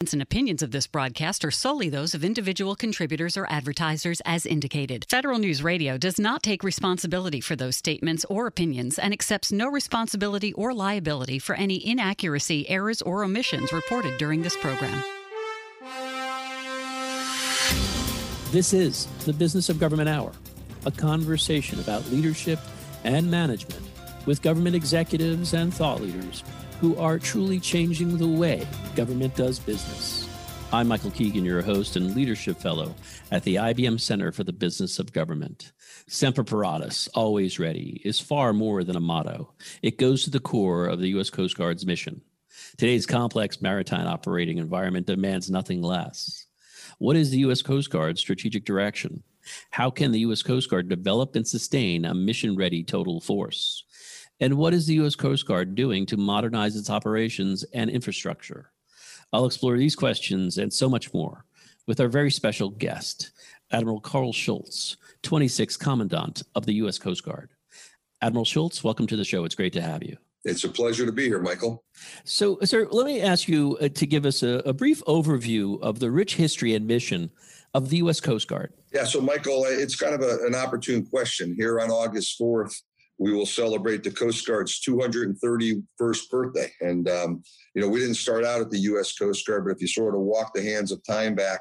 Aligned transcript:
and 0.00 0.22
opinions 0.22 0.62
of 0.62 0.70
this 0.70 0.86
broadcast 0.86 1.44
are 1.44 1.50
solely 1.50 1.88
those 1.88 2.14
of 2.14 2.22
individual 2.22 2.76
contributors 2.76 3.36
or 3.36 3.50
advertisers 3.50 4.22
as 4.24 4.46
indicated. 4.46 5.04
Federal 5.10 5.40
News 5.40 5.60
Radio 5.60 5.98
does 5.98 6.20
not 6.20 6.40
take 6.44 6.62
responsibility 6.62 7.40
for 7.40 7.56
those 7.56 7.74
statements 7.74 8.24
or 8.30 8.46
opinions 8.46 8.96
and 8.96 9.12
accepts 9.12 9.50
no 9.50 9.66
responsibility 9.66 10.52
or 10.52 10.72
liability 10.72 11.40
for 11.40 11.56
any 11.56 11.84
inaccuracy, 11.84 12.68
errors, 12.68 13.02
or 13.02 13.24
omissions 13.24 13.72
reported 13.72 14.16
during 14.18 14.40
this 14.40 14.56
program. 14.58 15.02
This 18.52 18.72
is 18.72 19.06
the 19.24 19.32
Business 19.32 19.68
of 19.68 19.80
Government 19.80 20.08
Hour, 20.08 20.30
a 20.86 20.92
conversation 20.92 21.80
about 21.80 22.06
leadership 22.06 22.60
and 23.02 23.28
management 23.28 23.82
with 24.26 24.42
government 24.42 24.76
executives 24.76 25.54
and 25.54 25.74
thought 25.74 26.00
leaders 26.00 26.44
who 26.80 26.96
are 26.96 27.18
truly 27.18 27.58
changing 27.58 28.16
the 28.16 28.28
way 28.28 28.66
government 28.94 29.34
does 29.34 29.58
business. 29.58 30.28
I'm 30.72 30.88
Michael 30.88 31.10
Keegan, 31.10 31.44
your 31.44 31.62
host 31.62 31.96
and 31.96 32.14
leadership 32.14 32.58
fellow 32.58 32.94
at 33.30 33.42
the 33.42 33.56
IBM 33.56 33.98
Center 33.98 34.32
for 34.32 34.44
the 34.44 34.52
Business 34.52 34.98
of 34.98 35.12
Government. 35.12 35.72
Semper 36.06 36.44
Paratus, 36.44 37.08
always 37.14 37.58
ready, 37.58 38.02
is 38.04 38.20
far 38.20 38.52
more 38.52 38.84
than 38.84 38.96
a 38.96 39.00
motto. 39.00 39.54
It 39.82 39.98
goes 39.98 40.24
to 40.24 40.30
the 40.30 40.40
core 40.40 40.86
of 40.86 41.00
the 41.00 41.08
U.S. 41.10 41.30
Coast 41.30 41.56
Guard's 41.56 41.86
mission. 41.86 42.20
Today's 42.76 43.06
complex 43.06 43.62
maritime 43.62 44.06
operating 44.06 44.58
environment 44.58 45.06
demands 45.06 45.50
nothing 45.50 45.82
less. 45.82 46.46
What 46.98 47.16
is 47.16 47.30
the 47.30 47.38
U.S. 47.38 47.62
Coast 47.62 47.90
Guard's 47.90 48.20
strategic 48.20 48.64
direction? 48.64 49.22
How 49.70 49.90
can 49.90 50.12
the 50.12 50.20
U.S. 50.20 50.42
Coast 50.42 50.68
Guard 50.68 50.88
develop 50.88 51.34
and 51.34 51.48
sustain 51.48 52.04
a 52.04 52.14
mission 52.14 52.56
ready 52.56 52.84
total 52.84 53.20
force? 53.20 53.84
And 54.40 54.54
what 54.54 54.72
is 54.72 54.86
the 54.86 54.94
U.S. 54.94 55.16
Coast 55.16 55.46
Guard 55.46 55.74
doing 55.74 56.06
to 56.06 56.16
modernize 56.16 56.76
its 56.76 56.90
operations 56.90 57.64
and 57.74 57.90
infrastructure? 57.90 58.70
I'll 59.32 59.46
explore 59.46 59.76
these 59.76 59.96
questions 59.96 60.58
and 60.58 60.72
so 60.72 60.88
much 60.88 61.12
more 61.12 61.44
with 61.86 62.00
our 62.00 62.08
very 62.08 62.30
special 62.30 62.70
guest, 62.70 63.32
Admiral 63.72 64.00
Karl 64.00 64.32
Schultz, 64.32 64.96
26th 65.24 65.78
Commandant 65.78 66.42
of 66.54 66.66
the 66.66 66.74
U.S. 66.74 66.98
Coast 66.98 67.24
Guard. 67.24 67.50
Admiral 68.22 68.44
Schultz, 68.44 68.84
welcome 68.84 69.06
to 69.08 69.16
the 69.16 69.24
show. 69.24 69.44
It's 69.44 69.54
great 69.54 69.72
to 69.72 69.82
have 69.82 70.04
you. 70.04 70.16
It's 70.44 70.64
a 70.64 70.68
pleasure 70.68 71.04
to 71.04 71.12
be 71.12 71.24
here, 71.24 71.40
Michael. 71.40 71.84
So, 72.24 72.58
sir, 72.62 72.86
let 72.90 73.06
me 73.06 73.20
ask 73.20 73.48
you 73.48 73.76
uh, 73.80 73.88
to 73.88 74.06
give 74.06 74.24
us 74.24 74.42
a, 74.42 74.62
a, 74.64 74.72
brief 74.72 75.02
overview 75.04 75.80
of 75.82 75.98
the 75.98 76.10
rich 76.10 76.36
history 76.36 76.74
and 76.74 76.86
mission 76.86 77.30
of 77.74 77.90
the 77.90 77.98
U.S. 77.98 78.20
Coast 78.20 78.48
Guard. 78.48 78.72
Yeah, 78.92 79.04
so, 79.04 79.20
Michael, 79.20 79.64
it's 79.66 79.96
kind 79.96 80.14
of 80.14 80.22
a, 80.22 80.46
an 80.46 80.54
opportune 80.54 81.04
question. 81.04 81.54
Here 81.58 81.80
on 81.80 81.90
August 81.90 82.40
4th, 82.40 82.74
we 83.18 83.32
will 83.32 83.46
celebrate 83.46 84.04
the 84.04 84.10
Coast 84.10 84.46
Guard's 84.46 84.80
231st 84.80 86.30
birthday. 86.30 86.70
And, 86.80 87.08
um, 87.08 87.42
you 87.74 87.82
know, 87.82 87.88
we 87.88 88.00
didn't 88.00 88.14
start 88.14 88.44
out 88.44 88.60
at 88.60 88.70
the 88.70 88.78
U.S. 88.80 89.12
Coast 89.16 89.46
Guard, 89.46 89.64
but 89.64 89.72
if 89.72 89.80
you 89.80 89.88
sort 89.88 90.14
of 90.14 90.20
walk 90.20 90.52
the 90.54 90.62
hands 90.62 90.92
of 90.92 91.02
time 91.04 91.34
back, 91.34 91.60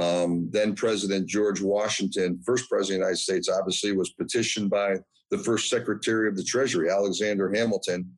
um, 0.00 0.48
then 0.50 0.74
President 0.74 1.28
George 1.28 1.60
Washington, 1.60 2.40
first 2.44 2.68
president 2.68 3.02
of 3.02 3.06
the 3.06 3.08
United 3.08 3.22
States, 3.22 3.48
obviously 3.48 3.92
was 3.92 4.12
petitioned 4.12 4.70
by 4.70 4.96
the 5.30 5.38
first 5.38 5.68
Secretary 5.68 6.28
of 6.28 6.36
the 6.36 6.44
Treasury, 6.44 6.90
Alexander 6.90 7.52
Hamilton, 7.54 8.10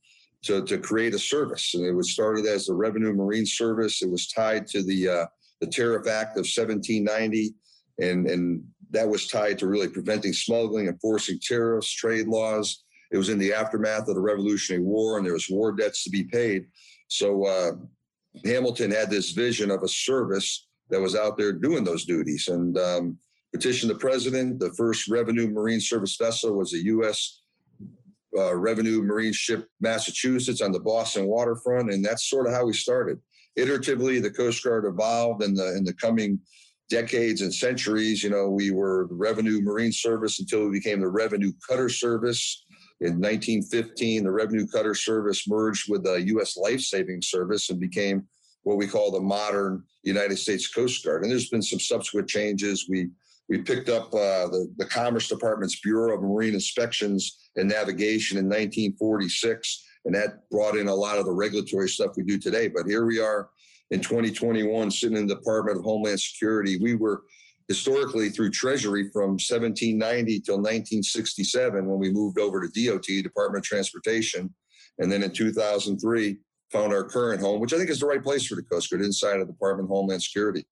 to, 0.43 0.65
to 0.65 0.79
create 0.79 1.15
a 1.15 1.19
service. 1.19 1.75
And 1.75 1.85
it 1.85 1.93
was 1.93 2.13
started 2.13 2.47
as 2.47 2.67
the 2.67 2.75
Revenue 2.75 3.13
Marine 3.13 3.47
Service. 3.47 4.03
It 4.03 4.11
was 4.11 4.29
tied 4.29 4.67
to 4.69 4.83
the 4.83 5.09
uh, 5.09 5.27
the 5.61 5.67
Tariff 5.67 6.07
Act 6.07 6.37
of 6.37 6.47
1790, 6.47 7.55
and 7.99 8.29
and 8.29 8.63
that 8.91 9.09
was 9.09 9.29
tied 9.29 9.59
to 9.59 9.67
really 9.67 9.89
preventing 9.89 10.33
smuggling, 10.33 10.87
enforcing 10.87 11.39
tariffs, 11.41 11.93
trade 11.93 12.27
laws. 12.27 12.85
It 13.11 13.17
was 13.17 13.29
in 13.29 13.39
the 13.39 13.53
aftermath 13.53 14.09
of 14.09 14.15
the 14.15 14.21
Revolutionary 14.21 14.83
War, 14.83 15.17
and 15.17 15.27
there 15.27 15.33
was 15.33 15.49
war 15.49 15.73
debts 15.73 16.05
to 16.05 16.11
be 16.11 16.25
paid. 16.25 16.67
So 17.09 17.47
uh, 17.47 17.73
Hamilton 18.45 18.91
had 18.91 19.11
this 19.11 19.31
vision 19.31 19.71
of 19.71 19.83
a 19.83 19.89
service 19.89 20.69
that 20.91 21.01
was 21.01 21.17
out 21.17 21.37
there 21.37 21.53
doing 21.53 21.85
those 21.85 22.05
duties, 22.05 22.49
and 22.49 22.77
um, 22.79 23.19
petitioned 23.53 23.91
the 23.91 23.99
president. 23.99 24.59
The 24.61 24.73
first 24.75 25.09
Revenue 25.09 25.49
Marine 25.49 25.81
Service 25.81 26.17
vessel 26.17 26.57
was 26.57 26.75
a 26.75 26.85
U.S. 26.85 27.41
Uh, 28.37 28.55
Revenue 28.55 29.03
Marine 29.03 29.33
ship, 29.33 29.67
Massachusetts, 29.81 30.61
on 30.61 30.73
the 30.73 30.81
Boston 30.81 31.27
waterfront, 31.27 31.93
and 31.93 32.05
that's 32.05 32.29
sort 32.29 32.47
of 32.47 32.53
how 32.53 32.67
we 32.67 32.73
started. 32.73 33.19
Iteratively, 33.59 34.23
the 34.23 34.31
Coast 34.31 34.63
Guard 34.63 34.85
evolved 34.85 35.43
in 35.43 35.55
the 35.55 35.77
in 35.77 35.85
the 35.85 35.95
coming 35.95 36.41
decades 36.89 37.43
and 37.43 37.55
centuries. 37.55 38.23
You 38.23 38.31
know, 38.31 38.49
we 38.49 38.71
were 38.71 39.07
the 39.09 39.15
Revenue 39.15 39.61
Marine 39.61 39.93
Service 39.93 40.41
until 40.41 40.65
we 40.65 40.79
became 40.79 41.01
the 41.01 41.09
Revenue 41.09 41.53
Cutter 41.67 41.89
Service. 41.89 42.65
In 43.01 43.21
1915, 43.21 44.25
the 44.25 44.31
Revenue 44.31 44.67
Cutter 44.67 44.95
Service 44.95 45.49
merged 45.49 45.91
with 45.91 46.03
the 46.05 46.21
U.S. 46.29 46.57
Life 46.57 46.81
Saving 46.81 47.23
Service 47.23 47.71
and 47.71 47.79
became 47.79 48.27
what 48.63 48.77
we 48.77 48.89
call 48.89 49.11
the 49.11 49.21
modern 49.21 49.85
United 50.03 50.37
States 50.37 50.69
Coast 50.69 51.05
Guard. 51.05 51.23
And 51.23 51.31
there's 51.31 51.49
been 51.49 51.63
some 51.63 51.79
subsequent 51.79 52.29
changes. 52.29 52.87
We 52.89 53.11
we 53.49 53.63
picked 53.63 53.89
up 53.89 54.13
uh, 54.13 54.49
the, 54.49 54.71
the 54.77 54.85
Commerce 54.85 55.29
Department's 55.29 55.81
Bureau 55.81 56.15
of 56.15 56.23
Marine 56.23 56.53
Inspections 56.53 57.49
and 57.57 57.67
Navigation 57.67 58.37
in 58.37 58.45
1946, 58.45 59.85
and 60.05 60.15
that 60.15 60.49
brought 60.51 60.77
in 60.77 60.89
a 60.89 60.95
lot 60.95 61.19
of 61.19 61.25
the 61.25 61.33
regulatory 61.33 61.89
stuff 61.89 62.13
we 62.17 62.25
do 62.25 62.39
today. 62.39 62.69
But 62.69 62.87
here 62.87 63.07
we 63.07 63.21
are 63.21 63.49
in 63.91 64.01
2021, 64.01 64.91
sitting 64.91 65.17
in 65.17 65.27
the 65.27 65.35
Department 65.35 65.79
of 65.79 65.85
Homeland 65.85 66.21
Security. 66.21 66.79
We 66.81 66.95
were 66.95 67.23
historically 67.69 68.31
through 68.31 68.51
Treasury 68.51 69.11
from 69.13 69.33
1790 69.33 70.41
till 70.41 70.57
1967 70.57 71.87
when 71.87 71.99
we 71.99 72.11
moved 72.11 72.39
over 72.39 72.67
to 72.67 72.87
DOT, 72.87 73.07
Department 73.23 73.65
of 73.65 73.69
Transportation. 73.69 74.53
And 74.99 75.11
then 75.13 75.23
in 75.23 75.33
2003, 75.33 76.39
found 76.71 76.93
our 76.93 77.05
current 77.05 77.41
home, 77.41 77.61
which 77.61 77.73
I 77.73 77.79
think 77.79 77.91
is 77.91 78.01
the 78.01 78.07
right 78.07 78.23
place 78.23 78.47
for 78.47 78.55
the 78.55 78.63
Coast 78.63 78.91
Guard 78.91 79.03
inside 79.03 79.41
of 79.41 79.47
the 79.47 79.53
Department 79.53 79.87
of 79.87 79.91
Homeland 79.91 80.23
Security. 80.23 80.67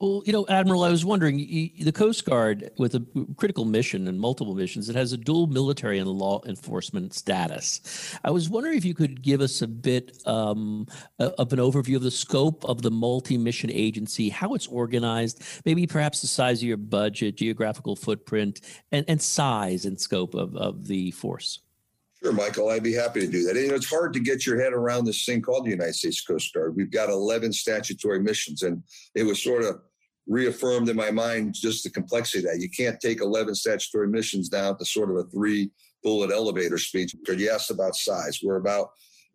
Well, 0.00 0.22
you 0.26 0.32
know, 0.32 0.44
Admiral, 0.48 0.82
I 0.82 0.90
was 0.90 1.04
wondering 1.04 1.36
the 1.36 1.92
Coast 1.94 2.24
Guard, 2.24 2.70
with 2.78 2.96
a 2.96 3.26
critical 3.36 3.64
mission 3.64 4.08
and 4.08 4.18
multiple 4.18 4.54
missions, 4.54 4.88
it 4.88 4.96
has 4.96 5.12
a 5.12 5.16
dual 5.16 5.46
military 5.46 5.98
and 5.98 6.08
law 6.08 6.42
enforcement 6.46 7.14
status. 7.14 8.18
I 8.24 8.30
was 8.30 8.50
wondering 8.50 8.76
if 8.76 8.84
you 8.84 8.94
could 8.94 9.22
give 9.22 9.40
us 9.40 9.62
a 9.62 9.68
bit 9.68 10.18
um, 10.26 10.88
of 11.18 11.52
an 11.52 11.60
overview 11.60 11.96
of 11.96 12.02
the 12.02 12.10
scope 12.10 12.64
of 12.64 12.82
the 12.82 12.90
multi 12.90 13.38
mission 13.38 13.70
agency, 13.70 14.30
how 14.30 14.54
it's 14.54 14.66
organized, 14.66 15.42
maybe 15.64 15.86
perhaps 15.86 16.20
the 16.20 16.26
size 16.26 16.58
of 16.58 16.68
your 16.68 16.76
budget, 16.76 17.36
geographical 17.36 17.94
footprint, 17.94 18.60
and, 18.90 19.04
and 19.06 19.22
size 19.22 19.84
and 19.84 20.00
scope 20.00 20.34
of, 20.34 20.56
of 20.56 20.88
the 20.88 21.12
force. 21.12 21.60
Sure, 22.24 22.32
Michael, 22.32 22.70
I'd 22.70 22.82
be 22.82 22.94
happy 22.94 23.20
to 23.20 23.26
do 23.26 23.44
that. 23.44 23.50
And, 23.50 23.60
you 23.60 23.68
know, 23.68 23.74
it's 23.74 23.90
hard 23.90 24.14
to 24.14 24.20
get 24.20 24.46
your 24.46 24.58
head 24.58 24.72
around 24.72 25.04
this 25.04 25.26
thing 25.26 25.42
called 25.42 25.66
the 25.66 25.70
United 25.72 25.94
States 25.94 26.22
Coast 26.22 26.54
Guard. 26.54 26.74
We've 26.74 26.90
got 26.90 27.10
11 27.10 27.52
statutory 27.52 28.18
missions, 28.18 28.62
and 28.62 28.82
it 29.14 29.24
was 29.24 29.42
sort 29.42 29.62
of 29.62 29.82
reaffirmed 30.26 30.88
in 30.88 30.96
my 30.96 31.10
mind 31.10 31.52
just 31.52 31.84
the 31.84 31.90
complexity 31.90 32.42
that. 32.46 32.60
You 32.60 32.70
can't 32.70 32.98
take 32.98 33.20
11 33.20 33.54
statutory 33.54 34.08
missions 34.08 34.48
down 34.48 34.78
to 34.78 34.86
sort 34.86 35.10
of 35.10 35.16
a 35.16 35.24
three 35.24 35.70
bullet 36.02 36.30
elevator 36.30 36.78
speech. 36.78 37.14
You 37.28 37.50
asked 37.50 37.70
about 37.70 37.94
size. 37.94 38.40
We're 38.42 38.56
about 38.56 38.86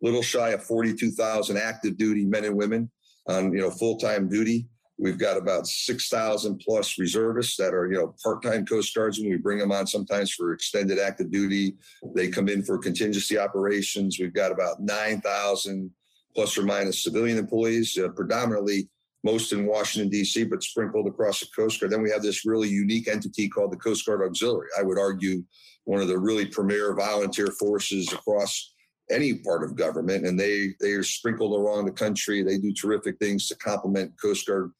a 0.02 0.06
little 0.06 0.22
shy 0.22 0.48
of 0.48 0.64
42,000 0.64 1.58
active 1.58 1.96
duty 1.96 2.24
men 2.24 2.44
and 2.44 2.56
women 2.56 2.90
on, 3.28 3.52
you 3.52 3.60
know, 3.60 3.70
full-time 3.70 4.28
duty. 4.28 4.66
We've 5.00 5.18
got 5.18 5.38
about 5.38 5.66
6,000 5.66 6.58
plus 6.58 6.98
reservists 6.98 7.56
that 7.56 7.72
are, 7.72 7.90
you 7.90 7.96
know, 7.96 8.14
part-time 8.22 8.66
Coast 8.66 8.94
Guards 8.94 9.18
when 9.18 9.30
we 9.30 9.36
bring 9.36 9.58
them 9.58 9.72
on 9.72 9.86
sometimes 9.86 10.30
for 10.30 10.52
extended 10.52 10.98
active 10.98 11.30
duty. 11.30 11.74
They 12.14 12.28
come 12.28 12.48
in 12.48 12.62
for 12.62 12.76
contingency 12.76 13.38
operations. 13.38 14.18
We've 14.20 14.34
got 14.34 14.52
about 14.52 14.82
9,000 14.82 15.90
plus 16.34 16.58
or 16.58 16.64
minus 16.64 17.02
civilian 17.02 17.38
employees, 17.38 17.96
uh, 17.96 18.08
predominantly 18.08 18.90
most 19.24 19.52
in 19.52 19.66
Washington, 19.66 20.10
D.C., 20.10 20.44
but 20.44 20.62
sprinkled 20.62 21.06
across 21.06 21.40
the 21.40 21.46
Coast 21.56 21.80
Guard. 21.80 21.92
Then 21.92 22.02
we 22.02 22.10
have 22.10 22.22
this 22.22 22.44
really 22.44 22.68
unique 22.68 23.08
entity 23.08 23.48
called 23.48 23.72
the 23.72 23.78
Coast 23.78 24.04
Guard 24.04 24.22
Auxiliary. 24.22 24.68
I 24.78 24.82
would 24.82 24.98
argue 24.98 25.42
one 25.84 26.02
of 26.02 26.08
the 26.08 26.18
really 26.18 26.44
premier 26.44 26.94
volunteer 26.94 27.48
forces 27.58 28.12
across 28.12 28.74
any 29.10 29.34
part 29.34 29.64
of 29.64 29.76
government, 29.76 30.26
and 30.26 30.38
they 30.38 30.74
they 30.80 30.92
are 30.92 31.02
sprinkled 31.02 31.60
around 31.60 31.84
the 31.84 31.92
country. 31.92 32.42
They 32.42 32.58
do 32.58 32.72
terrific 32.72 33.18
things 33.18 33.48
to 33.48 33.56
complement 33.56 34.20
Coast 34.20 34.46
Guard 34.46 34.72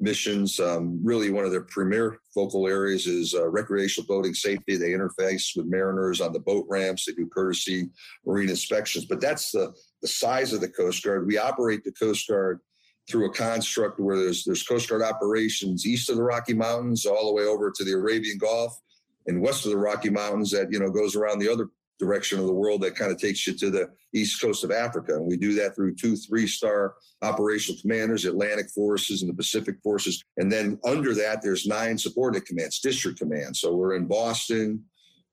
missions. 0.00 0.60
Um, 0.60 1.00
really, 1.02 1.30
one 1.30 1.44
of 1.44 1.50
their 1.50 1.62
premier 1.62 2.18
focal 2.34 2.66
areas 2.66 3.06
is 3.06 3.34
uh, 3.34 3.48
recreational 3.48 4.06
boating 4.06 4.34
safety. 4.34 4.76
They 4.76 4.90
interface 4.90 5.56
with 5.56 5.66
mariners 5.66 6.20
on 6.20 6.32
the 6.32 6.40
boat 6.40 6.66
ramps. 6.68 7.04
They 7.04 7.12
do 7.12 7.26
courtesy 7.26 7.88
marine 8.24 8.48
inspections. 8.48 9.04
But 9.04 9.20
that's 9.20 9.50
the 9.50 9.74
the 10.02 10.08
size 10.08 10.52
of 10.52 10.60
the 10.60 10.68
Coast 10.68 11.02
Guard. 11.02 11.26
We 11.26 11.38
operate 11.38 11.84
the 11.84 11.92
Coast 11.92 12.28
Guard 12.28 12.60
through 13.08 13.26
a 13.26 13.34
construct 13.34 13.98
where 13.98 14.16
there's 14.16 14.44
there's 14.44 14.62
Coast 14.62 14.88
Guard 14.88 15.02
operations 15.02 15.86
east 15.86 16.10
of 16.10 16.16
the 16.16 16.22
Rocky 16.22 16.54
Mountains, 16.54 17.06
all 17.06 17.26
the 17.26 17.34
way 17.34 17.44
over 17.44 17.70
to 17.70 17.84
the 17.84 17.92
Arabian 17.92 18.38
Gulf, 18.38 18.78
and 19.26 19.40
west 19.40 19.64
of 19.64 19.72
the 19.72 19.78
Rocky 19.78 20.10
Mountains 20.10 20.50
that 20.52 20.70
you 20.70 20.78
know 20.78 20.90
goes 20.90 21.16
around 21.16 21.38
the 21.38 21.52
other 21.52 21.68
direction 21.98 22.38
of 22.38 22.46
the 22.46 22.52
world 22.52 22.80
that 22.82 22.94
kind 22.94 23.10
of 23.10 23.18
takes 23.18 23.46
you 23.46 23.54
to 23.54 23.70
the 23.70 23.88
east 24.14 24.40
coast 24.40 24.64
of 24.64 24.70
Africa. 24.70 25.14
And 25.16 25.26
we 25.26 25.36
do 25.36 25.52
that 25.54 25.74
through 25.74 25.94
two 25.96 26.16
three 26.16 26.46
star 26.46 26.94
operational 27.22 27.80
commanders, 27.80 28.24
Atlantic 28.24 28.70
forces 28.70 29.22
and 29.22 29.30
the 29.30 29.34
Pacific 29.34 29.76
forces. 29.82 30.22
And 30.36 30.50
then 30.50 30.78
under 30.84 31.14
that, 31.14 31.42
there's 31.42 31.66
nine 31.66 31.98
subordinate 31.98 32.46
commands, 32.46 32.80
district 32.80 33.18
commands. 33.18 33.60
So 33.60 33.74
we're 33.74 33.96
in 33.96 34.06
Boston, 34.06 34.84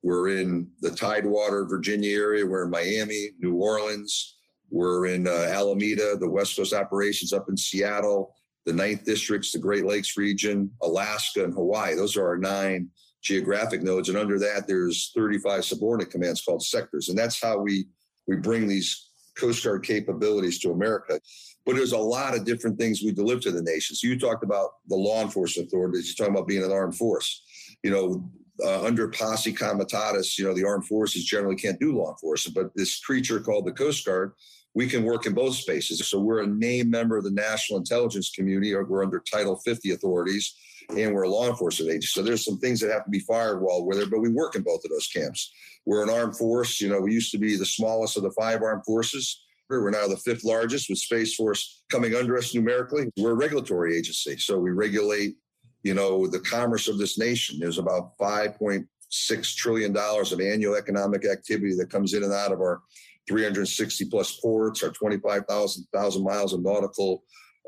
we're 0.02 0.30
in 0.38 0.68
the 0.82 0.92
Tidewater, 0.92 1.66
Virginia 1.66 2.18
area, 2.18 2.46
we're 2.46 2.66
in 2.66 2.72
Miami, 2.72 3.30
New 3.40 3.56
Orleans, 3.56 4.38
We're 4.70 5.06
in 5.08 5.28
uh, 5.28 5.32
Alameda, 5.32 6.18
the 6.20 6.30
West 6.30 6.58
Coast 6.58 6.74
operations 6.74 7.34
up 7.34 7.48
in 7.50 7.58
Seattle, 7.58 8.34
the 8.66 8.74
Ninth 8.74 9.06
Districts, 9.06 9.52
the 9.52 9.60
Great 9.60 9.86
Lakes 9.86 10.18
region, 10.18 10.72
Alaska, 10.82 11.44
and 11.44 11.54
Hawaii. 11.54 11.96
Those 11.96 12.18
are 12.18 12.28
our 12.28 12.38
nine 12.38 12.90
geographic 13.26 13.82
nodes. 13.82 14.08
And 14.08 14.18
under 14.18 14.40
that, 14.40 14.68
there's 14.68 15.12
35 15.16 15.66
subordinate 15.66 16.12
commands 16.12 16.42
called 16.42 16.64
sectors. 16.64 17.10
And 17.10 17.18
that's 17.18 17.42
how 17.42 17.58
we, 17.58 17.88
we 18.28 18.38
bring 18.38 18.68
these 18.68 19.10
Coast 19.38 19.64
Guard 19.64 19.84
capabilities 19.84 20.60
to 20.60 20.72
America. 20.72 21.20
But 21.66 21.76
there's 21.76 21.92
a 21.92 21.98
lot 21.98 22.36
of 22.36 22.46
different 22.46 22.80
things 22.80 23.02
we 23.02 23.12
deliver 23.12 23.42
to 23.42 23.52
the 23.52 23.64
nation. 23.64 23.96
So 23.96 24.08
you 24.08 24.20
talked 24.20 24.44
about 24.44 24.70
the 24.88 24.96
law 24.96 25.22
enforcement 25.24 25.68
authorities. 25.68 26.08
You're 26.08 26.26
talking 26.26 26.38
about 26.38 26.48
being 26.48 26.64
an 26.64 26.72
armed 26.72 26.96
force. 26.96 27.42
You 27.84 27.92
know, 27.92 28.32
uh, 28.64 28.86
under 28.86 29.10
posse 29.10 29.52
comitatus, 29.52 30.40
you 30.40 30.46
know, 30.46 30.54
the 30.54 30.66
armed 30.66 30.86
forces 30.86 31.26
generally 31.26 31.56
can't 31.56 31.80
do 31.80 31.98
law 31.98 32.12
enforcement. 32.12 32.56
But 32.56 32.76
this 32.76 33.00
creature 33.00 33.40
called 33.40 33.66
the 33.66 33.74
Coast 33.74 34.06
Guard, 34.06 34.34
we 34.76 34.88
can 34.88 35.04
work 35.04 35.26
in 35.26 35.34
both 35.34 35.56
spaces. 35.56 36.08
So 36.08 36.20
we're 36.20 36.44
a 36.44 36.48
named 36.48 36.92
member 36.92 37.18
of 37.18 37.24
the 37.24 37.32
national 37.32 37.80
intelligence 37.80 38.30
community, 38.30 38.74
or 38.74 38.86
we're 38.86 39.04
under 39.04 39.20
Title 39.20 39.58
50 39.58 39.92
authorities, 39.92 40.54
and 40.90 41.14
we're 41.14 41.24
a 41.24 41.30
law 41.30 41.48
enforcement 41.48 41.92
agency. 41.92 42.08
So 42.08 42.22
there's 42.22 42.46
some 42.46 42.60
things 42.60 42.80
that 42.80 42.92
have 42.92 43.06
to 43.06 43.10
be 43.10 43.22
firewalled 43.22 43.86
with 43.86 44.00
it, 44.00 44.10
but 44.10 44.20
we 44.20 44.30
work 44.30 44.56
in 44.56 44.62
both 44.62 44.84
of 44.84 44.92
those 44.92 45.08
camps. 45.08 45.52
We're 45.86 46.04
an 46.04 46.10
armed 46.10 46.38
force. 46.38 46.82
You 46.82 46.90
know, 46.90 47.02
we 47.02 47.14
used 47.14 47.32
to 47.32 47.38
be 47.38 47.58
the 47.58 47.66
smallest 47.66 48.18
of 48.18 48.24
the 48.24 48.32
five 48.32 48.62
armed 48.62 48.86
forces. 48.86 49.44
We're 49.70 49.90
now 49.90 50.08
the 50.08 50.18
fifth 50.18 50.44
largest 50.44 50.90
with 50.90 51.00
Space 51.00 51.36
Force 51.36 51.84
coming 51.90 52.14
under 52.14 52.38
us 52.38 52.54
numerically. 52.54 53.10
We're 53.18 53.32
a 53.32 53.36
regulatory 53.36 53.98
agency. 53.98 54.38
So 54.38 54.60
we 54.60 54.72
regulate, 54.72 55.36
you 55.84 55.96
know, 55.96 56.28
the 56.28 56.40
commerce 56.40 56.88
of 56.88 57.00
this 57.00 57.18
nation. 57.18 57.60
There's 57.60 57.80
about 57.80 58.16
$5.6 58.20 59.56
trillion 59.56 59.96
of 59.98 60.40
annual 60.40 60.76
economic 60.76 61.26
activity 61.26 61.76
that 61.78 61.90
comes 61.90 62.14
in 62.14 62.24
and 62.24 62.34
out 62.34 62.52
of 62.52 62.60
our 62.60 62.82
360 63.28 64.06
plus 64.06 64.40
ports, 64.40 64.84
our 64.84 64.92
25,000 64.92 65.88
miles 66.24 66.54
of 66.54 66.62
nautical 66.62 67.24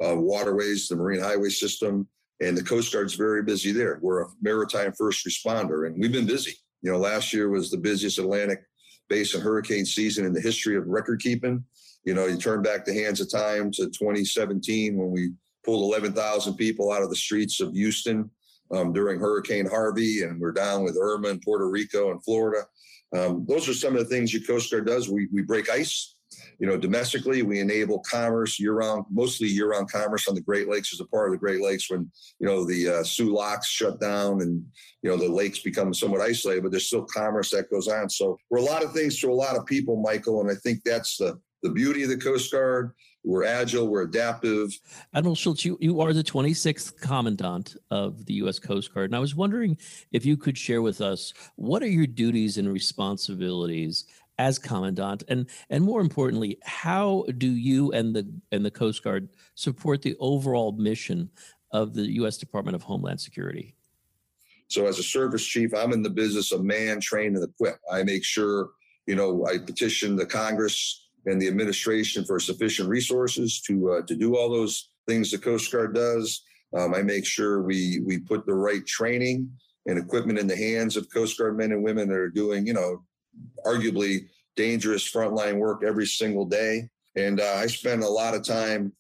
uh, 0.05 0.15
waterways, 0.15 0.87
the 0.87 0.95
marine 0.95 1.21
highway 1.21 1.49
system, 1.49 2.07
and 2.42 2.57
the 2.57 2.63
Coast 2.63 2.94
Guard's 2.94 3.16
very 3.16 3.44
busy 3.44 3.72
there. 3.72 4.00
We're 4.01 4.24
a 4.24 4.28
maritime 4.42 4.94
first 4.98 5.25
responder, 5.25 5.88
and 5.88 6.00
we've 6.00 6.12
been 6.12 6.28
busy. 6.28 6.54
You 6.81 6.92
know, 6.92 6.98
last 6.98 7.34
year 7.34 7.50
was 7.50 7.72
the 7.72 7.78
busiest 7.78 8.19
Atlantic 8.19 8.60
basin 9.10 9.42
hurricane 9.42 9.86
season 9.86 10.25
in 10.25 10.34
the 10.34 10.42
history 10.42 10.75
of 10.75 10.88
record 10.88 11.22
keeping. 11.22 11.63
You 12.04 12.13
know, 12.13 12.25
you 12.25 12.38
turn 12.38 12.62
back 12.62 12.86
the 12.86 12.94
hands 12.94 13.19
of 13.19 13.31
time 13.31 13.72
to 13.72 13.86
2017 13.86 14.95
when 14.95 15.12
we 15.12 15.31
pulled 15.66 15.84
11,000 15.84 16.56
people 16.56 16.92
out 16.92 17.04
of 17.04 17.10
the 17.10 17.16
streets 17.16 17.60
of 17.60 17.74
Houston 17.74 18.30
um, 18.72 18.94
during 18.94 19.19
Hurricane 19.19 19.66
Harvey, 19.66 20.24
and 20.24 20.39
we're 20.39 20.51
down 20.51 20.84
with 20.84 20.98
Irma 21.00 21.30
in 21.30 21.39
Puerto 21.39 21.69
Rico 21.69 22.12
and 22.12 22.24
Florida. 22.24 22.66
Um, 23.16 23.45
those 23.48 23.68
are 23.69 23.74
some 23.74 23.95
of 23.95 24.00
the 24.00 24.13
things 24.13 24.34
your 24.34 24.44
Coast 24.44 24.72
Guard 24.72 24.88
does. 24.88 25.10
We, 25.10 25.28
we 25.31 25.42
break 25.42 25.69
ice. 25.69 26.16
You 26.59 26.68
know, 26.68 26.77
domestically, 26.77 27.44
we 27.44 27.59
enable 27.59 28.00
commerce 28.00 28.59
year-round, 28.59 29.06
mostly 29.12 29.48
year-round 29.48 29.92
commerce 29.92 30.27
on 30.27 30.36
the 30.36 30.42
Great 30.42 30.68
Lakes 30.68 30.94
as 30.94 31.00
a 31.00 31.06
part 31.06 31.27
of 31.27 31.33
the 31.33 31.38
Great 31.38 31.62
Lakes. 31.62 31.89
When 31.89 32.09
you 32.39 32.48
know 32.48 32.65
the 32.65 32.89
uh, 32.89 33.04
Soo 33.04 33.33
locks 33.33 33.68
shut 33.69 34.00
down 34.00 34.42
and 34.42 34.65
you 35.04 35.09
know 35.09 35.18
the 35.18 35.31
lakes 35.31 35.59
become 35.59 35.94
somewhat 35.94 36.21
isolated, 36.21 36.63
but 36.63 36.71
there's 36.71 36.88
still 36.88 37.06
commerce 37.06 37.51
that 37.51 37.69
goes 37.69 37.88
on. 37.88 38.09
So 38.09 38.38
we're 38.50 38.59
a 38.59 38.63
lot 38.63 38.83
of 38.83 38.94
things 38.94 39.19
to 39.19 39.31
a 39.31 39.33
lot 39.33 39.56
of 39.56 39.65
people, 39.65 40.01
Michael, 40.01 40.42
and 40.42 40.50
I 40.50 40.56
think 40.56 40.83
that's 40.83 41.18
the 41.18 41.39
the 41.63 41.69
beauty 41.71 42.04
of 42.04 42.09
the 42.09 42.18
Coast 42.18 42.51
Guard. 42.51 42.94
We're 43.24 43.44
agile, 43.44 43.88
we're 43.88 44.03
adaptive. 44.03 44.71
Admiral 45.13 45.36
Schultz, 45.36 45.65
you, 45.65 45.77
you 45.81 46.00
are 46.00 46.13
the 46.13 46.24
26th 46.24 47.01
Commandant 47.01 47.75
of 47.92 48.25
the 48.25 48.36
U.S. 48.36 48.57
Coast 48.57 48.94
Guard. 48.94 49.10
And 49.10 49.18
I 49.18 49.19
was 49.19 49.36
wondering 49.36 49.77
if 50.13 50.25
you 50.25 50.38
could 50.38 50.57
share 50.57 50.81
with 50.81 51.01
us 51.01 51.33
what 51.57 51.83
are 51.83 51.89
your 51.89 52.07
duties 52.07 52.57
and 52.57 52.71
responsibilities 52.71 54.06
as 54.38 54.60
Commandant? 54.60 55.24
And, 55.28 55.50
and 55.69 55.84
more 55.84 56.01
importantly, 56.01 56.57
how 56.63 57.25
do 57.38 57.50
you 57.50 57.92
and 57.92 58.16
the, 58.16 58.31
and 58.51 58.66
the 58.66 58.72
Coast 58.72 59.04
Guard 59.04 59.30
support 59.56 60.01
the 60.01 60.16
overall 60.19 60.72
mission 60.74 61.30
of 61.72 61.94
the 61.94 62.12
U.S. 62.13 62.38
Department 62.38 62.75
of 62.75 62.84
Homeland 62.84 63.19
Security? 63.19 63.75
So, 64.69 64.86
as 64.86 65.00
a 65.00 65.04
service 65.04 65.45
chief, 65.45 65.74
I'm 65.74 65.94
in 65.94 66.04
the 66.04 66.10
business 66.10 66.51
of 66.51 66.63
man, 66.63 67.00
train, 67.00 67.36
and 67.36 67.44
equip. 67.44 67.78
I 67.92 68.04
make 68.04 68.24
sure, 68.24 68.72
you 69.06 69.16
know, 69.16 69.45
I 69.45 69.57
petition 69.60 70.16
the 70.16 70.25
Congress 70.25 71.07
and 71.25 71.42
the 71.42 71.48
administration 71.48 72.25
for 72.25 72.39
sufficient 72.39 72.89
resources 72.89 73.62
to 73.62 73.92
uh, 73.92 74.01
to 74.07 74.16
do 74.16 74.36
all 74.36 74.50
those 74.50 74.89
things 75.07 75.31
the 75.31 75.38
Coast 75.38 75.72
Guard 75.72 75.95
does. 75.95 76.42
Um, 76.75 76.94
I 76.94 77.01
make 77.01 77.25
sure 77.25 77.62
we 77.62 78.01
we 78.06 78.19
put 78.19 78.45
the 78.45 78.54
right 78.54 78.86
training 78.86 79.50
and 79.86 79.98
equipment 79.98 80.38
in 80.38 80.48
the 80.48 80.57
hands 80.57 80.98
of 80.98 81.12
Coast 81.13 81.38
Guard 81.38 81.57
men 81.57 81.72
and 81.72 81.81
women 81.81 82.10
that 82.10 82.18
are 82.18 82.30
doing, 82.30 82.68
you 82.68 82.74
know, 82.74 83.04
arguably 83.66 84.28
dangerous 84.56 85.10
frontline 85.10 85.57
work 85.57 85.84
every 85.86 86.06
single 86.06 86.45
day. 86.45 86.89
And 87.16 87.39
uh, 87.39 87.56
I 87.57 87.68
spend 87.68 88.04
a 88.04 88.10
lot 88.10 88.36
of 88.36 88.44
time 88.44 88.94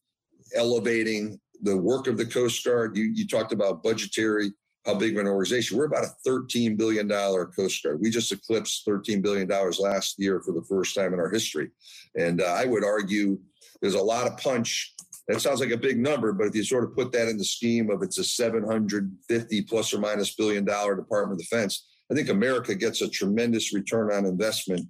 elevating 0.55 1.39
the 1.61 1.77
work 1.77 2.07
of 2.07 2.17
the 2.17 2.25
Coast 2.25 2.63
Guard. 2.63 2.95
You, 2.95 3.05
you 3.05 3.27
talked 3.27 3.51
about 3.51 3.83
budgetary 3.83 4.51
how 4.87 4.95
big 4.95 5.13
of 5.13 5.19
an 5.19 5.27
organization. 5.27 5.77
We're 5.77 5.85
about 5.85 6.05
a 6.05 6.29
$13 6.29 6.77
billion 6.77 7.09
Coast 7.09 7.83
Guard. 7.83 7.99
We 7.99 8.09
just 8.09 8.31
eclipsed 8.31 8.87
$13 8.87 9.21
billion 9.21 9.49
last 9.79 10.15
year 10.17 10.39
for 10.39 10.53
the 10.53 10.63
first 10.63 10.95
time 10.95 11.13
in 11.13 11.19
our 11.19 11.29
history. 11.29 11.71
And 12.15 12.41
uh, 12.41 12.45
I 12.45 12.65
would 12.65 12.85
argue 12.85 13.37
there's 13.81 13.95
a 13.95 14.01
lot 14.01 14.27
of 14.27 14.37
punch. 14.37 14.93
That 15.27 15.41
sounds 15.41 15.59
like 15.59 15.71
a 15.71 15.77
big 15.77 15.99
number, 15.99 16.31
but 16.31 16.47
if 16.47 16.55
you 16.55 16.63
sort 16.63 16.85
of 16.85 16.95
put 16.95 17.11
that 17.11 17.27
in 17.27 17.37
the 17.37 17.43
scheme 17.43 17.89
of 17.89 18.01
it's 18.01 18.17
a 18.17 18.23
750 18.23 19.61
plus 19.63 19.93
or 19.93 19.99
minus 19.99 20.33
billion 20.35 20.63
dollar 20.63 20.95
Department 20.95 21.33
of 21.33 21.45
Defense, 21.45 21.85
I 22.11 22.15
think 22.15 22.29
America 22.29 22.73
gets 22.75 23.01
a 23.01 23.09
tremendous 23.09 23.73
return 23.73 24.11
on 24.11 24.25
investment 24.25 24.87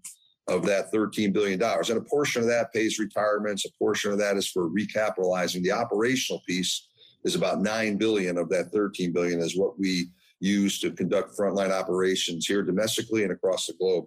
of 0.48 0.66
that 0.66 0.92
$13 0.94 1.34
billion. 1.34 1.62
And 1.62 1.90
a 1.98 2.02
portion 2.02 2.42
of 2.42 2.48
that 2.48 2.72
pays 2.74 3.00
retirements, 3.00 3.66
a 3.66 3.70
portion 3.78 4.12
of 4.12 4.18
that 4.20 4.38
is 4.38 4.48
for 4.48 4.70
recapitalizing 4.70 5.62
the 5.64 5.72
operational 5.72 6.42
piece 6.48 6.88
is 7.24 7.36
about 7.36 7.62
9 7.62 7.98
billion 7.98 8.38
of 8.38 8.50
that 8.50 8.72
13 8.72 9.12
billion 9.12 9.40
is 9.40 9.58
what 9.58 9.78
we 9.78 10.10
use 10.40 10.80
to 10.80 10.92
conduct 10.92 11.38
frontline 11.38 11.72
operations 11.72 12.46
here 12.46 12.64
domestically 12.64 13.24
and 13.24 13.32
across 13.32 13.68
the 13.68 13.74
globe. 13.74 14.06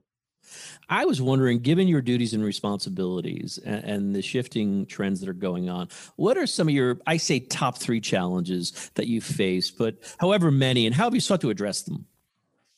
I 0.89 1.05
was 1.05 1.21
wondering, 1.21 1.61
given 1.61 1.87
your 1.87 2.01
duties 2.01 2.33
and 2.33 2.43
responsibilities 2.43 3.59
and, 3.65 3.85
and, 3.85 4.15
the 4.15 4.23
shifting 4.23 4.87
trends 4.87 5.21
that 5.21 5.29
are 5.29 5.35
going 5.35 5.69
on, 5.69 5.89
what 6.17 6.39
are 6.39 6.47
some 6.47 6.67
of 6.67 6.75
your, 6.75 6.99
I 7.07 7.19
say, 7.19 7.41
top 7.41 7.79
three 7.79 8.01
challenges 8.01 8.91
that 8.95 9.07
you 9.07 9.21
face, 9.21 9.71
but 9.71 9.97
however 10.19 10.51
many, 10.51 10.87
and 10.87 10.95
how 10.95 11.05
have 11.05 11.15
you 11.15 11.21
sought 11.21 11.43
to 11.43 11.51
address 11.51 11.83
them? 11.83 12.07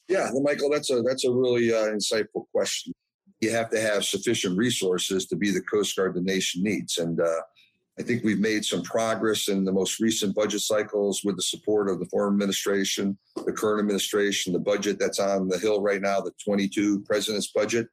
Yeah, 0.09 0.31
well, 0.33 0.43
Michael, 0.43 0.71
that's 0.71 0.91
a 0.91 1.03
that's 1.03 1.25
a 1.25 1.31
really 1.31 1.73
uh, 1.73 1.89
insightful 1.89 2.45
question. 2.53 2.93
You 3.41 3.51
have 3.51 3.71
to 3.71 3.81
have 3.81 4.05
sufficient 4.05 4.57
resources 4.57 5.27
to 5.27 5.37
be 5.37 5.51
the 5.51 5.63
Coast 5.63 5.97
Guard 5.97 6.15
the 6.15 6.21
nation 6.21 6.63
needs, 6.63 6.99
and 6.99 7.21
uh, 7.21 7.41
I 7.99 8.03
think 8.03 8.25
we've 8.25 8.41
made 8.41 8.65
some 8.65 8.83
progress 8.83 9.49
in 9.49 9.65
the 9.65 9.73
most 9.73 10.01
recent 10.01 10.35
budget 10.35 10.63
cycles 10.63 11.23
with 11.25 11.37
the 11.37 11.43
support 11.43 11.91
of 11.91 11.99
the 11.99 12.07
former 12.07 12.33
administration, 12.33 13.19
the 13.45 13.53
current 13.53 13.81
administration, 13.81 14.53
the 14.53 14.59
budget 14.59 14.99
that's 14.99 15.19
on 15.21 15.49
the 15.49 15.59
Hill 15.59 15.83
right 15.83 16.01
now, 16.01 16.21
the 16.21 16.33
22 16.43 17.01
president's 17.01 17.53
budget. 17.53 17.89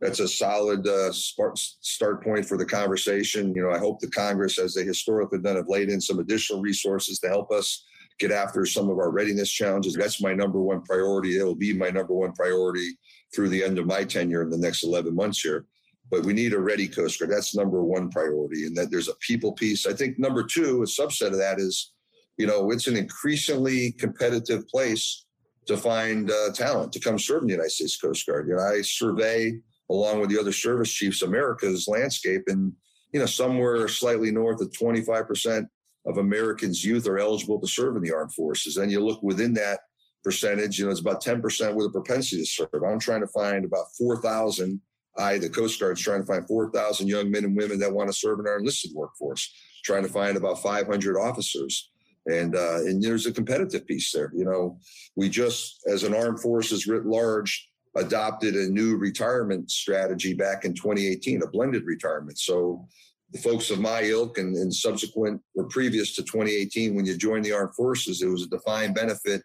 That's 0.00 0.18
a 0.18 0.26
solid 0.26 0.86
uh, 0.86 1.12
start 1.12 2.24
point 2.24 2.44
for 2.46 2.58
the 2.58 2.66
conversation. 2.66 3.54
You 3.54 3.62
know, 3.62 3.70
I 3.70 3.78
hope 3.78 4.00
the 4.00 4.10
Congress, 4.10 4.58
as 4.58 4.74
they 4.74 4.82
historically 4.82 5.38
have 5.38 5.44
done, 5.44 5.56
have 5.56 5.68
laid 5.68 5.88
in 5.88 6.00
some 6.00 6.18
additional 6.18 6.60
resources 6.60 7.20
to 7.20 7.28
help 7.28 7.52
us 7.52 7.84
get 8.18 8.30
after 8.30 8.64
some 8.64 8.88
of 8.90 8.98
our 8.98 9.10
readiness 9.10 9.50
challenges. 9.50 9.94
That's 9.94 10.22
my 10.22 10.34
number 10.34 10.60
one 10.60 10.82
priority. 10.82 11.38
It 11.38 11.44
will 11.44 11.54
be 11.54 11.72
my 11.72 11.90
number 11.90 12.14
one 12.14 12.32
priority 12.32 12.96
through 13.34 13.48
the 13.48 13.64
end 13.64 13.78
of 13.78 13.86
my 13.86 14.04
tenure 14.04 14.42
in 14.42 14.50
the 14.50 14.58
next 14.58 14.84
11 14.84 15.14
months 15.14 15.40
here 15.40 15.66
but 16.10 16.24
we 16.24 16.32
need 16.32 16.52
a 16.52 16.58
ready 16.58 16.86
Coast 16.86 17.18
Guard. 17.18 17.32
That's 17.32 17.54
number 17.54 17.82
one 17.82 18.10
priority. 18.10 18.66
And 18.66 18.76
that 18.76 18.90
there's 18.90 19.08
a 19.08 19.16
people 19.16 19.52
piece. 19.52 19.86
I 19.86 19.92
think 19.92 20.18
number 20.18 20.44
two, 20.44 20.82
a 20.82 20.86
subset 20.86 21.28
of 21.28 21.38
that 21.38 21.58
is, 21.58 21.92
you 22.36 22.46
know, 22.46 22.70
it's 22.70 22.86
an 22.86 22.96
increasingly 22.96 23.92
competitive 23.92 24.66
place 24.68 25.26
to 25.66 25.76
find 25.76 26.30
uh, 26.30 26.52
talent 26.52 26.92
to 26.92 27.00
come 27.00 27.18
serve 27.18 27.42
in 27.42 27.48
the 27.48 27.54
United 27.54 27.70
States 27.70 27.96
Coast 27.96 28.26
Guard. 28.26 28.48
You 28.48 28.56
know, 28.56 28.62
I 28.62 28.82
survey 28.82 29.54
along 29.90 30.20
with 30.20 30.30
the 30.30 30.38
other 30.38 30.52
service 30.52 30.92
chiefs 30.92 31.22
America's 31.22 31.88
landscape, 31.88 32.42
and 32.46 32.72
you 33.12 33.20
know, 33.20 33.26
somewhere 33.26 33.86
slightly 33.88 34.30
north 34.30 34.60
of 34.60 34.70
25% 34.70 35.66
of 36.06 36.18
Americans' 36.18 36.84
youth 36.84 37.06
are 37.06 37.18
eligible 37.18 37.60
to 37.60 37.66
serve 37.66 37.96
in 37.96 38.02
the 38.02 38.12
armed 38.12 38.34
forces. 38.34 38.76
And 38.76 38.90
you 38.90 39.04
look 39.04 39.22
within 39.22 39.54
that 39.54 39.80
percentage, 40.22 40.78
you 40.78 40.86
know, 40.86 40.90
it's 40.90 41.00
about 41.00 41.22
10% 41.22 41.74
with 41.74 41.86
a 41.86 41.90
propensity 41.90 42.42
to 42.42 42.46
serve. 42.46 42.82
I'm 42.86 42.98
trying 42.98 43.20
to 43.20 43.26
find 43.28 43.64
about 43.64 43.86
4,000 43.98 44.80
I, 45.16 45.38
the 45.38 45.48
Coast 45.48 45.78
Guard, 45.78 45.96
is 45.96 46.02
trying 46.02 46.20
to 46.20 46.26
find 46.26 46.46
4,000 46.46 47.06
young 47.06 47.30
men 47.30 47.44
and 47.44 47.56
women 47.56 47.78
that 47.78 47.92
want 47.92 48.08
to 48.08 48.12
serve 48.12 48.40
in 48.40 48.46
our 48.46 48.58
enlisted 48.58 48.92
workforce, 48.94 49.52
trying 49.84 50.02
to 50.02 50.08
find 50.08 50.36
about 50.36 50.62
500 50.62 51.18
officers. 51.18 51.90
And, 52.26 52.56
uh, 52.56 52.78
and 52.78 53.02
there's 53.02 53.26
a 53.26 53.32
competitive 53.32 53.86
piece 53.86 54.10
there. 54.10 54.32
You 54.34 54.44
know, 54.44 54.78
we 55.14 55.28
just, 55.28 55.84
as 55.86 56.02
an 56.02 56.14
armed 56.14 56.40
forces 56.40 56.86
writ 56.86 57.06
large, 57.06 57.68
adopted 57.96 58.54
a 58.54 58.68
new 58.70 58.96
retirement 58.96 59.70
strategy 59.70 60.34
back 60.34 60.64
in 60.64 60.74
2018, 60.74 61.42
a 61.42 61.46
blended 61.46 61.84
retirement. 61.84 62.38
So 62.38 62.88
the 63.32 63.38
folks 63.38 63.70
of 63.70 63.80
my 63.80 64.02
ilk 64.02 64.38
and, 64.38 64.56
and 64.56 64.72
subsequent 64.72 65.40
or 65.54 65.64
previous 65.64 66.14
to 66.14 66.22
2018, 66.22 66.94
when 66.94 67.06
you 67.06 67.16
joined 67.16 67.44
the 67.44 67.52
armed 67.52 67.74
forces, 67.74 68.22
it 68.22 68.28
was 68.28 68.42
a 68.42 68.48
defined 68.48 68.94
benefit 68.94 69.42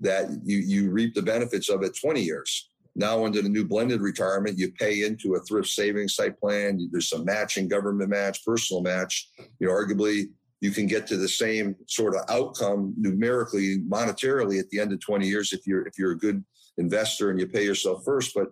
that 0.00 0.28
you, 0.44 0.58
you 0.58 0.90
reap 0.90 1.14
the 1.14 1.22
benefits 1.22 1.68
of 1.68 1.82
it 1.82 1.96
20 2.00 2.22
years 2.22 2.70
now 2.96 3.26
under 3.26 3.42
the 3.42 3.48
new 3.48 3.64
blended 3.64 4.00
retirement, 4.00 4.58
you 4.58 4.72
pay 4.72 5.04
into 5.04 5.34
a 5.34 5.40
thrift 5.40 5.68
savings 5.68 6.16
type 6.16 6.40
plan. 6.40 6.88
There's 6.90 7.10
some 7.10 7.26
matching, 7.26 7.68
government 7.68 8.08
match, 8.08 8.44
personal 8.44 8.82
match. 8.82 9.28
You 9.60 9.68
know, 9.68 9.72
arguably 9.74 10.24
you 10.60 10.70
can 10.70 10.86
get 10.86 11.06
to 11.08 11.18
the 11.18 11.28
same 11.28 11.76
sort 11.86 12.16
of 12.16 12.22
outcome 12.30 12.94
numerically, 12.96 13.80
monetarily 13.80 14.58
at 14.58 14.70
the 14.70 14.80
end 14.80 14.92
of 14.92 15.00
20 15.00 15.28
years 15.28 15.52
if 15.52 15.66
you're 15.66 15.86
if 15.86 15.98
you're 15.98 16.12
a 16.12 16.18
good 16.18 16.42
investor 16.78 17.30
and 17.30 17.38
you 17.38 17.46
pay 17.46 17.64
yourself 17.64 18.02
first. 18.02 18.32
But 18.34 18.48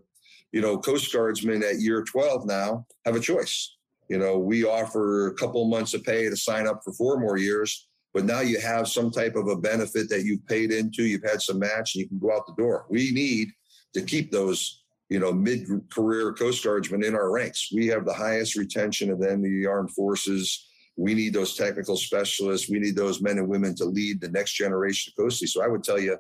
you 0.53 0.61
know, 0.61 0.79
Coast 0.79 1.11
Guardsmen 1.11 1.65
at 1.65 1.81
year 1.81 2.03
12 2.03 2.47
now 2.47 2.87
have 3.07 3.17
a 3.17 3.21
choice. 3.21 3.77
You 4.09 4.19
know, 4.19 4.39
we 4.39 4.65
offer 4.65 5.29
a 5.29 5.35
couple 5.35 5.65
months 5.67 5.95
of 5.95 6.05
pay 6.05 6.29
to 6.29 6.37
sign 6.37 6.67
up 6.67 6.83
for 6.85 6.93
four 6.93 7.19
more 7.19 7.39
years, 7.39 7.89
but 8.13 8.25
now 8.25 8.41
you 8.41 8.61
have 8.61 8.87
some 8.87 9.11
type 9.11 9.35
of 9.35 9.49
a 9.49 9.57
benefit 9.57 10.09
that 10.11 10.25
you've 10.25 10.47
paid 10.47 10.73
into, 10.73 11.05
you've 11.05 11.29
had 11.29 11.41
some 11.41 11.59
match, 11.59 11.95
and 11.95 12.03
you 12.03 12.09
can 12.09 12.19
go 12.19 12.33
out 12.33 12.47
the 12.47 12.55
door. 12.63 12.87
We 12.89 13.13
need 13.13 13.49
to 13.95 14.03
keep 14.03 14.31
those, 14.31 14.85
you 15.09 15.19
know, 15.19 15.33
mid-career 15.33 16.33
Coast 16.35 16.63
Guardsmen 16.63 17.05
in 17.05 17.15
our 17.15 17.31
ranks. 17.31 17.71
We 17.73 17.87
have 17.89 18.05
the 18.05 18.13
highest 18.13 18.57
retention 18.57 19.11
of 19.11 19.21
the 19.21 19.67
armed 19.67 19.93
forces. 19.93 20.69
We 20.97 21.15
need 21.15 21.33
those 21.33 21.57
technical 21.57 21.97
specialists. 21.97 22.71
We 22.71 22.79
need 22.79 22.97
those 22.97 23.21
men 23.21 23.39
and 23.39 23.49
women 23.49 23.75
to 23.77 23.85
lead 23.85 24.21
the 24.21 24.31
next 24.31 24.53
generation 24.53 25.13
of 25.17 25.25
Coastie. 25.25 25.49
So 25.49 25.63
I 25.63 25.69
would 25.69 25.83
tell 25.83 25.99
you, 25.99 26.19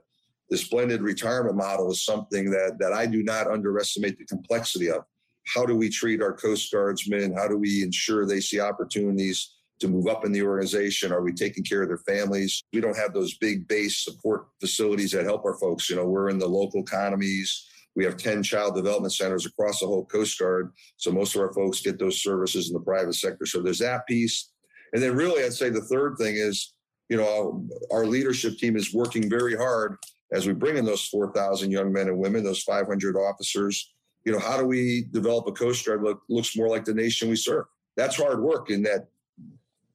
this 0.51 0.69
blended 0.69 1.01
retirement 1.01 1.57
model 1.57 1.91
is 1.91 2.05
something 2.05 2.51
that 2.51 2.77
that 2.79 2.93
I 2.93 3.07
do 3.07 3.23
not 3.23 3.47
underestimate 3.47 4.19
the 4.19 4.27
complexity 4.27 4.91
of. 4.91 5.05
How 5.47 5.67
do 5.67 5.77
we 5.77 5.89
treat 5.89 6.23
our 6.23 6.33
Coast 6.33 6.73
Guardsmen? 6.73 7.35
How 7.35 7.49
do 7.49 7.57
we 7.57 7.83
ensure 7.83 8.27
they 8.27 8.41
see 8.41 8.61
opportunities 8.61 9.55
to 9.81 9.89
move 9.89 10.07
up 10.07 10.25
in 10.25 10.33
the 10.33 10.43
organization? 10.43 11.13
Are 11.13 11.23
we 11.23 11.33
taking 11.33 11.65
care 11.65 11.83
of 11.83 11.89
their 11.89 11.99
families? 11.99 12.63
We 12.73 12.81
don't 12.81 12.97
have 12.97 13.13
those 13.13 13.37
big 13.39 13.69
base 13.69 14.03
support 14.05 14.47
facilities 14.61 15.11
that 15.13 15.25
help 15.25 15.45
our 15.45 15.59
folks. 15.59 15.91
You 15.91 15.97
know, 15.97 16.07
we're 16.07 16.31
in 16.31 16.39
the 16.39 16.49
local 16.49 16.81
economies. 16.81 17.67
We 17.97 18.05
have 18.05 18.17
10 18.17 18.43
child 18.43 18.75
development 18.75 19.13
centers 19.13 19.47
across 19.47 19.81
the 19.81 19.87
whole 19.87 20.05
Coast 20.07 20.39
Guard. 20.39 20.73
So 20.97 21.13
most 21.13 21.35
of 21.35 21.43
our 21.43 21.53
folks 21.53 21.81
get 21.81 21.99
those 21.99 22.23
services 22.23 22.69
in 22.69 22.75
the 22.75 22.81
private 22.81 23.15
sector. 23.15 23.47
So 23.47 23.61
there's 23.61 23.79
that 23.79 24.07
piece. 24.07 24.51
And 24.93 25.03
then 25.03 25.15
really, 25.15 25.45
I'd 25.45 25.53
say 25.53 25.71
the 25.71 25.81
third 25.83 26.17
thing 26.19 26.37
is, 26.37 26.75
you 27.09 27.17
know, 27.17 27.67
our 27.93 28.07
leadership 28.07 28.57
team 28.57 28.77
is 28.77 28.95
working 28.95 29.29
very 29.29 29.57
hard 29.57 29.97
as 30.33 30.47
we 30.47 30.53
bring 30.53 30.77
in 30.77 30.85
those 30.85 31.07
4,000 31.07 31.71
young 31.71 31.93
men 31.93 32.09
and 32.09 32.19
women, 32.19 32.43
those 32.43 32.63
500 32.63 33.17
officers. 33.17 33.94
You 34.25 34.33
know, 34.33 34.39
how 34.39 34.57
do 34.57 34.65
we 34.65 35.07
develop 35.11 35.47
a 35.47 35.53
Coast 35.53 35.85
Guard 35.87 36.03
that 36.05 36.19
looks 36.29 36.57
more 36.57 36.69
like 36.69 36.85
the 36.85 36.95
nation 36.95 37.29
we 37.29 37.37
serve? 37.37 37.67
That's 37.97 38.17
hard 38.17 38.41
work 38.41 38.71
in 38.71 38.83
that 38.85 39.09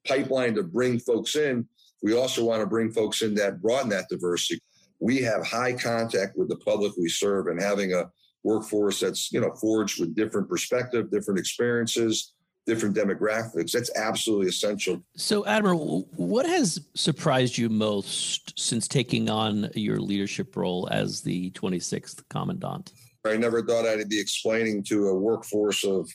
pipeline 0.08 0.56
to 0.56 0.64
bring 0.64 1.00
folks 1.00 1.36
in. 1.36 1.68
We 2.02 2.16
also 2.16 2.46
want 2.46 2.62
to 2.62 2.68
bring 2.68 2.92
folks 2.92 3.22
in 3.22 3.34
that 3.36 3.62
broaden 3.62 3.90
that 3.90 4.08
diversity. 4.10 4.62
We 5.00 5.22
have 5.24 5.46
high 5.46 5.74
contact 5.74 6.38
with 6.38 6.50
the 6.50 6.58
public 6.58 6.94
we 6.98 7.10
serve 7.10 7.48
and 7.48 7.62
having 7.62 7.94
a 7.94 8.10
workforce 8.44 9.00
that's, 9.00 9.32
you 9.32 9.42
know, 9.42 9.52
forged 9.60 10.00
with 10.00 10.16
different 10.16 10.48
perspective, 10.48 11.12
different 11.12 11.40
experiences, 11.40 12.34
different 12.66 12.96
demographics. 12.96 13.72
That's 13.72 13.92
absolutely 13.96 14.48
essential. 14.48 15.02
So, 15.16 15.46
Admiral, 15.46 16.08
what 16.16 16.46
has 16.46 16.80
surprised 16.94 17.58
you 17.58 17.70
most 17.70 18.58
since 18.60 18.88
taking 18.88 19.30
on 19.30 19.70
your 19.74 20.00
leadership 20.00 20.56
role 20.56 20.88
as 20.92 21.22
the 21.22 21.52
26th 21.52 22.24
Commandant? 22.30 22.94
I 23.26 23.38
never 23.38 23.64
thought 23.64 23.86
I'd 23.86 24.10
be 24.10 24.20
explaining 24.20 24.84
to 24.86 25.08
a 25.08 25.16
workforce 25.16 25.84
of, 25.84 26.10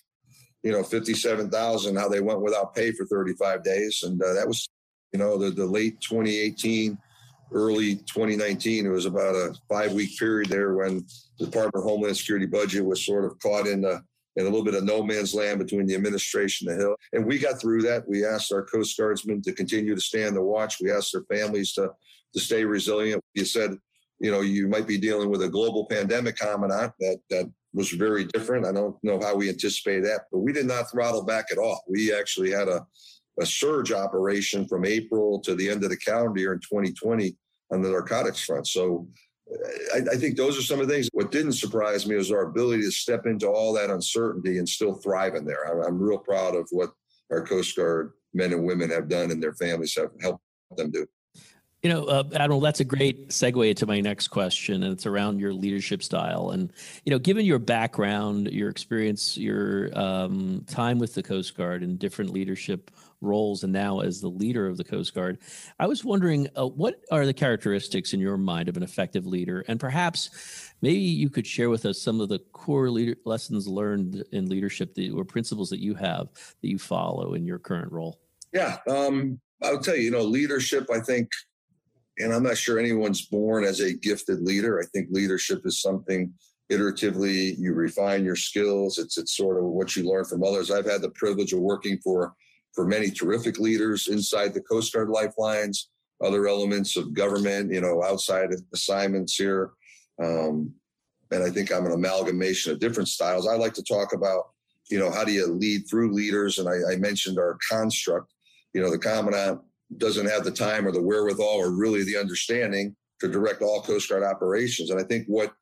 you 0.62 0.72
know, 0.72 0.82
57,000 0.82 1.96
how 1.96 2.08
they 2.08 2.20
went 2.20 2.40
without 2.40 2.74
pay 2.74 2.92
for 2.92 3.06
35 3.06 3.62
days. 3.62 4.02
And 4.02 4.22
uh, 4.22 4.32
that 4.32 4.48
was, 4.48 4.68
you 5.12 5.18
know, 5.18 5.36
the, 5.36 5.50
the 5.50 5.66
late 5.66 6.00
2018, 6.00 6.96
early 7.52 7.96
2019. 7.96 8.86
It 8.86 8.88
was 8.88 9.06
about 9.06 9.34
a 9.34 9.54
five 9.68 9.92
week 9.92 10.18
period 10.18 10.48
there 10.48 10.74
when 10.74 11.06
the 11.38 11.46
Department 11.46 11.76
of 11.76 11.82
Homeland 11.82 12.16
Security 12.16 12.46
budget 12.46 12.84
was 12.84 13.04
sort 13.04 13.24
of 13.24 13.38
caught 13.40 13.66
in 13.66 13.82
the 13.82 14.02
in 14.36 14.42
a 14.42 14.48
little 14.48 14.64
bit 14.64 14.74
of 14.74 14.84
no 14.84 15.02
man's 15.02 15.34
land 15.34 15.58
between 15.58 15.86
the 15.86 15.94
administration 15.94 16.68
and 16.68 16.78
the 16.78 16.82
Hill. 16.82 16.96
And 17.12 17.24
we 17.24 17.38
got 17.38 17.60
through 17.60 17.82
that. 17.82 18.08
We 18.08 18.26
asked 18.26 18.52
our 18.52 18.64
Coast 18.64 18.96
Guardsmen 18.98 19.42
to 19.42 19.52
continue 19.52 19.94
to 19.94 20.00
stand 20.00 20.34
the 20.34 20.42
watch. 20.42 20.78
We 20.80 20.90
asked 20.90 21.12
their 21.12 21.24
families 21.30 21.72
to, 21.74 21.90
to 22.34 22.40
stay 22.40 22.64
resilient. 22.64 23.22
You 23.34 23.44
said, 23.44 23.76
you 24.20 24.30
know, 24.30 24.40
you 24.40 24.68
might 24.68 24.86
be 24.86 24.98
dealing 24.98 25.30
with 25.30 25.42
a 25.42 25.48
global 25.48 25.86
pandemic 25.86 26.36
commandant 26.36 26.92
that, 27.00 27.18
that 27.30 27.50
was 27.72 27.90
very 27.90 28.24
different. 28.26 28.66
I 28.66 28.72
don't 28.72 28.96
know 29.02 29.20
how 29.20 29.34
we 29.34 29.48
anticipate 29.48 30.00
that, 30.00 30.22
but 30.30 30.38
we 30.38 30.52
did 30.52 30.66
not 30.66 30.90
throttle 30.90 31.24
back 31.24 31.46
at 31.50 31.58
all. 31.58 31.82
We 31.88 32.14
actually 32.14 32.50
had 32.50 32.68
a, 32.68 32.86
a 33.40 33.46
surge 33.46 33.92
operation 33.92 34.66
from 34.66 34.84
April 34.84 35.40
to 35.40 35.54
the 35.54 35.68
end 35.68 35.82
of 35.82 35.90
the 35.90 35.96
calendar 35.96 36.40
year 36.40 36.52
in 36.52 36.60
2020 36.60 37.36
on 37.72 37.82
the 37.82 37.90
narcotics 37.90 38.44
front. 38.44 38.68
So 38.68 39.08
I, 39.94 39.98
I, 40.12 40.16
think 40.16 40.36
those 40.36 40.56
are 40.56 40.62
some 40.62 40.80
of 40.80 40.88
the 40.88 40.94
things. 40.94 41.08
What 41.12 41.32
didn't 41.32 41.52
surprise 41.52 42.06
me 42.06 42.14
was 42.14 42.30
our 42.30 42.42
ability 42.42 42.82
to 42.84 42.90
step 42.90 43.26
into 43.26 43.48
all 43.48 43.72
that 43.74 43.90
uncertainty 43.90 44.58
and 44.58 44.68
still 44.68 44.94
thrive 44.94 45.34
in 45.34 45.44
there. 45.44 45.66
I, 45.66 45.86
I'm 45.86 45.98
real 45.98 46.18
proud 46.18 46.54
of 46.54 46.68
what 46.70 46.92
our 47.30 47.44
Coast 47.44 47.76
Guard 47.76 48.12
men 48.32 48.52
and 48.52 48.64
women 48.64 48.90
have 48.90 49.08
done 49.08 49.30
and 49.30 49.42
their 49.42 49.54
families 49.54 49.94
have 49.96 50.10
helped 50.20 50.42
them 50.76 50.90
do. 50.90 51.06
You 51.84 51.90
know, 51.90 52.04
uh, 52.06 52.24
Admiral, 52.32 52.60
that's 52.60 52.80
a 52.80 52.84
great 52.84 53.28
segue 53.28 53.76
to 53.76 53.84
my 53.86 54.00
next 54.00 54.28
question, 54.28 54.82
and 54.84 54.94
it's 54.94 55.04
around 55.04 55.38
your 55.38 55.52
leadership 55.52 56.02
style. 56.02 56.52
And 56.52 56.72
you 57.04 57.10
know, 57.10 57.18
given 57.18 57.44
your 57.44 57.58
background, 57.58 58.50
your 58.50 58.70
experience, 58.70 59.36
your 59.36 59.90
um, 59.92 60.64
time 60.66 60.98
with 60.98 61.12
the 61.12 61.22
Coast 61.22 61.54
Guard, 61.54 61.82
and 61.82 61.98
different 61.98 62.30
leadership 62.30 62.90
roles, 63.20 63.64
and 63.64 63.72
now 63.74 64.00
as 64.00 64.22
the 64.22 64.30
leader 64.30 64.66
of 64.66 64.78
the 64.78 64.84
Coast 64.84 65.14
Guard, 65.14 65.36
I 65.78 65.86
was 65.86 66.06
wondering 66.06 66.48
uh, 66.56 66.66
what 66.66 67.02
are 67.12 67.26
the 67.26 67.34
characteristics 67.34 68.14
in 68.14 68.20
your 68.20 68.38
mind 68.38 68.70
of 68.70 68.78
an 68.78 68.82
effective 68.82 69.26
leader, 69.26 69.62
and 69.68 69.78
perhaps 69.78 70.72
maybe 70.80 71.00
you 71.00 71.28
could 71.28 71.46
share 71.46 71.68
with 71.68 71.84
us 71.84 72.00
some 72.00 72.18
of 72.18 72.30
the 72.30 72.38
core 72.54 72.88
leader- 72.88 73.18
lessons 73.26 73.68
learned 73.68 74.24
in 74.32 74.48
leadership 74.48 74.94
that, 74.94 75.12
or 75.12 75.26
principles 75.26 75.68
that 75.68 75.80
you 75.80 75.94
have 75.96 76.28
that 76.62 76.68
you 76.68 76.78
follow 76.78 77.34
in 77.34 77.44
your 77.44 77.58
current 77.58 77.92
role. 77.92 78.20
Yeah, 78.54 78.78
um, 78.88 79.38
I'll 79.62 79.80
tell 79.80 79.96
you, 79.96 80.04
you 80.04 80.10
know, 80.10 80.22
leadership. 80.22 80.88
I 80.90 81.00
think 81.00 81.28
and 82.18 82.32
I'm 82.32 82.42
not 82.42 82.58
sure 82.58 82.78
anyone's 82.78 83.26
born 83.26 83.64
as 83.64 83.80
a 83.80 83.92
gifted 83.92 84.42
leader. 84.42 84.80
I 84.80 84.86
think 84.86 85.08
leadership 85.10 85.62
is 85.64 85.80
something 85.80 86.32
iteratively 86.70 87.58
you 87.58 87.74
refine 87.74 88.24
your 88.24 88.36
skills. 88.36 88.98
It's 88.98 89.18
it's 89.18 89.36
sort 89.36 89.58
of 89.58 89.64
what 89.64 89.94
you 89.96 90.08
learn 90.08 90.24
from 90.24 90.42
others. 90.42 90.70
I've 90.70 90.86
had 90.86 91.02
the 91.02 91.10
privilege 91.10 91.52
of 91.52 91.60
working 91.60 91.98
for 91.98 92.34
for 92.74 92.86
many 92.86 93.10
terrific 93.10 93.58
leaders 93.58 94.08
inside 94.08 94.52
the 94.52 94.60
Coast 94.60 94.92
Guard 94.92 95.08
lifelines, 95.08 95.90
other 96.22 96.48
elements 96.48 96.96
of 96.96 97.14
government, 97.14 97.72
you 97.72 97.80
know, 97.80 98.02
outside 98.02 98.50
assignments 98.72 99.36
here. 99.36 99.72
Um, 100.22 100.72
and 101.30 101.42
I 101.42 101.50
think 101.50 101.72
I'm 101.72 101.86
an 101.86 101.92
amalgamation 101.92 102.72
of 102.72 102.80
different 102.80 103.08
styles. 103.08 103.46
I 103.46 103.54
like 103.54 103.74
to 103.74 103.82
talk 103.82 104.12
about, 104.12 104.50
you 104.90 104.98
know, 104.98 105.10
how 105.10 105.24
do 105.24 105.32
you 105.32 105.46
lead 105.46 105.88
through 105.88 106.14
leaders? 106.14 106.58
And 106.58 106.68
I, 106.68 106.92
I 106.92 106.96
mentioned 106.96 107.38
our 107.38 107.58
construct. 107.68 108.32
You 108.72 108.82
know, 108.82 108.90
the 108.90 108.98
commandant 108.98 109.60
doesn't 109.98 110.26
have 110.26 110.44
the 110.44 110.50
time 110.50 110.86
or 110.86 110.92
the 110.92 111.02
wherewithal 111.02 111.46
or 111.46 111.70
really 111.70 112.04
the 112.04 112.16
understanding 112.16 112.96
to 113.20 113.28
direct 113.28 113.62
all 113.62 113.82
Coast 113.82 114.08
Guard 114.08 114.22
operations. 114.22 114.90
And 114.90 115.00
I 115.00 115.04
think 115.04 115.26
what 115.26 115.52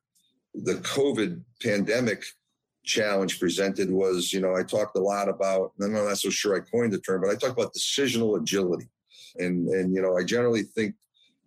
the 0.54 0.74
COVID 0.74 1.42
pandemic 1.62 2.24
challenge 2.84 3.38
presented 3.38 3.90
was, 3.90 4.32
you 4.32 4.40
know, 4.40 4.56
I 4.56 4.62
talked 4.62 4.96
a 4.96 5.00
lot 5.00 5.28
about, 5.28 5.72
and 5.78 5.96
I'm 5.96 6.04
not 6.04 6.18
so 6.18 6.30
sure 6.30 6.56
I 6.56 6.60
coined 6.60 6.92
the 6.92 6.98
term, 6.98 7.22
but 7.22 7.30
I 7.30 7.34
talked 7.34 7.58
about 7.58 7.74
decisional 7.74 8.40
agility. 8.40 8.88
And, 9.38 9.68
and, 9.68 9.94
you 9.94 10.02
know, 10.02 10.16
I 10.16 10.24
generally 10.24 10.62
think 10.62 10.94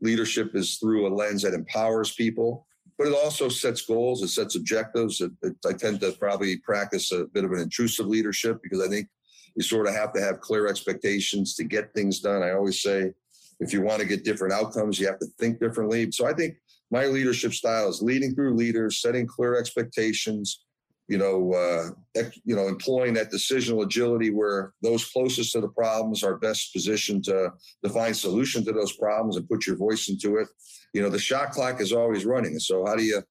leadership 0.02 0.56
is 0.56 0.78
through 0.78 1.08
a 1.08 1.14
lens 1.14 1.42
that 1.44 1.54
empowers 1.54 2.14
people, 2.14 2.66
but 2.98 3.08
it 3.08 3.14
also 3.14 3.50
sets 3.50 3.82
goals, 3.82 4.24
it 4.24 4.30
sets 4.30 4.56
objectives. 4.56 5.22
It, 5.22 5.32
it, 5.44 5.56
I 5.68 5.74
tend 5.74 6.00
to 6.02 6.14
probably 6.14 6.58
practice 6.58 7.12
a 7.12 7.26
bit 7.26 7.44
of 7.44 7.52
an 7.52 7.60
intrusive 7.60 8.08
leadership 8.08 8.60
because 8.64 8.82
I 8.82 8.88
think 8.88 9.08
you 9.56 9.64
sort 9.64 9.88
of 9.88 9.94
have 9.94 10.14
to 10.14 10.22
have 10.22 10.42
clear 10.42 10.68
expectations 10.68 11.56
to 11.56 11.64
get 11.64 11.94
things 11.94 12.20
done. 12.20 12.44
I 12.44 12.52
always 12.52 12.82
say, 12.82 13.14
if 13.60 13.72
you 13.72 13.82
want 13.82 14.02
to 14.02 14.08
get 14.08 14.26
different 14.26 14.54
outcomes, 14.54 15.00
you 15.00 15.08
have 15.08 15.20
to 15.20 15.28
think 15.40 15.60
differently. 15.60 16.12
So 16.12 16.28
I 16.28 16.34
think 16.34 16.56
my 16.92 17.06
leadership 17.06 17.54
style 17.54 17.90
is 17.90 18.02
leading 18.02 18.36
through 18.36 18.56
leaders, 18.56 19.02
setting 19.02 19.26
clear 19.26 19.58
expectations, 19.58 20.66
you 21.08 21.18
know, 21.18 21.54
uh, 21.54 22.22
you 22.44 22.56
know, 22.56 22.68
employing 22.68 23.14
that 23.14 23.32
decisional 23.32 23.84
agility 23.84 24.30
where 24.30 24.74
those 24.82 25.06
closest 25.06 25.54
to 25.54 25.62
the 25.62 25.70
problems 25.70 26.24
are 26.24 26.38
best 26.38 26.74
positioned 26.74 27.24
to, 27.26 27.52
to 27.84 27.90
find 27.90 28.16
solution 28.16 28.66
to 28.66 28.72
those 28.72 28.94
problems 28.94 29.38
and 29.38 29.48
put 29.48 29.68
your 29.68 29.78
voice 29.78 30.10
into 30.10 30.38
it. 30.38 30.48
You 30.94 31.02
know, 31.02 31.10
the 31.10 31.20
shot 31.20 31.52
clock 31.52 31.80
is 31.80 31.94
always 31.94 32.26
running. 32.26 32.60
So 32.60 32.86
how 32.86 32.96
do 32.96 33.04
you 33.04 33.22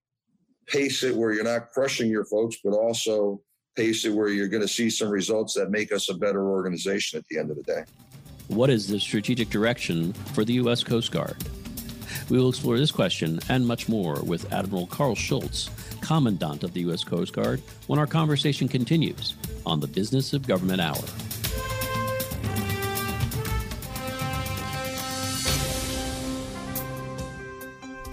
pace 0.67 1.03
it 1.03 1.17
where 1.17 1.33
you're 1.33 1.45
not 1.45 1.71
crushing 1.73 2.11
your 2.11 2.25
folks, 2.25 2.57
but 2.63 2.73
also 2.73 3.43
pace 3.75 4.07
where 4.07 4.29
you're 4.29 4.49
going 4.49 4.63
to 4.63 4.69
see 4.69 4.91
some 4.91 5.09
results 5.09 5.55
that 5.55 5.71
make 5.71 5.93
us 5.93 6.09
a 6.09 6.15
better 6.15 6.49
organization 6.49 7.19
at 7.19 7.27
the 7.29 7.39
end 7.39 7.51
of 7.51 7.57
the 7.57 7.63
day. 7.63 7.85
What 8.49 8.71
is 8.71 8.87
the 8.87 9.01
strategic 9.01 9.51
direction 9.51 10.13
for 10.13 10.45
the 10.45 10.55
U.S. 10.55 10.85
Coast 10.85 11.13
Guard? 11.13 11.37
We 12.29 12.39
will 12.39 12.51
explore 12.51 12.79
this 12.79 12.91
question 12.91 13.41
and 13.49 13.67
much 13.67 13.89
more 13.89 14.23
with 14.23 14.53
Admiral 14.53 14.87
Karl 14.87 15.15
Schultz, 15.15 15.71
Commandant 16.01 16.65
of 16.65 16.73
the 16.73 16.81
U.S. 16.81 17.05
Coast 17.05 17.33
Guard, 17.33 17.63
when 17.87 17.99
our 17.99 18.07
conversation 18.07 18.69
continues 18.69 19.35
on 19.67 19.81
the 19.81 19.87
Business 19.87 20.33
of 20.33 20.47
Government 20.47 20.81
Hour. 20.81 21.03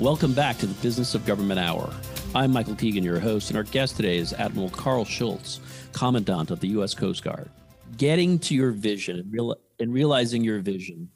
Welcome 0.00 0.32
back 0.32 0.56
to 0.56 0.66
the 0.66 0.72
Business 0.80 1.14
of 1.14 1.26
Government 1.26 1.60
Hour. 1.60 1.92
I'm 2.34 2.52
Michael 2.52 2.74
Keegan, 2.74 3.04
your 3.04 3.20
host, 3.20 3.50
and 3.50 3.56
our 3.58 3.64
guest 3.64 3.96
today 3.96 4.16
is 4.16 4.32
Admiral 4.32 4.70
Karl 4.70 5.04
Schultz, 5.04 5.60
Commandant 5.92 6.50
of 6.50 6.58
the 6.60 6.68
U.S. 6.68 6.94
Coast 6.94 7.22
Guard. 7.22 7.50
Getting 7.98 8.38
to 8.38 8.54
your 8.54 8.70
vision 8.70 9.18
and, 9.18 9.30
real, 9.30 9.56
and 9.78 9.92
realizing 9.92 10.42
your 10.42 10.60
vision, 10.60 11.10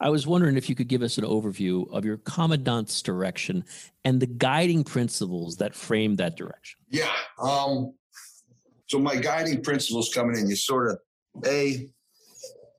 I 0.00 0.08
was 0.08 0.26
wondering 0.26 0.56
if 0.56 0.70
you 0.70 0.74
could 0.74 0.88
give 0.88 1.02
us 1.02 1.18
an 1.18 1.24
overview 1.24 1.92
of 1.92 2.06
your 2.06 2.16
Commandant's 2.16 3.02
direction 3.02 3.64
and 4.02 4.18
the 4.18 4.26
guiding 4.26 4.82
principles 4.82 5.58
that 5.58 5.74
frame 5.74 6.16
that 6.16 6.34
direction. 6.34 6.80
Yeah. 6.88 7.12
Um, 7.38 7.92
so, 8.86 8.98
my 8.98 9.16
guiding 9.16 9.62
principles 9.62 10.10
coming 10.14 10.38
in, 10.38 10.48
you 10.48 10.56
sort 10.56 10.90
of, 10.90 10.98
A, 11.44 11.86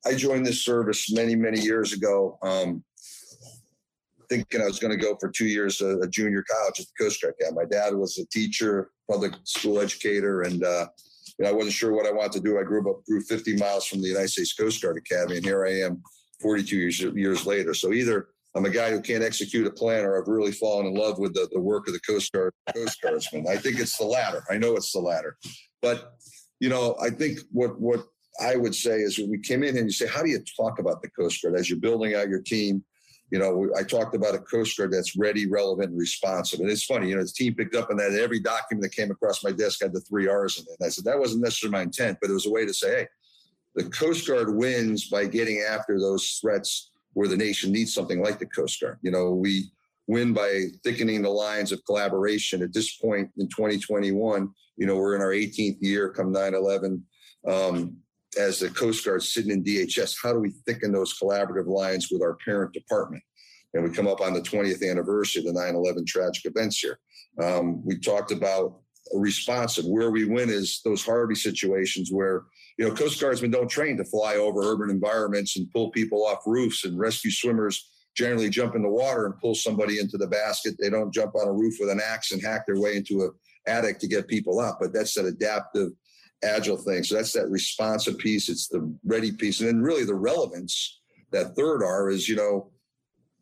I 0.04 0.16
joined 0.16 0.48
this 0.48 0.66
service 0.66 1.12
many, 1.12 1.36
many 1.36 1.60
years 1.60 1.94
ago. 1.94 2.40
Um, 2.42 2.84
thinking 4.34 4.62
I 4.62 4.66
was 4.66 4.80
going 4.80 4.98
to 4.98 5.04
go 5.04 5.16
for 5.20 5.30
two 5.30 5.46
years 5.46 5.82
a, 5.82 6.00
a 6.00 6.08
junior 6.08 6.44
college 6.50 6.80
at 6.80 6.86
the 6.86 7.04
Coast 7.04 7.22
Guard 7.22 7.36
Academy. 7.40 7.62
My 7.62 7.70
dad 7.70 7.96
was 7.96 8.18
a 8.18 8.26
teacher, 8.28 8.90
public 9.10 9.34
school 9.44 9.80
educator, 9.80 10.42
and 10.42 10.64
uh, 10.64 10.88
you 11.38 11.46
know, 11.46 11.52
I 11.52 11.54
wasn't 11.54 11.74
sure 11.74 11.94
what 11.94 12.08
I 12.08 12.12
wanted 12.12 12.34
to 12.34 12.40
do. 12.40 12.60
I 12.60 12.64
grew 12.64 12.80
up 12.90 13.06
grew 13.06 13.22
50 13.22 13.58
miles 13.58 13.86
from 13.86 14.02
the 14.02 14.08
United 14.08 14.30
States 14.30 14.54
Coast 14.54 14.82
Guard 14.82 14.98
Academy, 14.98 15.38
and 15.38 15.46
here 15.46 15.66
I 15.66 15.82
am, 15.82 16.02
42 16.42 16.76
years 16.76 17.00
years 17.00 17.46
later. 17.46 17.74
So 17.74 17.94
either 17.94 18.30
I'm 18.56 18.66
a 18.66 18.70
guy 18.70 18.92
who 18.92 19.02
can't 19.02 19.24
execute 19.24 19.68
a 19.68 19.72
plan, 19.72 20.04
or 20.04 20.20
I've 20.20 20.28
really 20.28 20.52
fallen 20.52 20.88
in 20.88 20.94
love 20.94 21.20
with 21.20 21.34
the, 21.34 21.48
the 21.52 21.62
work 21.62 21.88
of 21.88 21.94
the 21.94 22.00
Coast 22.02 22.32
Guard 22.32 22.54
Coast 22.74 23.02
Guardsmen. 23.02 23.46
I 23.48 23.58
think 23.58 23.80
it's 23.80 23.98
the 23.98 24.06
latter. 24.06 24.44
I 24.50 24.58
know 24.58 24.76
it's 24.76 24.92
the 24.92 25.00
latter, 25.00 25.38
but 25.82 26.14
you 26.60 26.70
know, 26.70 26.96
I 27.02 27.10
think 27.10 27.40
what 27.52 27.80
what 27.80 28.06
I 28.42 28.56
would 28.56 28.74
say 28.74 28.98
is 28.98 29.20
when 29.20 29.30
we 29.30 29.40
came 29.40 29.64
in 29.64 29.78
and 29.78 29.86
you 29.86 29.92
say, 29.92 30.08
how 30.08 30.24
do 30.24 30.30
you 30.30 30.44
talk 30.58 30.80
about 30.80 31.02
the 31.04 31.10
Coast 31.10 31.42
Guard 31.44 31.56
as 31.56 31.70
you're 31.70 31.80
building 31.80 32.16
out 32.16 32.30
your 32.30 32.42
team? 32.42 32.84
You 33.32 33.40
know, 33.40 33.70
I 33.78 33.84
talked 33.84 34.16
about 34.16 34.36
a 34.36 34.40
Coast 34.40 34.78
Guard 34.78 34.94
that's 34.94 35.18
ready, 35.18 35.48
relevant, 35.48 35.90
and 35.90 36.00
responsive. 36.00 36.60
And 36.60 36.70
it's 36.70 36.84
funny, 36.84 37.10
you 37.10 37.16
know, 37.16 37.24
the 37.24 37.30
team 37.30 37.56
picked 37.56 37.76
up 37.76 37.90
on 37.90 37.98
that. 37.98 38.14
Every 38.14 38.40
document 38.40 38.84
that 38.84 38.96
came 38.96 39.10
across 39.10 39.44
my 39.44 39.52
desk 39.52 39.82
had 39.82 39.94
the 39.94 40.02
three 40.02 40.28
R's 40.28 40.60
in 40.60 40.64
it. 40.64 40.78
And 40.80 40.86
I 40.86 40.90
said, 40.90 41.06
that 41.06 41.18
wasn't 41.18 41.44
necessarily 41.44 41.78
my 41.78 41.82
intent, 41.82 42.20
but 42.22 42.30
it 42.30 42.34
was 42.34 42.46
a 42.46 42.52
way 42.52 42.66
to 42.66 42.74
say, 42.74 42.90
hey, 42.90 43.08
the 43.76 43.90
Coast 43.90 44.28
Guard 44.28 44.56
wins 44.56 45.10
by 45.10 45.26
getting 45.26 45.64
after 45.68 46.00
those 46.00 46.38
threats 46.42 46.92
where 47.14 47.28
the 47.28 47.38
nation 47.38 47.72
needs 47.72 47.94
something 47.94 48.22
like 48.22 48.40
the 48.40 48.46
Coast 48.46 48.80
Guard. 48.80 49.00
You 49.02 49.12
know, 49.12 49.32
we 49.32 49.72
win 50.08 50.34
by 50.34 50.66
thickening 50.84 51.22
the 51.22 51.30
lines 51.30 51.72
of 51.72 51.84
collaboration. 51.86 52.62
At 52.62 52.74
this 52.74 52.98
point 52.98 53.32
in 53.38 53.48
2021, 53.48 54.50
you 54.78 54.86
know, 54.86 54.96
we're 54.96 55.16
in 55.16 55.22
our 55.22 55.32
18th 55.32 55.78
year 55.82 56.10
come 56.10 56.32
9 56.32 56.54
11. 56.54 57.04
Um, 57.48 57.98
as 58.36 58.60
the 58.60 58.70
Coast 58.70 59.06
Guard 59.06 59.24
sitting 59.24 59.52
in 59.52 59.64
DHS, 59.64 60.16
how 60.22 60.34
do 60.34 60.40
we 60.40 60.52
thicken 60.66 60.92
those 60.92 61.18
collaborative 61.18 61.68
lines 61.68 62.10
with 62.12 62.22
our 62.22 62.38
parent 62.46 62.74
department? 62.74 63.24
And 63.74 63.84
we 63.84 63.90
come 63.90 64.08
up 64.08 64.22
on 64.22 64.34
the 64.34 64.42
20th 64.42 64.88
anniversary 64.88 65.42
of 65.42 65.54
the 65.54 65.60
9 65.60 65.76
11 65.76 66.06
tragic 66.06 66.46
events 66.46 66.80
here. 66.80 67.00
Um, 67.42 67.84
we 67.86 67.98
talked 67.98 68.32
about 68.32 68.80
a 69.14 69.18
response 69.18 69.78
of 69.78 69.86
where 69.86 70.12
we 70.12 70.26
win 70.26 70.50
is 70.50 70.82
those 70.86 71.04
Harvey 71.04 71.36
situations 71.36 72.10
where, 72.12 72.44
you 72.78 72.88
know, 72.88 72.94
Coast 72.94 73.20
Guardsmen 73.20 73.52
don't 73.52 73.70
train 73.70 73.98
to 73.98 74.06
fly 74.06 74.36
over 74.36 74.62
urban 74.62 74.90
environments 74.90 75.58
and 75.58 75.70
pull 75.72 75.92
people 75.92 76.26
off 76.26 76.46
roofs, 76.46 76.86
and 76.86 76.98
rescue 76.98 77.32
swimmers 77.32 77.90
generally 78.16 78.50
jump 78.50 78.76
in 78.76 78.84
the 78.84 78.90
water 78.90 79.26
and 79.26 79.38
pull 79.40 79.56
somebody 79.56 80.00
into 80.00 80.18
the 80.18 80.28
basket. 80.28 80.76
They 80.80 80.90
don't 80.90 81.14
jump 81.14 81.36
on 81.36 81.48
a 81.48 81.54
roof 81.54 81.76
with 81.80 81.90
an 81.90 82.02
axe 82.04 82.32
and 82.32 82.42
hack 82.42 82.66
their 82.68 82.80
way 82.80 82.96
into 82.96 83.24
a 83.24 83.30
attic 83.70 84.00
to 84.00 84.08
get 84.08 84.28
people 84.28 84.60
up. 84.60 84.78
But 84.80 84.94
that's 84.94 85.14
that 85.16 85.26
adaptive 85.26 85.92
agile 86.44 86.78
thing. 86.78 87.04
So 87.04 87.16
that's 87.16 87.34
that 87.34 87.50
responsive 87.50 88.18
piece. 88.18 88.50
It's 88.50 88.68
the 88.68 88.94
ready 89.06 89.32
piece. 89.32 89.60
And 89.60 89.70
then 89.70 89.82
really 89.82 90.06
the 90.06 90.16
relevance, 90.16 91.02
that 91.32 91.56
third 91.56 91.84
R 91.84 92.10
is, 92.10 92.28
you 92.28 92.36
know, 92.36 92.72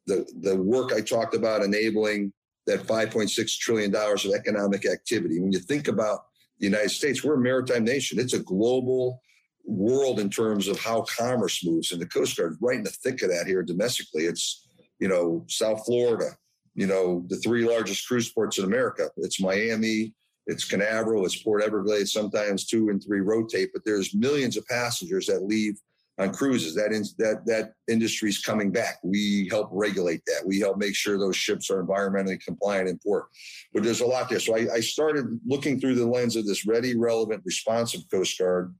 the, 0.07 0.25
the 0.41 0.55
work 0.55 0.93
I 0.93 1.01
talked 1.01 1.35
about 1.35 1.63
enabling 1.63 2.33
that 2.67 2.81
$5.6 2.81 3.57
trillion 3.57 3.95
of 3.95 4.25
economic 4.33 4.85
activity. 4.85 5.39
When 5.39 5.51
you 5.51 5.59
think 5.59 5.87
about 5.87 6.25
the 6.59 6.67
United 6.67 6.89
States, 6.89 7.23
we're 7.23 7.35
a 7.35 7.39
maritime 7.39 7.83
nation. 7.83 8.19
It's 8.19 8.33
a 8.33 8.39
global 8.39 9.21
world 9.65 10.19
in 10.19 10.29
terms 10.29 10.67
of 10.67 10.79
how 10.79 11.05
commerce 11.17 11.65
moves. 11.65 11.91
And 11.91 12.01
the 12.01 12.07
Coast 12.07 12.37
Guard 12.37 12.57
right 12.61 12.77
in 12.77 12.83
the 12.83 12.89
thick 12.89 13.21
of 13.21 13.29
that 13.29 13.47
here 13.47 13.63
domestically. 13.63 14.25
It's, 14.25 14.67
you 14.99 15.07
know, 15.07 15.43
South 15.47 15.85
Florida, 15.85 16.31
you 16.75 16.87
know, 16.87 17.25
the 17.27 17.37
three 17.37 17.67
largest 17.67 18.07
cruise 18.07 18.31
ports 18.31 18.57
in 18.59 18.65
America. 18.65 19.09
It's 19.17 19.41
Miami, 19.41 20.13
it's 20.51 20.65
Canaveral, 20.65 21.25
it's 21.25 21.41
Port 21.41 21.63
Everglades. 21.63 22.11
Sometimes 22.11 22.65
two 22.65 22.89
and 22.89 23.01
three 23.03 23.21
rotate, 23.21 23.69
but 23.73 23.83
there's 23.85 24.13
millions 24.13 24.57
of 24.57 24.65
passengers 24.67 25.25
that 25.27 25.43
leave 25.43 25.79
on 26.19 26.33
cruises. 26.33 26.75
That 26.75 26.91
in, 26.91 27.03
that 27.17 27.45
that 27.45 27.73
industry's 27.87 28.39
coming 28.39 28.71
back. 28.71 28.99
We 29.03 29.47
help 29.49 29.69
regulate 29.71 30.21
that. 30.27 30.45
We 30.45 30.59
help 30.59 30.77
make 30.77 30.95
sure 30.95 31.17
those 31.17 31.37
ships 31.37 31.71
are 31.71 31.83
environmentally 31.83 32.39
compliant 32.43 32.89
in 32.89 32.99
port. 32.99 33.25
But 33.73 33.83
there's 33.83 34.01
a 34.01 34.05
lot 34.05 34.29
there. 34.29 34.39
So 34.39 34.55
I, 34.55 34.67
I 34.75 34.79
started 34.81 35.25
looking 35.45 35.79
through 35.79 35.95
the 35.95 36.05
lens 36.05 36.35
of 36.35 36.45
this 36.45 36.67
ready, 36.67 36.95
relevant, 36.97 37.43
responsive 37.45 38.01
Coast 38.11 38.37
Guard, 38.37 38.75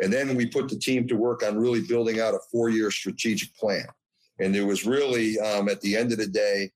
and 0.00 0.12
then 0.12 0.36
we 0.36 0.46
put 0.46 0.68
the 0.68 0.78
team 0.78 1.08
to 1.08 1.16
work 1.16 1.42
on 1.42 1.58
really 1.58 1.82
building 1.82 2.20
out 2.20 2.34
a 2.34 2.40
four-year 2.52 2.90
strategic 2.90 3.54
plan. 3.56 3.86
And 4.38 4.56
it 4.56 4.64
was 4.64 4.86
really 4.86 5.38
um, 5.40 5.68
at 5.68 5.80
the 5.82 5.96
end 5.96 6.12
of 6.12 6.18
the 6.18 6.26
day 6.26 6.70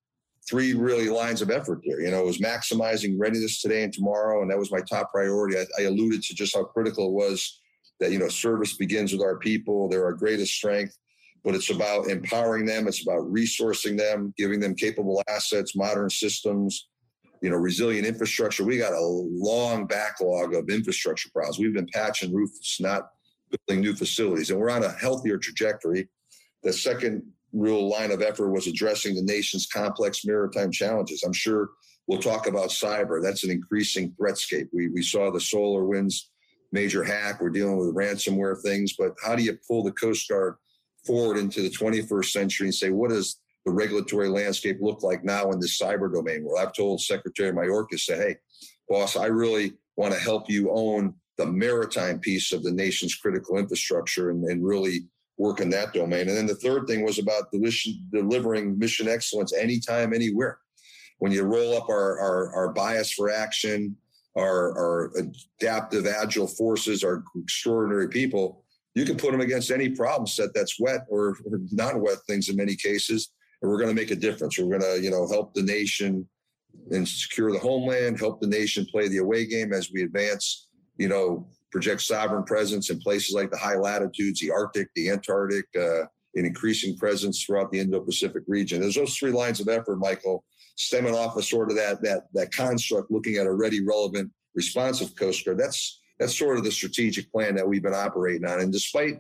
three 0.49 0.75
really 0.75 1.09
lines 1.09 1.43
of 1.43 1.51
effort 1.51 1.81
there. 1.85 2.01
You 2.01 2.11
know, 2.11 2.21
it 2.21 2.27
was 2.27 2.39
maximizing 2.39 3.17
readiness 3.19 3.61
today 3.61 3.83
and 3.83 3.93
tomorrow, 3.93 4.43
and 4.43 4.51
that 4.51 4.59
was 4.59 4.71
my 4.71 4.81
top 4.81 5.13
priority. 5.13 5.59
I, 5.59 5.65
I, 5.79 5.83
alluded 5.85 6.23
to 6.23 6.35
just 6.35 6.55
how 6.55 6.65
critical 6.65 7.09
it 7.09 7.13
was 7.13 7.61
that 8.01 8.13
you 8.13 8.19
know 8.19 8.29
service 8.29 8.77
begins 8.77 9.13
with 9.13 9.23
our 9.23 9.39
people. 9.39 9.89
They're 9.89 10.05
our 10.05 10.13
greatest 10.13 10.53
strength, 10.53 10.97
but 11.43 11.55
it's 11.55 11.71
about 11.71 12.09
empowering 12.09 12.67
them. 12.67 12.87
It's 12.87 13.03
about 13.03 13.23
resourcing 13.31 13.97
them, 13.97 14.35
giving 14.37 14.61
them 14.61 14.75
capable 14.75 15.23
assets, 15.29 15.77
modern 15.77 16.11
systems. 16.11 16.89
You 17.41 17.51
know, 17.51 17.57
resilient 17.57 18.07
infrastructure. 18.07 18.65
We 18.65 18.79
got 18.79 18.95
a 18.95 19.01
long 19.01 19.87
backlog 19.87 20.55
of 20.55 20.71
infrastructure 20.71 21.29
problems. 21.31 21.59
We've 21.59 21.75
been 21.75 21.89
patching 21.93 22.33
roofs, 22.33 22.81
not 22.81 23.11
building 23.51 23.83
new 23.83 23.95
facilities, 23.95 24.49
and 24.49 24.59
we're 24.59 24.71
on 24.71 24.83
a 24.83 24.93
healthier 24.93 25.37
trajectory. 25.37 26.09
The 26.63 26.73
second 26.73 27.23
real 27.55 27.89
line 27.89 28.11
of 28.11 28.23
effort 28.23 28.51
was 28.51 28.67
addressing 28.67 29.15
the 29.15 29.23
nation's 29.23 29.67
complex 29.67 30.25
maritime 30.25 30.71
challenges. 30.71 31.23
I'm 31.23 31.33
sure 31.33 31.71
we'll 32.07 32.21
talk 32.21 32.47
about 32.47 32.71
cyber. 32.71 33.23
That's 33.23 33.45
an 33.45 33.51
increasing 33.51 34.13
threatscape. 34.21 34.69
We, 34.73 34.89
we 34.89 35.03
saw 35.03 35.31
the 35.31 35.39
SolarWinds 35.39 36.17
major 36.73 37.05
hack. 37.05 37.41
We're 37.41 37.51
dealing 37.51 37.79
with 37.79 37.95
ransomware 37.95 38.61
things, 38.61 38.95
but 38.99 39.15
how 39.25 39.37
do 39.37 39.43
you 39.43 39.57
pull 39.67 39.85
the 39.85 39.93
Coast 39.93 40.29
Guard 40.29 40.57
forward 41.07 41.39
into 41.39 41.63
the 41.63 41.71
21st 41.71 42.27
century 42.27 42.67
and 42.67 42.75
say, 42.75 42.91
what 42.91 43.11
does 43.11 43.41
the 43.65 43.73
regulatory 43.73 44.29
landscape 44.29 44.79
look 44.81 45.03
like 45.03 45.25
now 45.25 45.51
in 45.51 45.61
this 45.61 45.79
cyber 45.79 46.13
domain? 46.13 46.45
Well, 46.45 46.59
I've 46.59 46.75
told 46.75 47.01
Secretary 47.01 47.53
Mayorkas, 47.53 48.01
say, 48.01 48.17
hey, 48.17 48.37
boss, 48.89 49.17
I 49.17 49.27
really 49.27 49.75
want 49.97 50.13
to 50.13 50.21
help 50.21 50.51
you 50.51 50.71
own 50.73 51.15
the 51.39 51.47
maritime 51.47 52.19
piece 52.19 52.53
of 52.53 52.63
the 52.63 52.73
nation's 52.73 53.15
critical 53.15 53.59
infrastructure 53.59 54.31
and, 54.31 54.45
and 54.45 54.65
really 54.65 55.07
work 55.37 55.61
in 55.61 55.71
that 55.71 55.93
domain. 55.93 56.29
And 56.29 56.37
then 56.37 56.47
the 56.47 56.55
third 56.55 56.87
thing 56.87 57.05
was 57.05 57.19
about 57.19 57.51
delivering 57.51 58.79
mission 58.79 59.09
excellence 59.09 59.53
anytime, 59.53 60.15
anywhere. 60.15 60.59
When 61.19 61.33
you 61.33 61.43
roll 61.43 61.77
up 61.77 61.89
our, 61.89 62.19
our, 62.21 62.55
our 62.55 62.73
bias 62.73 63.13
for 63.13 63.31
action, 63.31 63.97
our, 64.37 64.73
our 64.79 65.13
adaptive, 65.61 66.07
agile 66.07 66.47
forces, 66.47 67.05
our 67.05 67.23
extraordinary 67.37 68.09
people, 68.09 68.65
you 68.95 69.05
can 69.05 69.17
put 69.17 69.33
them 69.33 69.41
against 69.41 69.71
any 69.71 69.91
problem 69.91 70.27
set 70.27 70.51
that's 70.55 70.79
wet 70.79 71.01
or, 71.09 71.37
or 71.45 71.61
non-wet 71.73 72.19
things 72.29 72.49
in 72.49 72.57
many 72.57 72.77
cases, 72.77 73.33
and 73.61 73.71
we're 73.71 73.79
going 73.79 73.95
to 73.95 74.01
make 74.01 74.13
a 74.13 74.17
difference. 74.17 74.59
We're 74.59 74.79
going 74.79 74.93
to, 74.93 75.03
you 75.03 75.11
know, 75.11 75.27
help 75.29 75.55
the 75.55 75.63
nation 75.63 76.29
and 76.91 77.09
secure 77.09 77.51
the 77.53 77.59
homeland, 77.59 78.19
help 78.19 78.41
the 78.41 78.47
nation 78.47 78.87
play 78.91 79.09
the 79.09 79.19
away 79.19 79.47
game 79.47 79.73
as 79.73 79.91
we 79.93 80.03
advance, 80.03 80.69
you 80.97 81.09
know, 81.09 81.49
project 81.75 82.03
sovereign 82.03 82.45
presence 82.45 82.89
in 82.89 83.01
places 83.01 83.35
like 83.35 83.51
the 83.51 83.59
high 83.59 83.75
latitudes, 83.75 84.39
the 84.39 84.49
Arctic, 84.49 84.87
the 84.95 85.11
Antarctic, 85.11 85.65
uh, 85.77 86.03
an 86.37 86.45
increasing 86.47 86.97
presence 86.97 87.43
throughout 87.43 87.73
the 87.73 87.81
Indo-Pacific 87.81 88.45
region. 88.47 88.81
There's 88.81 88.95
those 88.95 89.17
three 89.17 89.33
lines 89.33 89.59
of 89.59 89.67
effort, 89.67 89.97
Michael, 89.97 90.45
stemming 90.77 91.17
off 91.17 91.37
of 91.37 91.45
sort 91.45 91.73
of 91.73 91.77
that 91.77 92.01
that 92.03 92.27
that 92.33 92.55
construct, 92.55 93.11
looking 93.11 93.39
at 93.39 93.49
a 93.49 93.53
ready, 93.53 93.85
relevant, 93.85 94.31
responsive 94.55 95.17
Coast 95.17 95.45
Guard. 95.45 95.59
That's 95.59 96.01
that's 96.21 96.39
sort 96.39 96.59
of 96.59 96.63
the 96.63 96.71
strategic 96.71 97.29
plan 97.33 97.57
that 97.57 97.67
we've 97.67 97.83
been 97.83 97.93
operating 97.93 98.47
on. 98.47 98.61
And 98.61 98.73
despite 98.73 99.19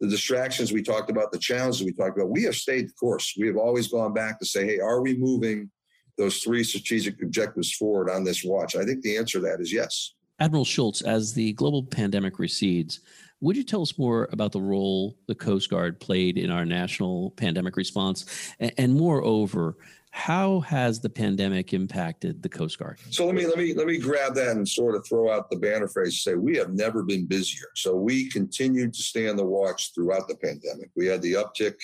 the 0.00 0.06
distractions 0.06 0.70
we 0.70 0.82
talked 0.82 1.10
about, 1.10 1.32
the 1.32 1.40
challenges 1.40 1.82
we 1.82 1.92
talked 1.92 2.16
about, 2.16 2.30
we 2.30 2.44
have 2.44 2.54
stayed 2.54 2.88
the 2.88 2.92
course. 2.92 3.34
We 3.36 3.48
have 3.48 3.56
always 3.56 3.88
gone 3.88 4.14
back 4.14 4.38
to 4.38 4.46
say, 4.46 4.64
hey, 4.64 4.78
are 4.78 5.02
we 5.02 5.16
moving 5.16 5.72
those 6.18 6.38
three 6.38 6.62
strategic 6.62 7.20
objectives 7.20 7.72
forward 7.72 8.08
on 8.08 8.22
this 8.22 8.44
watch? 8.44 8.76
I 8.76 8.84
think 8.84 9.02
the 9.02 9.16
answer 9.16 9.40
to 9.40 9.46
that 9.46 9.60
is 9.60 9.72
yes. 9.72 10.14
Admiral 10.38 10.64
Schultz, 10.64 11.00
as 11.00 11.32
the 11.32 11.52
global 11.54 11.82
pandemic 11.82 12.38
recedes, 12.38 13.00
would 13.40 13.56
you 13.56 13.64
tell 13.64 13.82
us 13.82 13.98
more 13.98 14.28
about 14.32 14.52
the 14.52 14.60
role 14.60 15.18
the 15.28 15.34
Coast 15.34 15.70
Guard 15.70 16.00
played 16.00 16.38
in 16.38 16.50
our 16.50 16.64
national 16.64 17.30
pandemic 17.32 17.76
response? 17.76 18.24
And, 18.60 18.72
and 18.78 18.94
moreover, 18.94 19.76
how 20.10 20.60
has 20.60 21.00
the 21.00 21.10
pandemic 21.10 21.74
impacted 21.74 22.42
the 22.42 22.48
Coast 22.48 22.78
Guard? 22.78 22.98
So 23.10 23.26
let 23.26 23.34
me 23.34 23.46
let 23.46 23.58
me 23.58 23.74
let 23.74 23.86
me 23.86 23.98
grab 23.98 24.34
that 24.34 24.56
and 24.56 24.66
sort 24.66 24.94
of 24.94 25.06
throw 25.06 25.30
out 25.30 25.50
the 25.50 25.58
banner 25.58 25.88
phrase. 25.88 26.08
and 26.08 26.14
Say 26.14 26.34
we 26.34 26.56
have 26.56 26.72
never 26.72 27.02
been 27.02 27.26
busier. 27.26 27.68
So 27.74 27.94
we 27.94 28.30
continued 28.30 28.94
to 28.94 29.02
stay 29.02 29.28
on 29.28 29.36
the 29.36 29.44
watch 29.44 29.92
throughout 29.94 30.26
the 30.28 30.36
pandemic. 30.36 30.90
We 30.96 31.06
had 31.06 31.20
the 31.20 31.34
uptick 31.34 31.74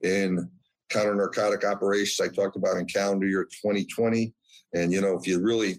in 0.00 0.50
counter 0.88 1.14
narcotic 1.14 1.64
operations 1.64 2.20
I 2.20 2.34
talked 2.34 2.56
about 2.56 2.76
in 2.76 2.86
calendar 2.86 3.28
year 3.28 3.44
2020, 3.44 4.34
and 4.74 4.92
you 4.92 5.00
know 5.00 5.16
if 5.16 5.28
you 5.28 5.40
really 5.40 5.76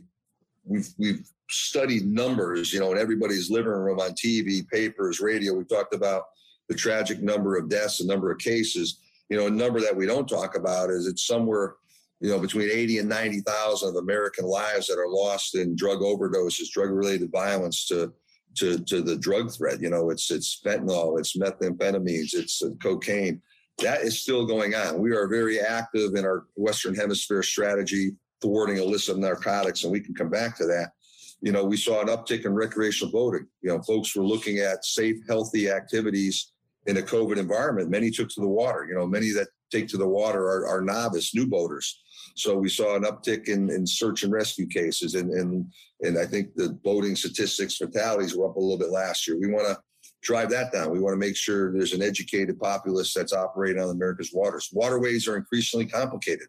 we've 0.64 0.88
we've 0.98 1.30
studied 1.52 2.06
numbers, 2.06 2.74
you 2.74 2.80
know, 2.80 2.92
in 2.92 2.98
everybody's 2.98 3.50
living 3.50 3.72
room 3.72 4.00
on 4.00 4.12
TV, 4.12 4.68
papers, 4.68 5.20
radio. 5.20 5.54
We 5.54 5.66
talked 5.66 5.94
about 5.94 6.24
the 6.70 6.76
tragic 6.76 7.22
number 7.22 7.58
of 7.58 7.70
deaths, 7.70 8.00
the 8.00 8.06
number 8.06 8.32
of 8.32 8.40
cases. 8.40 9.00
You 9.30 9.38
know, 9.38 9.48
a 9.48 9.52
number 9.52 9.80
that 9.80 9.96
we 9.96 10.06
don't 10.06 10.28
talk 10.28 10.58
about 10.58 10.90
is 10.90 11.08
it's 11.08 11.26
somewhere 11.26 11.76
you 12.22 12.30
know, 12.30 12.40
between 12.40 12.70
80 12.70 13.00
and 13.00 13.10
90,000 13.10 13.90
of 13.90 13.96
American 13.96 14.46
lives 14.46 14.88
that 14.88 15.00
are 15.00 15.10
lost 15.10 15.56
in 15.56 15.76
drug 15.76 16.00
overdoses, 16.00 16.70
drug 16.72 16.92
related 16.92 17.32
violence 17.32 17.88
to, 17.88 18.14
to, 18.58 18.78
to 18.78 19.02
the 19.02 19.18
drug 19.18 19.52
threat. 19.52 19.82
You 19.82 19.90
know, 19.90 20.12
it's, 20.12 20.30
it's 20.30 20.62
fentanyl, 20.64 21.20
it's 21.20 21.36
methamphetamines, 21.36 22.36
it's 22.36 22.62
uh, 22.62 22.70
cocaine. 22.82 23.42
That 23.80 24.02
is 24.02 24.22
still 24.22 24.46
going 24.46 24.76
on. 24.76 25.00
We 25.00 25.16
are 25.16 25.28
very 25.28 25.60
active 25.60 26.14
in 26.14 26.24
our 26.24 26.46
Western 26.56 26.94
Hemisphere 26.94 27.42
strategy 27.42 28.12
thwarting 28.40 28.78
illicit 28.78 29.18
narcotics, 29.18 29.84
and 29.84 29.92
we 29.92 30.00
can 30.00 30.14
come 30.14 30.30
back 30.30 30.56
to 30.58 30.66
that. 30.66 30.92
You 31.42 31.52
know, 31.52 31.64
we 31.64 31.78
saw 31.78 32.02
an 32.02 32.08
uptick 32.08 32.46
in 32.46 32.54
recreational 32.54 33.12
boating. 33.12 33.48
You 33.62 33.70
know, 33.70 33.82
folks 33.82 34.16
were 34.16 34.24
looking 34.24 34.60
at 34.60 34.86
safe, 34.86 35.18
healthy 35.28 35.70
activities 35.70 36.54
in 36.86 36.98
a 36.98 37.02
COVID 37.02 37.38
environment. 37.38 37.90
Many 37.90 38.12
took 38.12 38.30
to 38.30 38.42
the 38.42 38.48
water. 38.48 38.86
You 38.88 38.96
know, 38.96 39.08
many 39.08 39.32
that 39.32 39.48
take 39.72 39.88
to 39.90 39.98
the 39.98 40.08
water 40.08 40.44
are, 40.44 40.68
are 40.68 40.82
novice, 40.82 41.34
new 41.34 41.48
boaters. 41.48 42.02
So 42.36 42.58
we 42.58 42.70
saw 42.70 42.96
an 42.96 43.04
uptick 43.04 43.48
in, 43.48 43.70
in 43.72 43.86
search 43.88 44.24
and 44.24 44.32
rescue 44.32 44.68
cases, 44.68 45.16
and, 45.16 45.32
and 45.32 45.66
and 46.02 46.18
I 46.18 46.26
think 46.26 46.56
the 46.56 46.70
boating 46.84 47.16
statistics 47.16 47.78
fatalities 47.78 48.36
were 48.36 48.50
up 48.50 48.56
a 48.56 48.60
little 48.60 48.78
bit 48.78 48.90
last 48.90 49.28
year. 49.28 49.38
We 49.40 49.52
want 49.52 49.68
to 49.68 49.78
drive 50.24 50.50
that 50.52 50.72
down. 50.72 50.92
We 50.92 51.00
want 51.00 51.14
to 51.14 51.20
make 51.20 51.36
sure 51.36 51.72
there's 51.72 51.94
an 51.94 52.02
educated 52.02 52.60
populace 52.60 53.14
that's 53.14 53.34
operating 53.34 53.82
on 53.82 53.90
America's 53.90 54.32
waters. 54.34 54.70
Waterways 54.72 55.28
are 55.28 55.38
increasingly 55.38 55.86
complicated. 55.86 56.48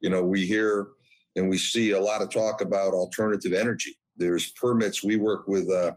You 0.00 0.10
know, 0.10 0.22
we 0.22 0.46
hear 0.46 0.88
and 1.36 1.48
we 1.48 1.58
see 1.58 1.92
a 1.92 2.00
lot 2.00 2.22
of 2.22 2.30
talk 2.30 2.60
about 2.60 2.92
alternative 2.92 3.52
energy. 3.52 3.96
There's 4.20 4.52
permits. 4.52 5.02
We 5.02 5.16
work 5.16 5.48
with 5.48 5.68
uh, 5.68 5.92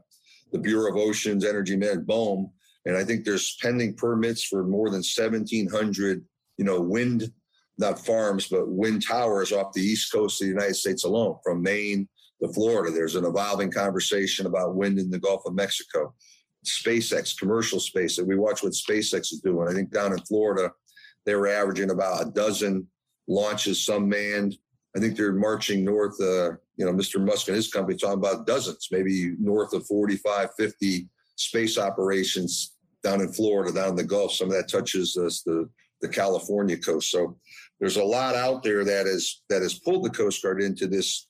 the 0.51 0.59
Bureau 0.59 0.89
of 0.89 0.97
Oceans 0.97 1.45
Energy 1.45 1.75
Management, 1.75 2.07
BOEM, 2.07 2.49
and 2.85 2.97
I 2.97 3.03
think 3.03 3.23
there's 3.23 3.55
pending 3.61 3.95
permits 3.95 4.43
for 4.43 4.63
more 4.63 4.89
than 4.89 5.03
1,700, 5.03 6.25
you 6.57 6.65
know, 6.65 6.81
wind 6.81 7.31
not 7.77 7.99
farms, 7.99 8.47
but 8.47 8.67
wind 8.67 9.05
towers 9.05 9.51
off 9.51 9.73
the 9.73 9.81
east 9.81 10.11
coast 10.11 10.41
of 10.41 10.45
the 10.45 10.53
United 10.53 10.75
States 10.75 11.03
alone, 11.03 11.37
from 11.43 11.61
Maine 11.61 12.07
to 12.41 12.51
Florida. 12.53 12.93
There's 12.93 13.15
an 13.15 13.25
evolving 13.25 13.71
conversation 13.71 14.45
about 14.45 14.75
wind 14.75 14.99
in 14.99 15.09
the 15.09 15.19
Gulf 15.19 15.41
of 15.45 15.55
Mexico. 15.55 16.13
SpaceX, 16.65 17.37
commercial 17.37 17.79
space 17.79 18.15
that 18.15 18.27
we 18.27 18.37
watch 18.37 18.63
what 18.63 18.73
SpaceX 18.73 19.33
is 19.33 19.41
doing. 19.43 19.67
I 19.67 19.73
think 19.73 19.91
down 19.91 20.13
in 20.13 20.19
Florida, 20.19 20.71
they 21.25 21.35
were 21.35 21.47
averaging 21.47 21.91
about 21.91 22.25
a 22.25 22.31
dozen 22.31 22.87
launches, 23.27 23.85
some 23.85 24.07
manned. 24.07 24.55
I 24.95 24.99
think 24.99 25.17
they're 25.17 25.33
marching 25.33 25.83
north. 25.83 26.19
Uh, 26.21 26.51
you 26.77 26.85
know, 26.85 26.93
Mr. 26.93 27.23
Musk 27.23 27.47
and 27.47 27.55
his 27.55 27.71
company 27.71 27.97
talking 27.97 28.19
about 28.19 28.45
dozens, 28.45 28.89
maybe 28.91 29.35
north 29.39 29.73
of 29.73 29.85
45, 29.85 30.49
50 30.57 31.07
space 31.35 31.77
operations 31.77 32.75
down 33.03 33.21
in 33.21 33.31
Florida, 33.31 33.73
down 33.73 33.89
in 33.89 33.95
the 33.95 34.03
Gulf. 34.03 34.33
Some 34.33 34.47
of 34.47 34.53
that 34.53 34.69
touches 34.69 35.17
us, 35.17 35.41
the 35.41 35.69
the 36.03 36.09
California 36.09 36.77
coast. 36.77 37.09
So 37.09 37.37
there's 37.79 37.97
a 37.97 38.03
lot 38.03 38.35
out 38.35 38.61
there 38.61 38.83
that 38.83 39.07
is 39.07 39.41
that 39.49 39.61
has 39.61 39.79
pulled 39.79 40.03
the 40.03 40.09
Coast 40.09 40.43
Guard 40.43 40.61
into 40.61 40.85
this 40.85 41.27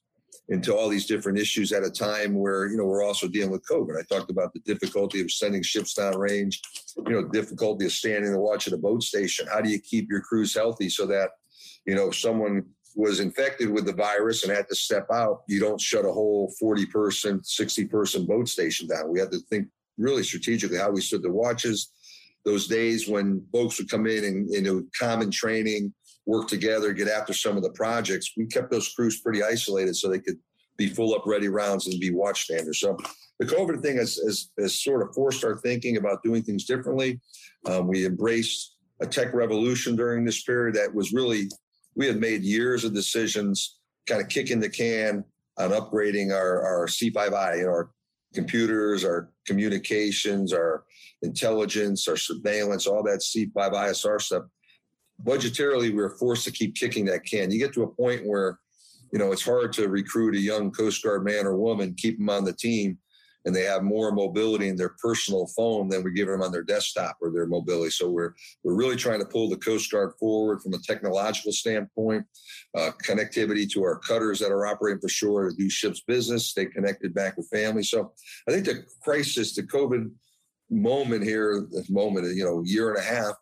into 0.50 0.76
all 0.76 0.90
these 0.90 1.06
different 1.06 1.38
issues 1.38 1.72
at 1.72 1.86
a 1.86 1.90
time 1.90 2.34
where 2.34 2.68
you 2.68 2.76
know 2.76 2.84
we're 2.84 3.06
also 3.06 3.28
dealing 3.28 3.52
with 3.52 3.66
COVID. 3.70 3.98
I 3.98 4.04
talked 4.04 4.32
about 4.32 4.52
the 4.54 4.60
difficulty 4.60 5.22
of 5.22 5.32
sending 5.32 5.64
ships 5.64 5.98
downrange, 5.98 6.58
you 6.98 7.14
know, 7.14 7.28
difficulty 7.30 7.86
of 7.86 7.92
standing 7.94 8.34
and 8.34 8.42
watching 8.42 8.74
a 8.74 8.78
boat 8.78 9.04
station. 9.04 9.48
How 9.48 9.62
do 9.62 9.70
you 9.70 9.80
keep 9.80 10.10
your 10.10 10.22
crews 10.22 10.54
healthy 10.54 10.90
so 10.90 11.06
that 11.06 11.30
you 11.86 11.96
know 11.96 12.10
if 12.10 12.16
someone 12.16 12.66
was 12.96 13.20
infected 13.20 13.70
with 13.70 13.86
the 13.86 13.94
virus 13.94 14.44
and 14.44 14.52
had 14.52 14.68
to 14.70 14.76
step 14.76 15.08
out, 15.12 15.42
you 15.48 15.60
don't 15.60 15.82
shut 15.82 16.06
a 16.06 16.12
whole 16.12 16.54
40 16.60 16.86
person, 16.88 17.44
60 17.44 17.86
person 17.86 18.26
boat 18.26 18.48
station 18.48 18.88
down. 18.88 19.12
We 19.12 19.20
had 19.20 19.32
to 19.32 19.40
think 19.50 19.68
really 19.98 20.24
strategically 20.24 20.78
how 20.78 20.92
we 20.92 21.02
stood 21.02 21.24
the 21.24 21.32
watches. 21.32 21.92
Those 22.46 22.68
days 22.68 23.08
when 23.08 23.46
folks 23.52 23.78
would 23.78 23.90
come 23.90 24.06
in 24.06 24.24
and, 24.26 24.50
and 24.50 24.68
it 24.68 24.86
common 25.00 25.32
training, 25.32 25.94
work 26.26 26.48
together, 26.48 26.94
get 26.94 27.08
after 27.08 27.34
some 27.34 27.58
of 27.58 27.64
the 27.64 27.72
projects. 27.72 28.32
We 28.38 28.46
kept 28.48 28.72
those 28.72 28.94
crews 28.94 29.22
pretty 29.22 29.44
isolated 29.44 29.96
so 29.96 30.10
they 30.10 30.20
could 30.20 30.38
be 30.78 30.90
full 30.90 31.14
up 31.14 31.24
ready 31.26 31.48
rounds 31.48 31.88
and 31.88 32.00
be 32.00 32.12
watchstanders. 32.12 32.76
So 32.76 32.98
the 33.40 33.46
COVID 33.46 33.82
thing 33.82 33.98
has, 33.98 34.16
has, 34.26 34.50
has 34.60 34.82
sort 34.82 35.02
of 35.02 35.14
forced 35.14 35.44
our 35.44 35.58
thinking 35.58 35.98
about 35.98 36.24
doing 36.24 36.44
things 36.44 36.66
differently. 36.66 37.20
Um, 37.66 37.88
we 37.88 38.06
embraced 38.06 38.76
a 39.02 39.08
tech 39.08 39.34
revolution 39.34 39.96
during 39.96 40.24
this 40.24 40.44
period 40.44 40.76
that 40.76 40.94
was 40.94 41.14
really, 41.14 41.50
we 41.96 42.08
had 42.08 42.20
made 42.20 42.44
years 42.44 42.84
of 42.84 42.94
decisions, 42.94 43.80
kind 44.08 44.22
of 44.22 44.30
kicking 44.30 44.60
the 44.60 44.70
can 44.70 45.24
on 45.58 45.70
upgrading 45.72 46.34
our, 46.34 46.62
our 46.62 46.88
C5I, 46.88 47.58
you 47.58 47.64
know, 47.64 47.70
our 47.70 47.92
computers, 48.34 49.04
our 49.06 49.32
communications, 49.46 50.54
our 50.54 50.84
intelligence, 51.22 52.08
our 52.08 52.18
surveillance, 52.18 52.88
all 52.88 53.04
that 53.04 53.20
C5 53.20 53.54
ISR 53.54 54.20
stuff 54.22 54.44
budgetarily 55.22 55.84
we 55.84 55.94
were 55.94 56.18
forced 56.18 56.46
to 56.46 56.52
keep 56.52 56.76
kicking 56.76 57.06
that 57.06 57.26
can. 57.26 57.52
You 57.52 57.60
get 57.60 57.74
to 57.74 57.84
a 57.84 57.88
point 57.88 58.26
where, 58.26 58.60
you 59.12 59.20
know, 59.20 59.32
it's 59.32 59.46
hard 59.46 59.74
to 59.74 59.88
recruit 59.88 60.36
a 60.36 60.40
young 60.40 60.72
Coast 60.72 61.04
Guard 61.04 61.24
man 61.24 61.46
or 61.46 61.56
woman, 61.56 61.96
keep 61.98 62.18
them 62.18 62.30
on 62.30 62.44
the 62.44 62.54
team, 62.54 62.98
and 63.46 63.56
they 63.56 63.64
have 63.64 63.84
more 63.84 64.12
mobility 64.12 64.70
in 64.70 64.76
their 64.76 64.96
personal 65.02 65.48
phone 65.56 65.90
than 65.90 66.04
we 66.04 66.12
give 66.14 66.28
them 66.28 66.42
on 66.42 66.52
their 66.52 66.64
desktop 66.64 67.18
or 67.22 67.32
their 67.32 67.46
mobility. 67.46 67.92
So 67.92 68.10
we're 68.10 68.34
we're 68.64 68.76
really 68.76 68.96
trying 68.96 69.20
to 69.20 69.26
pull 69.26 69.50
the 69.50 69.58
Coast 69.58 69.92
Guard 69.92 70.14
forward 70.20 70.62
from 70.62 70.74
a 70.74 70.80
technological 70.80 71.52
standpoint, 71.52 72.26
uh, 72.78 72.92
connectivity 73.04 73.70
to 73.72 73.84
our 73.84 74.00
cutters 74.00 74.40
that 74.40 74.52
are 74.52 74.66
operating 74.66 75.02
for 75.02 75.10
shore 75.10 75.50
to 75.50 75.56
do 75.56 75.70
ships 75.70 76.02
business, 76.02 76.48
stay 76.48 76.66
connected 76.66 77.14
back 77.14 77.38
with 77.38 77.50
family. 77.50 77.84
So 77.84 78.14
I 78.48 78.52
think 78.52 78.66
the 78.66 78.86
crisis, 79.02 79.56
the 79.56 79.64
COVID 79.64 80.12
moment 80.70 81.24
here, 81.24 81.68
this 81.72 81.90
moment, 81.90 82.36
you 82.36 82.44
know, 82.44 82.64
year 82.66 82.90
and 82.90 82.98
a 82.98 83.02
half 83.02 83.36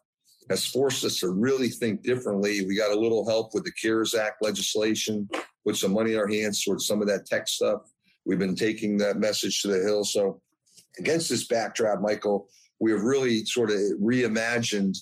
has 0.49 0.65
forced 0.65 1.05
us 1.05 1.17
to 1.19 1.29
really 1.29 1.69
think 1.69 2.03
differently. 2.03 2.65
We 2.65 2.75
got 2.75 2.91
a 2.91 2.99
little 2.99 3.27
help 3.27 3.53
with 3.53 3.63
the 3.63 3.71
CARES 3.71 4.15
Act 4.15 4.43
legislation, 4.43 5.29
put 5.65 5.77
some 5.77 5.93
money 5.93 6.13
in 6.13 6.19
our 6.19 6.27
hands 6.27 6.63
towards 6.63 6.85
some 6.85 7.01
of 7.01 7.07
that 7.07 7.25
tech 7.25 7.47
stuff. 7.47 7.81
We've 8.25 8.39
been 8.39 8.55
taking 8.55 8.97
that 8.97 9.17
message 9.17 9.61
to 9.61 9.67
the 9.67 9.79
Hill. 9.79 10.03
So, 10.03 10.41
against 10.99 11.29
this 11.29 11.47
backdrop, 11.47 12.01
Michael, 12.01 12.47
we 12.79 12.91
have 12.91 13.01
really 13.01 13.45
sort 13.45 13.71
of 13.71 13.77
reimagined 14.01 14.97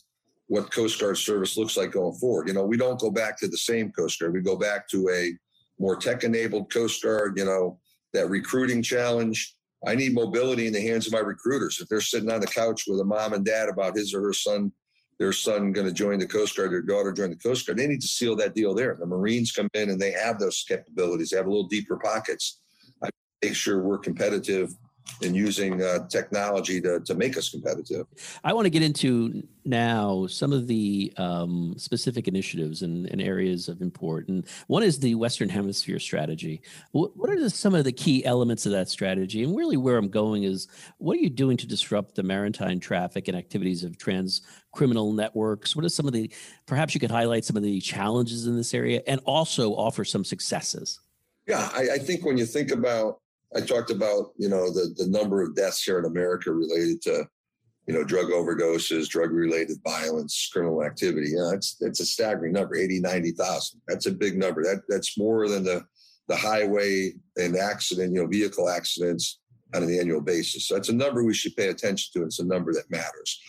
what 0.48 0.72
Coast 0.72 1.00
Guard 1.00 1.18
service 1.18 1.58
looks 1.58 1.78
like 1.78 1.92
going 1.92 2.16
forward. 2.16 2.48
You 2.48 2.54
know, 2.54 2.66
we 2.66 2.78
don't 2.78 3.00
go 3.00 3.12
back 3.12 3.40
to 3.40 3.48
the 3.48 3.58
same 3.58 3.92
Coast 3.92 4.20
Guard. 4.20 4.34
We 4.34 4.42
go 4.42 4.58
back 4.58 4.88
to 4.90 5.10
a 5.10 5.34
more 5.80 5.96
tech-enabled 5.96 6.72
Coast 6.72 7.04
Guard. 7.04 7.38
You 7.38 7.46
know, 7.46 7.80
that 8.14 8.30
recruiting 8.30 8.82
challenge. 8.82 9.56
I 9.86 9.96
need 9.96 10.14
mobility 10.14 10.68
in 10.68 10.74
the 10.74 10.82
hands 10.82 11.08
of 11.08 11.14
my 11.14 11.20
recruiters. 11.20 11.80
If 11.80 11.88
they're 11.88 12.02
sitting 12.02 12.32
on 12.32 12.42
the 12.42 12.48
couch 12.48 12.84
with 12.88 13.00
a 13.00 13.06
mom 13.06 13.34
and 13.34 13.46
dad 13.46 13.70
about 13.70 13.96
his 13.96 14.14
or 14.14 14.22
her 14.22 14.34
son 14.34 14.74
their 15.20 15.34
son 15.34 15.74
going 15.74 15.86
to 15.86 15.94
join 15.94 16.18
the 16.18 16.26
Coast 16.26 16.56
Guard, 16.56 16.72
their 16.72 16.82
daughter 16.82 17.12
join 17.12 17.30
the 17.30 17.36
Coast 17.36 17.68
Guard. 17.68 17.78
They 17.78 17.88
need 17.88 18.02
to 18.02 18.08
seal 18.08 18.38
that 18.38 18.56
deal 18.56 18.74
there. 18.74 18.96
The 18.98 19.06
Marines 19.06 19.52
come 19.52 19.70
in 19.74 19.90
and 19.90 20.00
they 20.00 20.12
have 20.12 20.40
those 20.40 20.64
capabilities. 20.68 21.30
They 21.30 21.38
have 21.38 21.46
a 21.46 21.50
little 21.50 21.68
deeper 21.68 21.98
pockets. 21.98 22.62
Make 23.41 23.56
sure 23.56 23.82
we're 23.82 23.97
competitive 23.97 24.75
and 25.21 25.36
using 25.36 25.82
uh, 25.82 26.08
technology 26.08 26.80
to, 26.82 26.99
to 27.02 27.13
make 27.13 27.38
us 27.38 27.49
competitive. 27.49 28.06
I 28.43 28.54
want 28.54 28.65
to 28.65 28.69
get 28.69 28.82
into 28.82 29.43
now 29.65 30.28
some 30.28 30.54
of 30.54 30.67
the 30.67 31.13
um, 31.17 31.73
specific 31.78 32.28
initiatives 32.28 32.82
and, 32.82 33.06
and, 33.08 33.21
areas 33.21 33.67
of 33.67 33.82
import. 33.82 34.30
And 34.30 34.45
one 34.67 34.82
is 34.82 34.99
the 34.99 35.15
Western 35.15 35.49
Hemisphere 35.49 35.99
strategy. 35.99 36.62
What, 36.91 37.15
what 37.17 37.30
are 37.30 37.39
the, 37.39 37.49
some 37.49 37.75
of 37.75 37.84
the 37.84 37.91
key 37.91 38.25
elements 38.25 38.65
of 38.65 38.71
that 38.71 38.89
strategy? 38.89 39.43
And 39.43 39.56
really, 39.56 39.78
where 39.78 39.97
I'm 39.97 40.10
going 40.10 40.43
is 40.43 40.67
what 40.97 41.17
are 41.17 41.21
you 41.21 41.30
doing 41.30 41.58
to 41.58 41.67
disrupt 41.67 42.15
the 42.15 42.23
maritime 42.23 42.80
traffic 42.80 43.28
and 43.28 43.38
activities 43.38 43.84
of 43.84 43.97
trans 43.97 44.41
criminal 44.71 45.12
networks? 45.12 45.75
What 45.75 45.86
are 45.86 45.89
some 45.89 46.08
of 46.08 46.13
the, 46.13 46.32
perhaps 46.65 46.93
you 46.93 46.99
could 46.99 47.12
highlight 47.12 47.45
some 47.45 47.58
of 47.58 47.63
the 47.63 47.82
challenges 47.82 48.47
in 48.47 48.56
this 48.56 48.73
area 48.73 49.02
and 49.06 49.19
also 49.25 49.71
offer 49.71 50.06
some 50.06 50.23
successes? 50.23 50.99
Yeah, 51.47 51.69
I, 51.73 51.89
I 51.93 51.97
think 51.97 52.25
when 52.25 52.38
you 52.38 52.45
think 52.45 52.71
about 52.71 53.19
I 53.56 53.62
talked 53.62 53.92
about, 53.92 54.32
you 54.38 54.50
know, 54.50 54.72
the, 54.72 54.94
the 54.96 55.08
number 55.08 55.42
of 55.42 55.56
deaths 55.56 55.84
here 55.84 56.00
in 56.00 56.06
America 56.06 56.52
related 56.52 57.02
to, 57.04 57.28
you 57.88 57.94
know, 57.94 58.04
drug 58.04 58.28
overdoses, 58.28 59.08
drug 59.08 59.32
related 59.32 59.78
violence, 59.84 60.50
criminal 60.54 60.84
activity. 60.84 61.30
You 61.30 61.38
know, 61.38 61.52
it's, 61.52 61.78
it's 61.82 62.00
a 62.00 62.06
staggering 62.06 62.54
number, 62.54 62.76
80, 62.76 63.00
90,000. 63.00 63.82
That's 63.88 64.06
a 64.06 64.12
big 64.12 64.38
number. 64.38 64.64
That 64.64 64.84
That's 64.88 65.18
more 65.18 65.48
than 65.48 65.64
the, 65.64 65.84
the 66.28 66.36
highway 66.36 67.14
and 67.38 67.58
accident, 67.58 68.14
you 68.14 68.22
know, 68.22 68.28
vehicle 68.28 68.70
accidents 68.70 69.40
on 69.74 69.84
an 69.84 69.94
annual 69.94 70.22
basis. 70.22 70.68
So 70.68 70.76
that's 70.76 70.90
a 70.90 70.94
number 70.94 71.24
we 71.24 71.34
should 71.34 71.56
pay 71.56 71.70
attention 71.70 72.12
to. 72.14 72.26
It's 72.26 72.40
a 72.40 72.46
number 72.46 72.74
that 72.74 72.90
matters. 72.90 73.40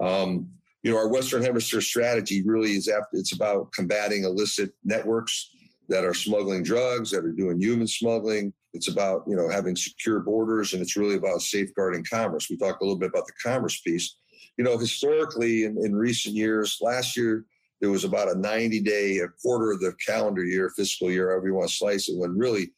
Um, 0.00 0.48
you 0.82 0.90
know, 0.90 0.96
our 0.96 1.08
Western 1.08 1.42
Hemisphere 1.42 1.82
strategy 1.82 2.42
really 2.42 2.72
is 2.72 2.88
after 2.88 3.18
it's 3.18 3.34
about 3.34 3.72
combating 3.72 4.24
illicit 4.24 4.72
networks 4.84 5.50
that 5.88 6.04
are 6.04 6.14
smuggling 6.14 6.62
drugs, 6.62 7.10
that 7.10 7.24
are 7.24 7.32
doing 7.32 7.60
human 7.60 7.86
smuggling. 7.86 8.52
It's 8.72 8.88
about 8.88 9.24
you 9.26 9.36
know 9.36 9.48
having 9.48 9.76
secure 9.76 10.20
borders, 10.20 10.72
and 10.72 10.82
it's 10.82 10.96
really 10.96 11.16
about 11.16 11.42
safeguarding 11.42 12.04
commerce. 12.08 12.48
We 12.48 12.56
talked 12.56 12.82
a 12.82 12.84
little 12.84 12.98
bit 12.98 13.10
about 13.10 13.26
the 13.26 13.32
commerce 13.42 13.80
piece. 13.80 14.16
You 14.56 14.64
know, 14.64 14.78
historically, 14.78 15.64
in, 15.64 15.76
in 15.84 15.94
recent 15.94 16.34
years, 16.34 16.78
last 16.80 17.16
year 17.16 17.44
there 17.80 17.90
was 17.90 18.04
about 18.04 18.30
a 18.30 18.38
90 18.38 18.80
day, 18.80 19.18
a 19.18 19.28
quarter 19.42 19.72
of 19.72 19.80
the 19.80 19.94
calendar 20.04 20.44
year, 20.44 20.70
fiscal 20.76 21.10
year, 21.10 21.30
however 21.30 21.46
you 21.46 21.54
want 21.54 21.68
to 21.68 21.74
slice 21.74 22.08
it, 22.08 22.18
when 22.18 22.36
really 22.36 22.72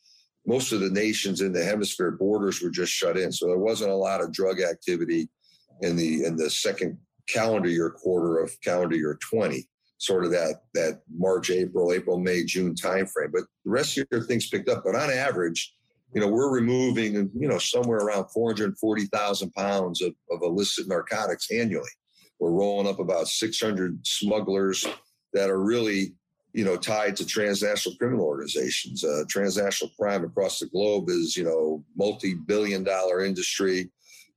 most 0.46 0.72
of 0.72 0.81
the 0.81 0.90
nations 0.90 1.40
in 1.40 1.52
the 1.52 1.64
hemisphere 1.64 2.12
borders 2.12 2.62
were 2.62 2.70
just 2.70 2.92
shut 2.92 3.16
in. 3.16 3.33
So 3.33 3.46
there 3.46 3.59
wasn't 3.59 3.90
a 3.90 3.96
lot 3.96 4.20
of 4.20 4.33
drug 4.33 4.61
activity 4.61 5.28
in 5.83 5.96
the 5.96 6.24
in 6.24 6.37
the 6.37 6.50
second 6.50 6.98
calendar 7.28 7.68
year 7.68 7.90
quarter 7.90 8.38
of 8.38 8.52
calendar 8.61 8.96
year 8.96 9.18
20 9.20 9.68
sort 9.98 10.24
of 10.24 10.33
that 10.33 10.62
that 10.74 11.00
March, 11.16 11.50
April, 11.50 11.92
April, 11.92 12.18
May, 12.18 12.44
June 12.44 12.74
timeframe. 12.74 13.33
But 13.33 13.44
the 13.64 13.70
rest 13.70 13.96
of 13.96 14.07
your 14.11 14.22
things 14.22 14.48
picked 14.48 14.68
up. 14.68 14.83
But 14.85 14.96
on 14.96 15.11
average, 15.11 15.74
you 16.14 16.20
know, 16.20 16.29
we're 16.29 16.53
removing, 16.53 17.31
you 17.35 17.48
know, 17.48 17.59
somewhere 17.59 17.98
around 17.98 18.29
440,000 18.29 19.53
pounds 19.55 20.03
of, 20.03 20.14
of 20.31 20.42
illicit 20.42 20.88
narcotics 20.88 21.51
annually. 21.51 21.88
We're 22.38 22.51
rolling 22.51 22.87
up 22.87 22.98
about 22.98 23.29
600 23.29 24.07
smugglers 24.07 24.87
that 25.33 25.48
are 25.48 25.62
really, 25.62 26.14
you 26.53 26.64
know, 26.64 26.77
tied 26.77 27.16
to 27.16 27.27
transnational 27.27 27.96
criminal 27.96 28.27
organizations. 28.27 29.05
Uh, 29.05 29.25
transnational 29.29 29.92
crime 29.98 30.25
across 30.25 30.59
the 30.59 30.66
globe 30.66 31.09
is, 31.09 31.37
you 31.37 31.44
know, 31.44 31.83
multi-billion 31.96 32.85
dollar 32.85 33.25
industry. 33.25 33.90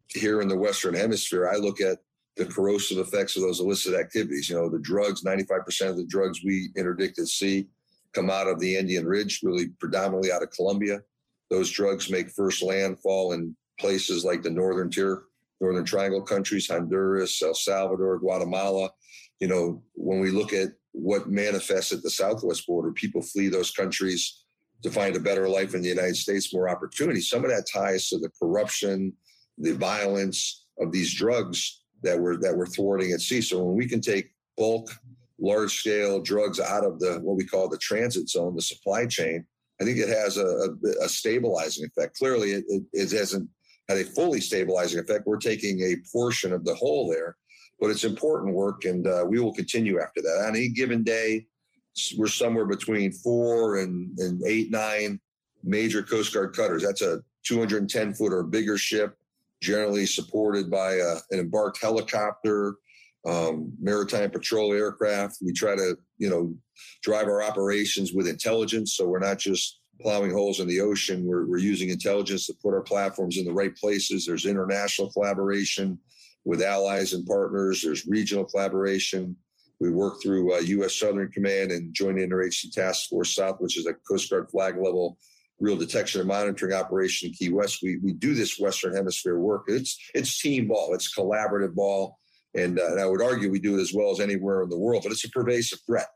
Here 0.08 0.40
in 0.42 0.48
the 0.48 0.58
Western 0.58 0.94
Hemisphere, 0.94 1.50
I 1.52 1.58
look 1.58 1.82
at 1.82 1.98
the 2.38 2.46
corrosive 2.46 3.00
effects 3.00 3.36
of 3.36 3.42
those 3.42 3.60
illicit 3.60 3.96
activities. 3.96 4.50
You 4.50 4.56
know, 4.56 4.70
the 4.70 4.80
drugs, 4.80 5.24
95% 5.24 5.90
of 5.90 5.98
the 5.98 6.06
drugs 6.06 6.42
we 6.44 6.70
interdict 6.78 7.20
at 7.20 7.28
sea 7.28 7.68
come 8.14 8.30
out 8.30 8.48
of 8.48 8.60
the 8.60 8.78
Andean 8.78 9.06
Ridge, 9.06 9.42
really 9.44 9.70
predominantly 9.80 10.32
out 10.32 10.44
of 10.44 10.52
Colombia. 10.52 11.02
Those 11.50 11.70
drugs 11.70 12.10
make 12.10 12.30
first 12.32 12.64
landfall 12.64 13.34
in 13.34 13.56
places 13.80 14.26
like 14.26 14.42
the 14.42 14.50
Northern 14.50 14.90
Tier, 14.90 15.24
Northern 15.62 15.86
Triangle 15.86 16.22
countries, 16.22 16.68
Honduras, 16.68 17.42
El 17.42 17.54
Salvador, 17.54 18.20
Guatemala. 18.20 18.90
You 19.40 19.48
know, 19.48 19.84
when 19.94 20.20
we 20.20 20.32
look 20.32 20.54
at 20.54 20.70
what 20.92 21.30
manifests 21.30 21.92
at 21.92 22.02
the 22.02 22.10
southwest 22.10 22.66
border, 22.66 22.92
people 22.92 23.22
flee 23.22 23.50
those 23.50 23.72
countries 23.72 24.44
to 24.84 24.90
find 24.90 25.16
a 25.16 25.20
better 25.20 25.48
life 25.48 25.74
in 25.74 25.82
the 25.82 25.90
United 25.90 26.16
States, 26.16 26.54
more 26.54 26.70
opportunity. 26.70 27.22
Some 27.22 27.44
of 27.44 27.50
that 27.50 27.68
ties 27.72 28.10
to 28.10 28.18
the 28.18 28.30
corruption, 28.42 29.14
the 29.58 29.74
violence 29.74 30.66
of 30.80 30.92
these 30.92 31.14
drugs 31.14 31.84
that 32.04 32.20
we're 32.20 32.38
that 32.38 32.56
we're 32.56 32.68
thwarting 32.68 33.12
at 33.12 33.22
sea. 33.22 33.42
So 33.42 33.64
when 33.64 33.76
we 33.76 33.88
can 33.88 34.02
take 34.02 34.32
bulk, 34.58 34.90
large 35.40 35.74
scale 35.74 36.22
drugs 36.22 36.60
out 36.60 36.84
of 36.84 37.00
the 37.00 37.20
what 37.22 37.38
we 37.38 37.46
call 37.46 37.70
the 37.70 37.78
transit 37.78 38.30
zone, 38.30 38.56
the 38.56 38.62
supply 38.62 39.06
chain, 39.06 39.46
I 39.82 39.84
think 39.84 39.98
it 39.98 40.10
has 40.10 40.38
a, 40.38 40.46
a, 40.46 41.06
a 41.06 41.10
stabilizing 41.10 41.86
effect. 41.86 42.18
Clearly, 42.18 42.52
it, 42.52 42.64
it, 42.68 42.84
it, 42.94 43.12
hasn't 43.12 43.50
had 43.90 43.98
a 43.98 44.06
fully 44.06 44.40
stabilizing 44.40 45.00
effect. 45.00 45.28
We're 45.28 45.38
taking 45.38 45.82
a 45.82 45.98
portion 46.12 46.54
of 46.54 46.64
the 46.64 46.76
whole 46.76 47.10
there, 47.10 47.36
but 47.80 47.90
it's 47.90 48.06
important 48.06 48.56
work, 48.56 48.86
and 48.86 49.06
uh, 49.06 49.26
we 49.28 49.40
will 49.40 49.54
continue 49.54 50.00
after 50.00 50.22
that. 50.22 50.46
On 50.48 50.56
any 50.56 50.70
given 50.70 51.04
day, 51.04 51.46
we're 52.18 52.28
somewhere 52.28 52.66
between 52.66 53.12
four 53.12 53.80
and, 53.80 54.18
and 54.20 54.42
eight, 54.46 54.72
nine 54.72 55.20
major 55.64 56.04
Coast 56.04 56.34
Guard 56.34 56.56
cutters. 56.56 56.84
That's 56.84 57.02
a 57.02 57.22
210 57.46 58.14
foot 58.14 58.34
or 58.34 58.44
bigger 58.44 58.78
ship 58.78 59.16
generally 59.62 60.06
supported 60.06 60.70
by 60.70 60.96
a, 60.96 61.04
uh, 61.04 61.20
an 61.32 61.40
embarked 61.40 61.82
helicopter, 61.82 62.76
um, 63.26 63.72
maritime 63.82 64.30
patrol 64.30 64.74
aircraft. 64.74 65.38
We 65.42 65.54
try 65.54 65.76
to, 65.76 65.98
you 66.18 66.30
know, 66.30 66.54
drive 67.04 67.28
our 67.28 67.44
operations 67.44 68.14
with 68.14 68.28
intelligence. 68.28 68.96
So 68.96 69.08
we're 69.08 69.20
not 69.20 69.40
just 69.40 69.80
plowing 70.02 70.32
holes 70.32 70.60
in 70.60 70.68
the 70.68 70.82
ocean. 70.82 71.26
We're, 71.26 71.46
we're 71.46 71.58
using 71.58 71.90
intelligence 71.90 72.48
to 72.48 72.54
put 72.62 72.74
our 72.74 72.82
platforms 72.82 73.38
in 73.38 73.46
the 73.46 73.54
right 73.54 73.76
places. 73.76 74.26
There's 74.26 74.46
international 74.46 75.12
collaboration 75.12 76.00
with 76.44 76.62
allies 76.62 77.14
and 77.14 77.26
partners. 77.26 77.82
There's 77.82 78.06
regional 78.06 78.46
collaboration. 78.46 79.36
We 79.80 79.90
work 79.90 80.22
through 80.22 80.56
uh, 80.56 80.60
U.S. 80.60 80.96
Southern 80.96 81.32
Command 81.32 81.72
and 81.72 81.94
Joint 81.94 82.18
Interagency 82.18 82.72
Task 82.72 83.10
Force 83.10 83.36
South, 83.36 83.58
which 83.60 83.78
is 83.78 83.88
a 83.88 83.94
Coast 84.08 84.30
Guard 84.30 84.50
flag 84.50 84.78
level 84.78 85.18
real 85.60 85.78
detection 85.78 86.20
and 86.20 86.28
monitoring 86.28 86.74
operation 86.74 87.30
in 87.30 87.34
Key 87.34 87.50
West. 87.50 87.80
We 87.82 87.98
we 87.98 88.14
do 88.14 88.34
this 88.34 88.60
Western 88.60 88.96
Hemisphere 88.96 89.40
work. 89.40 89.66
It's 89.68 89.98
it's 90.14 90.40
team 90.42 90.68
ball. 90.68 90.94
It's 90.94 91.16
collaborative 91.16 91.74
ball, 91.76 92.20
and, 92.56 92.80
uh, 92.80 92.88
and 92.88 93.00
I 93.00 93.06
would 93.06 93.22
argue 93.22 93.52
we 93.52 93.60
do 93.60 93.78
it 93.78 93.82
as 93.82 93.94
well 93.94 94.12
as 94.12 94.20
anywhere 94.20 94.64
in 94.64 94.70
the 94.70 94.78
world. 94.78 95.04
But 95.04 95.12
it's 95.12 95.24
a 95.24 95.30
pervasive 95.30 95.80
threat. 95.86 96.08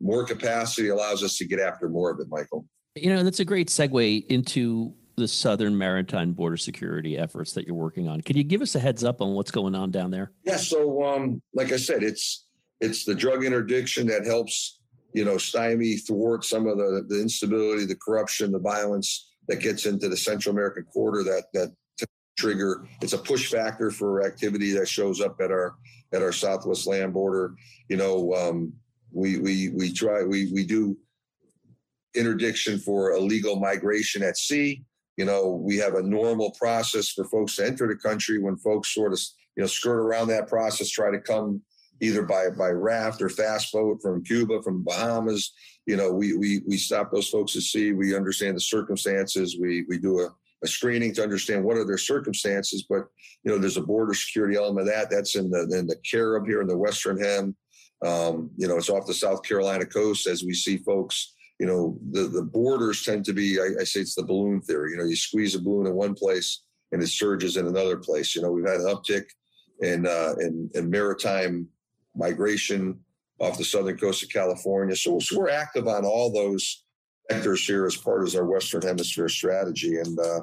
More 0.00 0.24
capacity 0.24 0.88
allows 0.88 1.22
us 1.22 1.36
to 1.38 1.46
get 1.46 1.60
after 1.60 1.88
more 1.88 2.10
of 2.10 2.20
it, 2.20 2.28
Michael. 2.28 2.66
You 2.94 3.14
know 3.14 3.22
that's 3.22 3.40
a 3.40 3.44
great 3.44 3.68
segue 3.68 4.26
into 4.26 4.94
the 5.16 5.28
Southern 5.28 5.76
Maritime 5.76 6.32
Border 6.32 6.56
Security 6.56 7.18
efforts 7.18 7.52
that 7.52 7.66
you're 7.66 7.76
working 7.76 8.08
on. 8.08 8.20
Can 8.20 8.36
you 8.36 8.44
give 8.44 8.62
us 8.62 8.74
a 8.74 8.80
heads 8.80 9.04
up 9.04 9.20
on 9.20 9.34
what's 9.34 9.50
going 9.50 9.74
on 9.74 9.90
down 9.90 10.10
there? 10.10 10.32
Yeah. 10.44 10.56
So, 10.56 11.04
um, 11.04 11.42
like 11.54 11.72
I 11.72 11.76
said, 11.76 12.02
it's 12.02 12.46
it's 12.80 13.04
the 13.04 13.14
drug 13.14 13.44
interdiction 13.44 14.06
that 14.08 14.24
helps 14.24 14.78
you 15.12 15.24
know, 15.24 15.38
stymie, 15.38 15.96
thwart 15.96 16.44
some 16.44 16.66
of 16.66 16.78
the, 16.78 17.04
the 17.08 17.20
instability, 17.20 17.86
the 17.86 17.96
corruption, 17.96 18.52
the 18.52 18.58
violence 18.58 19.30
that 19.48 19.60
gets 19.60 19.86
into 19.86 20.08
the 20.08 20.16
Central 20.16 20.54
American 20.54 20.84
corridor 20.84 21.24
that 21.24 21.44
that 21.54 21.74
trigger. 22.38 22.86
It's 23.02 23.12
a 23.12 23.18
push 23.18 23.50
factor 23.50 23.90
for 23.90 24.24
activity 24.24 24.72
that 24.72 24.88
shows 24.88 25.20
up 25.20 25.40
at 25.40 25.50
our 25.50 25.74
at 26.12 26.22
our 26.22 26.32
southwest 26.32 26.86
land 26.86 27.12
border. 27.12 27.54
You 27.88 27.96
know, 27.96 28.32
um, 28.34 28.72
we 29.12 29.38
we 29.38 29.70
we 29.70 29.92
try 29.92 30.22
we 30.22 30.50
we 30.52 30.64
do 30.64 30.96
interdiction 32.14 32.78
for 32.78 33.12
illegal 33.12 33.56
migration 33.56 34.22
at 34.22 34.38
sea. 34.38 34.84
You 35.16 35.24
know, 35.24 35.48
we 35.48 35.76
have 35.78 35.94
a 35.94 36.02
normal 36.02 36.52
process 36.52 37.10
for 37.10 37.24
folks 37.24 37.56
to 37.56 37.66
enter 37.66 37.88
the 37.88 37.96
country 37.96 38.38
when 38.38 38.56
folks 38.56 38.94
sort 38.94 39.12
of 39.12 39.20
you 39.56 39.62
know 39.62 39.66
skirt 39.66 39.98
around 39.98 40.28
that 40.28 40.48
process, 40.48 40.88
try 40.88 41.10
to 41.10 41.20
come 41.20 41.60
either 42.00 42.22
by 42.22 42.50
by 42.50 42.68
raft 42.68 43.20
or 43.20 43.28
fast 43.28 43.72
boat 43.72 43.98
from 44.00 44.24
Cuba, 44.24 44.62
from 44.62 44.84
Bahamas. 44.84 45.52
You 45.86 45.96
know, 45.96 46.12
we 46.12 46.34
we 46.34 46.62
we 46.66 46.76
stop 46.76 47.10
those 47.10 47.28
folks 47.28 47.56
at 47.56 47.62
sea. 47.62 47.92
We 47.92 48.14
understand 48.14 48.56
the 48.56 48.60
circumstances. 48.60 49.58
We 49.60 49.84
we 49.88 49.98
do 49.98 50.20
a, 50.20 50.28
a 50.64 50.66
screening 50.66 51.14
to 51.14 51.22
understand 51.22 51.64
what 51.64 51.76
are 51.76 51.86
their 51.86 51.98
circumstances. 51.98 52.84
But 52.88 53.04
you 53.44 53.52
know, 53.52 53.58
there's 53.58 53.76
a 53.76 53.82
border 53.82 54.14
security 54.14 54.56
element 54.56 54.88
of 54.88 54.94
that. 54.94 55.10
That's 55.10 55.36
in 55.36 55.50
the 55.50 55.62
in 55.78 55.86
the 55.86 55.96
Carib 56.08 56.46
here 56.46 56.60
in 56.60 56.68
the 56.68 56.76
Western 56.76 57.20
Hem. 57.20 57.56
Um, 58.04 58.50
you 58.56 58.68
know, 58.68 58.76
it's 58.76 58.90
off 58.90 59.06
the 59.06 59.14
South 59.14 59.42
Carolina 59.42 59.84
coast 59.84 60.26
as 60.26 60.44
we 60.44 60.54
see 60.54 60.78
folks. 60.78 61.34
You 61.58 61.66
know, 61.66 61.98
the 62.10 62.28
the 62.28 62.42
borders 62.42 63.02
tend 63.02 63.24
to 63.26 63.32
be. 63.32 63.58
I, 63.60 63.80
I 63.80 63.84
say 63.84 64.00
it's 64.00 64.14
the 64.14 64.24
balloon 64.24 64.60
theory. 64.62 64.92
You 64.92 64.98
know, 64.98 65.04
you 65.04 65.16
squeeze 65.16 65.54
a 65.54 65.60
balloon 65.60 65.86
in 65.86 65.94
one 65.94 66.14
place 66.14 66.62
and 66.92 67.02
it 67.02 67.08
surges 67.08 67.56
in 67.56 67.66
another 67.66 67.96
place. 67.96 68.34
You 68.34 68.42
know, 68.42 68.50
we've 68.50 68.66
had 68.66 68.80
an 68.80 68.86
uptick 68.86 69.24
in 69.80 70.06
uh, 70.06 70.34
in, 70.40 70.70
in 70.74 70.90
maritime 70.90 71.68
migration 72.16 72.98
off 73.40 73.58
the 73.58 73.64
southern 73.64 73.96
coast 73.96 74.22
of 74.22 74.30
California. 74.30 74.96
So, 74.96 75.18
so 75.20 75.38
we're 75.38 75.50
active 75.50 75.86
on 75.86 76.04
all 76.04 76.32
those 76.32 76.84
vectors 77.30 77.66
here 77.66 77.86
as 77.86 77.96
part 77.96 78.26
of 78.26 78.34
our 78.34 78.44
Western 78.44 78.82
Hemisphere 78.82 79.28
strategy. 79.28 79.98
And 79.98 80.18
uh, 80.18 80.40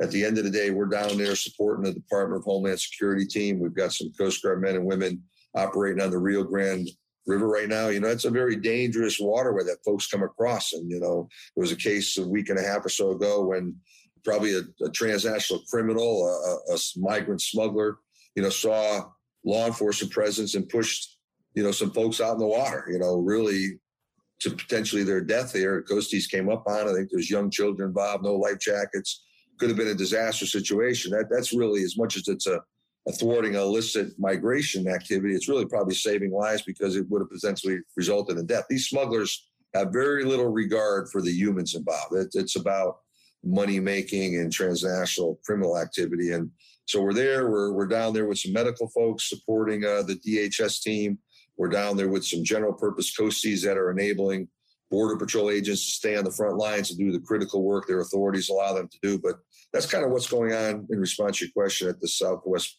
at 0.00 0.10
the 0.10 0.24
end 0.24 0.38
of 0.38 0.44
the 0.44 0.50
day, 0.50 0.70
we're 0.70 0.86
down 0.86 1.16
there 1.18 1.36
supporting 1.36 1.84
the 1.84 1.92
Department 1.92 2.40
of 2.40 2.44
Homeland 2.44 2.80
Security 2.80 3.26
team. 3.26 3.60
We've 3.60 3.74
got 3.74 3.92
some 3.92 4.12
Coast 4.18 4.42
Guard 4.42 4.60
men 4.60 4.76
and 4.76 4.86
women 4.86 5.22
operating 5.54 6.02
on 6.02 6.10
the 6.10 6.18
Rio 6.18 6.42
Grande 6.42 6.88
River 7.26 7.46
right 7.46 7.68
now. 7.68 7.88
You 7.88 8.00
know, 8.00 8.08
it's 8.08 8.24
a 8.24 8.30
very 8.30 8.56
dangerous 8.56 9.20
waterway 9.20 9.64
that 9.64 9.84
folks 9.84 10.06
come 10.06 10.22
across. 10.22 10.72
And, 10.72 10.90
you 10.90 10.98
know, 10.98 11.28
it 11.56 11.60
was 11.60 11.72
a 11.72 11.76
case 11.76 12.16
a 12.18 12.26
week 12.26 12.48
and 12.48 12.58
a 12.58 12.62
half 12.62 12.84
or 12.84 12.88
so 12.88 13.10
ago 13.10 13.46
when 13.46 13.76
probably 14.24 14.56
a, 14.56 14.62
a 14.84 14.90
transnational 14.90 15.62
criminal, 15.70 16.26
a, 16.68 16.74
a, 16.74 16.78
migrant 16.96 17.42
smuggler, 17.42 17.98
you 18.34 18.42
know, 18.42 18.48
saw 18.48 19.02
law 19.44 19.66
enforcement 19.66 20.12
presence 20.12 20.54
and 20.54 20.68
pushed, 20.68 21.18
you 21.54 21.62
know, 21.62 21.72
some 21.72 21.90
folks 21.90 22.20
out 22.20 22.34
in 22.34 22.38
the 22.38 22.46
water, 22.46 22.86
you 22.90 22.98
know, 22.98 23.16
really 23.16 23.78
to 24.42 24.50
potentially 24.50 25.04
their 25.04 25.20
death 25.20 25.52
there. 25.52 25.82
Coasties 25.82 26.28
came 26.28 26.50
up 26.50 26.64
on. 26.66 26.88
I 26.88 26.92
think 26.92 27.08
there's 27.10 27.30
young 27.30 27.50
children 27.50 27.88
involved, 27.88 28.24
no 28.24 28.34
life 28.34 28.58
jackets. 28.58 29.24
Could 29.58 29.68
have 29.68 29.78
been 29.78 29.88
a 29.88 29.94
disaster 29.94 30.46
situation. 30.46 31.12
That 31.12 31.28
that's 31.30 31.52
really 31.52 31.82
as 31.82 31.96
much 31.96 32.16
as 32.16 32.26
it's 32.26 32.46
a, 32.48 32.60
a 33.06 33.12
thwarting 33.12 33.54
illicit 33.54 34.18
migration 34.18 34.88
activity. 34.88 35.34
It's 35.34 35.48
really 35.48 35.66
probably 35.66 35.94
saving 35.94 36.32
lives 36.32 36.62
because 36.62 36.96
it 36.96 37.08
would 37.08 37.20
have 37.20 37.30
potentially 37.30 37.78
resulted 37.96 38.38
in 38.38 38.46
death. 38.46 38.64
These 38.68 38.88
smugglers 38.88 39.48
have 39.74 39.92
very 39.92 40.24
little 40.24 40.48
regard 40.48 41.08
for 41.10 41.22
the 41.22 41.30
humans 41.30 41.74
involved. 41.74 42.14
It, 42.14 42.28
it's 42.34 42.56
about 42.56 42.96
money 43.44 43.78
making 43.78 44.36
and 44.36 44.52
transnational 44.52 45.38
criminal 45.44 45.78
activity. 45.78 46.32
And 46.32 46.50
so 46.86 47.00
we're 47.00 47.14
there. 47.14 47.48
We're 47.48 47.72
we're 47.72 47.86
down 47.86 48.12
there 48.12 48.26
with 48.26 48.38
some 48.38 48.52
medical 48.52 48.88
folks 48.88 49.28
supporting 49.28 49.84
uh, 49.84 50.02
the 50.02 50.16
DHS 50.16 50.82
team. 50.82 51.18
We're 51.56 51.68
down 51.68 51.96
there 51.96 52.08
with 52.08 52.24
some 52.24 52.44
general 52.44 52.72
purpose 52.72 53.14
coasties 53.16 53.62
that 53.64 53.76
are 53.76 53.90
enabling 53.90 54.48
border 54.90 55.16
patrol 55.16 55.50
agents 55.50 55.84
to 55.84 55.90
stay 55.90 56.16
on 56.16 56.24
the 56.24 56.30
front 56.30 56.58
lines 56.58 56.90
and 56.90 56.98
do 56.98 57.12
the 57.12 57.20
critical 57.20 57.62
work 57.62 57.86
their 57.86 58.00
authorities 58.00 58.50
allow 58.50 58.74
them 58.74 58.88
to 58.88 58.98
do. 59.02 59.18
But 59.18 59.36
that's 59.72 59.90
kind 59.90 60.04
of 60.04 60.10
what's 60.10 60.28
going 60.28 60.52
on 60.52 60.86
in 60.90 61.00
response 61.00 61.38
to 61.38 61.46
your 61.46 61.52
question 61.52 61.88
at 61.88 61.98
the 62.00 62.08
southwest, 62.08 62.78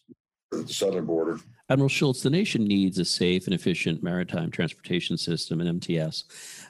the 0.50 0.66
southern 0.68 1.06
border. 1.06 1.38
Admiral 1.70 1.88
Schultz, 1.88 2.22
the 2.22 2.28
nation 2.28 2.64
needs 2.64 2.98
a 2.98 3.06
safe 3.06 3.46
and 3.46 3.54
efficient 3.54 4.02
maritime 4.02 4.50
transportation 4.50 5.16
system, 5.16 5.62
an 5.62 5.66
MTS. 5.66 6.24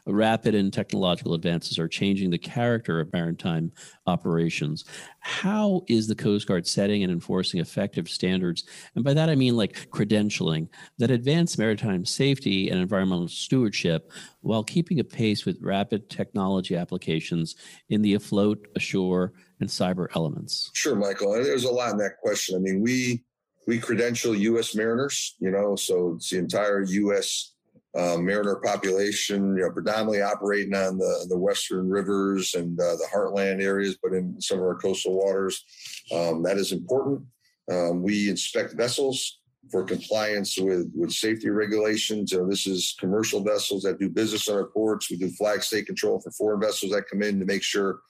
Rapid 0.07 0.55
and 0.55 0.73
technological 0.73 1.35
advances 1.35 1.81
are 1.81 1.89
changing 1.89 2.31
the 2.31 2.39
character 2.39 3.01
of 3.01 3.13
maritime 3.13 3.73
operations. 4.07 4.85
How 5.19 5.83
is 5.89 6.07
the 6.07 6.15
Coast 6.15 6.47
Guard 6.47 6.65
setting 6.65 7.03
and 7.03 7.11
enforcing 7.11 7.59
effective 7.59 8.09
standards? 8.09 8.65
And 8.95 9.03
by 9.03 9.15
that, 9.15 9.29
I 9.29 9.35
mean 9.35 9.57
like 9.57 9.91
credentialing 9.91 10.69
that 10.99 11.11
advance 11.11 11.59
maritime 11.59 12.05
safety 12.05 12.71
and 12.71 12.79
environmental 12.79 13.27
stewardship 13.27 14.13
while 14.43 14.63
keeping 14.63 15.01
a 15.01 15.05
pace 15.05 15.45
with 15.45 15.61
rapid 15.61 16.09
technology 16.09 16.77
applications 16.77 17.57
in 17.89 18.01
the 18.01 18.15
afloat, 18.15 18.69
ashore, 18.77 19.33
and 19.59 19.69
cyber 19.69 20.07
elements? 20.15 20.71
Sure, 20.73 20.95
Michael. 20.95 21.33
There's 21.33 21.65
a 21.65 21.73
lot 21.73 21.91
in 21.91 21.99
that 21.99 22.19
question. 22.23 22.55
I 22.55 22.61
mean, 22.61 22.81
we 22.81 23.25
we 23.67 23.79
credential 23.79 24.35
U.S. 24.35 24.75
mariners, 24.75 25.37
you 25.39 25.51
know, 25.51 25.77
so 25.77 26.15
it's 26.17 26.31
the 26.31 26.39
entire 26.39 26.83
U.S. 26.83 27.55
Uh, 27.97 28.17
mariner 28.19 28.57
population, 28.57 29.57
you 29.57 29.63
know, 29.63 29.71
predominantly 29.71 30.21
operating 30.21 30.75
on 30.75 30.99
the, 30.99 31.27
the 31.29 31.39
western 31.39 31.89
rivers 31.89 32.55
and 32.55 32.79
uh, 32.81 32.97
the 32.97 33.07
heartland 33.13 33.63
areas, 33.63 33.97
but 34.03 34.13
in 34.13 34.41
some 34.41 34.59
of 34.59 34.65
our 34.65 34.77
coastal 34.77 35.17
waters. 35.17 35.65
Um, 36.13 36.43
that 36.43 36.57
is 36.57 36.73
important. 36.73 37.23
Um, 37.71 38.03
we 38.03 38.29
inspect 38.29 38.75
vessels 38.75 39.41
for 39.71 39.85
compliance 39.85 40.59
with, 40.59 40.91
with 40.95 41.13
safety 41.13 41.49
regulations. 41.49 42.33
You 42.33 42.39
know, 42.39 42.49
this 42.49 42.67
is 42.67 42.95
commercial 42.99 43.43
vessels 43.43 43.83
that 43.85 43.99
do 43.99 44.09
business 44.09 44.49
on 44.49 44.57
our 44.57 44.67
ports. 44.67 45.11
We 45.11 45.17
do 45.17 45.31
flag 45.31 45.63
state 45.63 45.87
control 45.87 46.21
for 46.21 46.31
foreign 46.33 46.61
vessels 46.61 46.93
that 46.93 47.09
come 47.11 47.23
in 47.23 47.39
to 47.39 47.47
make 47.47 47.63
sure 47.63 48.01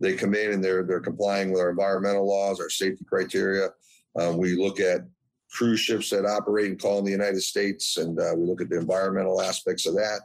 they 0.00 0.14
come 0.14 0.34
in 0.34 0.52
and 0.52 0.64
they're 0.64 0.82
they're 0.82 1.00
complying 1.00 1.52
with 1.52 1.60
our 1.60 1.70
environmental 1.70 2.26
laws, 2.26 2.60
our 2.60 2.70
safety 2.70 3.04
criteria. 3.04 3.68
Uh, 4.18 4.34
we 4.36 4.56
look 4.56 4.80
at 4.80 5.02
cruise 5.50 5.80
ships 5.80 6.10
that 6.10 6.24
operate 6.24 6.70
and 6.70 6.80
call 6.80 6.98
in 6.98 7.04
the 7.04 7.10
United 7.10 7.42
States, 7.42 7.96
and 7.98 8.18
uh, 8.18 8.32
we 8.36 8.46
look 8.46 8.60
at 8.60 8.70
the 8.70 8.78
environmental 8.78 9.40
aspects 9.42 9.86
of 9.86 9.94
that, 9.94 10.20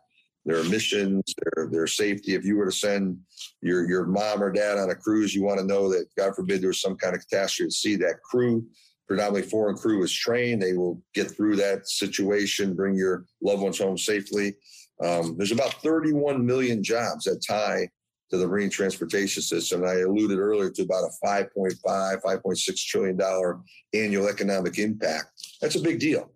their 0.46 0.60
emissions, 0.60 1.24
their 1.44 1.68
their 1.70 1.88
safety. 1.88 2.34
If 2.34 2.46
you 2.46 2.58
were 2.58 2.66
to 2.66 2.72
send 2.72 3.18
your 3.62 3.88
your 3.90 4.06
mom 4.06 4.42
or 4.42 4.52
dad 4.52 4.78
on 4.78 4.90
a 4.90 4.96
cruise, 4.96 5.36
you 5.36 5.44
want 5.44 5.60
to 5.60 5.66
know 5.66 5.90
that 5.90 6.08
God 6.18 6.36
forbid 6.36 6.62
there 6.62 6.70
was 6.70 6.82
some 6.82 6.96
kind 6.96 7.16
of 7.16 7.22
catastrophe 7.28 7.68
at 7.68 7.74
sea, 7.74 7.96
that 7.98 8.22
crew, 8.24 8.66
predominantly 9.08 9.50
foreign 9.50 9.76
crew, 9.76 10.04
is 10.04 10.14
trained. 10.14 10.62
They 10.62 10.74
will 10.74 11.02
get 11.14 11.30
through 11.32 11.58
that 11.58 11.88
situation, 11.88 12.76
bring 12.76 12.96
your 12.96 13.26
loved 13.42 13.62
ones 13.62 13.80
home 13.80 13.98
safely. 13.98 14.56
Um, 15.04 15.36
there's 15.38 15.52
about 15.52 15.74
31 15.84 16.44
million 16.44 16.84
jobs 16.84 17.26
that 17.26 17.44
tie 17.48 17.88
to 18.30 18.38
the 18.38 18.48
marine 18.48 18.70
transportation 18.70 19.42
system. 19.42 19.86
I 19.86 20.00
alluded 20.00 20.40
earlier 20.40 20.70
to 20.70 20.82
about 20.84 21.06
a 21.06 21.26
5.5, 21.26 21.78
5.6 21.86 22.86
trillion 22.86 23.18
dollar 23.18 23.60
annual 23.94 24.28
economic 24.28 24.80
impact. 24.80 25.28
That's 25.62 25.76
a 25.76 25.82
big 25.82 26.00
deal. 26.00 26.32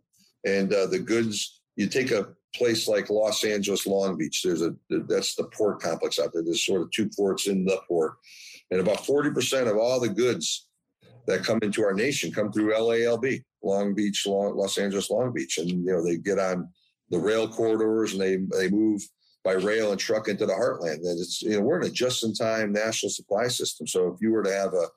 And 0.46 0.74
uh, 0.74 0.88
the 0.88 1.00
goods, 1.00 1.62
you 1.76 1.88
take 1.88 2.12
a 2.12 2.30
place 2.56 2.88
like 2.88 3.10
Los 3.10 3.44
Angeles, 3.44 3.86
Long 3.86 4.18
Beach. 4.18 4.42
There's 4.44 4.62
a 4.62 4.76
that's 4.90 5.36
the 5.36 5.46
port 5.56 5.82
complex 5.82 6.20
out 6.20 6.34
there. 6.34 6.44
There's 6.44 6.66
sort 6.66 6.82
of 6.82 6.92
two 6.92 7.10
ports 7.10 7.48
in 7.48 7.66
the 7.66 7.80
port, 7.88 8.14
and 8.72 8.80
about 8.80 8.98
40% 8.98 9.70
of 9.70 9.78
all 9.78 10.00
the 10.00 10.10
goods 10.10 10.68
that 11.28 11.44
come 11.44 11.60
into 11.62 11.84
our 11.84 11.94
nation 11.94 12.32
come 12.32 12.52
through 12.52 12.74
LALB, 12.74 13.44
Long 13.64 13.94
Beach, 13.94 14.26
Long, 14.26 14.58
Los 14.58 14.78
Angeles, 14.78 15.10
Long 15.10 15.34
Beach, 15.34 15.58
and 15.60 15.70
you 15.70 15.92
know 15.92 16.04
they 16.04 16.18
get 16.18 16.40
on 16.40 16.70
the 17.10 17.20
rail 17.20 17.48
corridors 17.48 18.14
and 18.14 18.22
they 18.22 18.38
they 18.58 18.70
move 18.70 19.02
by 19.44 19.54
rail 19.54 19.92
and 19.92 20.00
truck 20.00 20.28
into 20.28 20.46
the 20.46 20.54
heartland. 20.54 20.98
And 20.98 21.20
it's 21.20 21.42
you 21.42 21.52
know 21.52 21.62
we're 21.62 21.82
in 21.82 21.88
a 21.88 21.92
just-in-time 21.92 22.72
national 22.72 23.10
supply 23.10 23.48
system. 23.48 23.88
So 23.88 24.08
if 24.08 24.22
you 24.22 24.32
were 24.32 24.44
to 24.44 24.54
have 24.54 24.74
a 24.74 24.88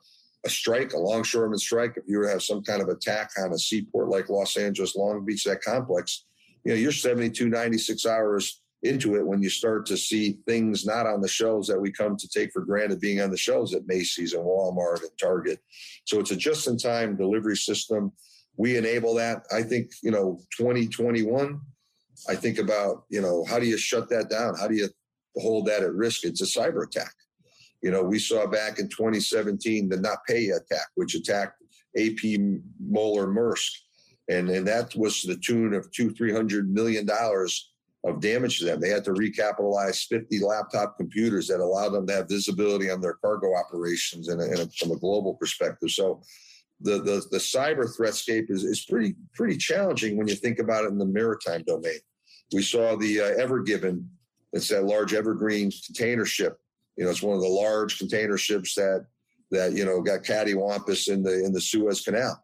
a 0.44 0.50
strike, 0.50 0.92
a 0.92 0.98
longshoreman 0.98 1.58
strike, 1.58 1.96
if 1.96 2.04
you 2.06 2.18
were 2.18 2.24
to 2.24 2.30
have 2.30 2.42
some 2.42 2.62
kind 2.62 2.82
of 2.82 2.88
attack 2.88 3.30
on 3.38 3.52
a 3.52 3.58
seaport 3.58 4.08
like 4.08 4.28
Los 4.28 4.56
Angeles, 4.56 4.94
Long 4.94 5.24
Beach, 5.24 5.44
that 5.44 5.62
complex, 5.62 6.26
you 6.64 6.72
know, 6.72 6.78
you're 6.78 6.92
72, 6.92 7.48
96 7.48 8.06
hours 8.06 8.60
into 8.82 9.16
it 9.16 9.26
when 9.26 9.42
you 9.42 9.48
start 9.48 9.86
to 9.86 9.96
see 9.96 10.38
things 10.46 10.84
not 10.84 11.06
on 11.06 11.22
the 11.22 11.28
shelves 11.28 11.66
that 11.68 11.80
we 11.80 11.90
come 11.90 12.16
to 12.16 12.28
take 12.28 12.52
for 12.52 12.60
granted 12.60 13.00
being 13.00 13.22
on 13.22 13.30
the 13.30 13.36
shelves 13.36 13.74
at 13.74 13.86
Macy's 13.86 14.34
and 14.34 14.44
Walmart 14.44 15.00
and 15.00 15.10
Target. 15.18 15.58
So 16.04 16.20
it's 16.20 16.30
a 16.30 16.36
just 16.36 16.68
in 16.68 16.76
time 16.76 17.16
delivery 17.16 17.56
system. 17.56 18.12
We 18.58 18.76
enable 18.76 19.14
that. 19.14 19.46
I 19.50 19.62
think, 19.62 19.90
you 20.02 20.10
know, 20.10 20.38
2021 20.58 21.58
I 22.28 22.34
think 22.34 22.58
about, 22.58 23.04
you 23.08 23.20
know, 23.20 23.44
how 23.44 23.58
do 23.58 23.66
you 23.66 23.76
shut 23.76 24.08
that 24.10 24.30
down? 24.30 24.54
How 24.58 24.68
do 24.68 24.74
you 24.74 24.88
hold 25.36 25.66
that 25.66 25.82
at 25.82 25.92
risk? 25.92 26.24
It's 26.24 26.42
a 26.42 26.60
cyber 26.60 26.84
attack. 26.84 27.12
You 27.82 27.90
know, 27.90 28.02
we 28.02 28.18
saw 28.18 28.46
back 28.46 28.78
in 28.78 28.88
2017 28.88 29.88
the 29.88 29.96
NotPetya 29.96 30.56
attack, 30.56 30.86
which 30.94 31.14
attacked 31.14 31.62
AP 31.98 32.40
Moller 32.80 33.26
Maersk. 33.26 33.70
And, 34.30 34.48
and 34.48 34.66
that 34.66 34.94
was 34.96 35.20
to 35.20 35.28
the 35.28 35.36
tune 35.36 35.74
of 35.74 35.90
two, 35.90 36.10
three 36.10 36.32
hundred 36.32 36.72
million 36.72 37.04
dollars 37.04 37.72
of 38.04 38.20
damage 38.20 38.58
to 38.58 38.64
them. 38.66 38.80
They 38.80 38.90
had 38.90 39.04
to 39.04 39.12
recapitalize 39.12 40.06
50 40.06 40.38
laptop 40.40 40.96
computers 40.96 41.48
that 41.48 41.60
allowed 41.60 41.90
them 41.90 42.06
to 42.06 42.12
have 42.14 42.28
visibility 42.28 42.90
on 42.90 43.00
their 43.00 43.14
cargo 43.14 43.54
operations 43.54 44.28
in 44.28 44.40
a, 44.40 44.44
in 44.44 44.60
a, 44.60 44.66
from 44.78 44.92
a 44.92 44.98
global 44.98 45.34
perspective. 45.34 45.90
So 45.90 46.22
the, 46.80 46.98
the, 46.98 47.22
the 47.30 47.38
cyber 47.38 47.84
threatscape 47.96 48.50
is, 48.50 48.64
is 48.64 48.84
pretty 48.84 49.14
pretty 49.34 49.56
challenging 49.56 50.16
when 50.16 50.28
you 50.28 50.34
think 50.34 50.58
about 50.58 50.84
it 50.84 50.88
in 50.88 50.98
the 50.98 51.06
maritime 51.06 51.62
domain. 51.66 51.98
We 52.52 52.62
saw 52.62 52.96
the 52.96 53.20
uh, 53.20 53.42
Ever 53.42 53.62
Given, 53.62 54.08
it's 54.52 54.68
that 54.68 54.84
large 54.84 55.14
evergreen 55.14 55.70
container 55.84 56.24
ship. 56.24 56.56
You 56.96 57.04
know, 57.04 57.10
it's 57.10 57.22
one 57.22 57.34
of 57.36 57.42
the 57.42 57.48
large 57.48 57.98
container 57.98 58.38
ships 58.38 58.74
that 58.76 59.06
that 59.50 59.72
you 59.72 59.84
know 59.84 60.00
got 60.00 60.22
cattywampus 60.22 61.08
in 61.08 61.22
the 61.22 61.44
in 61.44 61.52
the 61.52 61.60
Suez 61.60 62.00
Canal. 62.02 62.40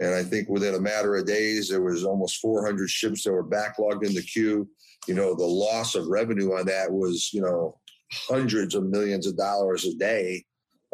And 0.00 0.14
I 0.14 0.24
think 0.24 0.48
within 0.48 0.74
a 0.74 0.80
matter 0.80 1.14
of 1.14 1.26
days, 1.26 1.68
there 1.68 1.82
was 1.82 2.04
almost 2.04 2.40
400 2.40 2.90
ships 2.90 3.22
that 3.22 3.32
were 3.32 3.48
backlogged 3.48 4.04
in 4.04 4.14
the 4.14 4.22
queue. 4.22 4.68
You 5.06 5.14
know, 5.14 5.34
the 5.34 5.44
loss 5.44 5.94
of 5.94 6.08
revenue 6.08 6.52
on 6.54 6.66
that 6.66 6.90
was 6.90 7.30
you 7.32 7.42
know 7.42 7.78
hundreds 8.10 8.74
of 8.74 8.84
millions 8.84 9.26
of 9.26 9.36
dollars 9.36 9.84
a 9.84 9.94
day 9.94 10.44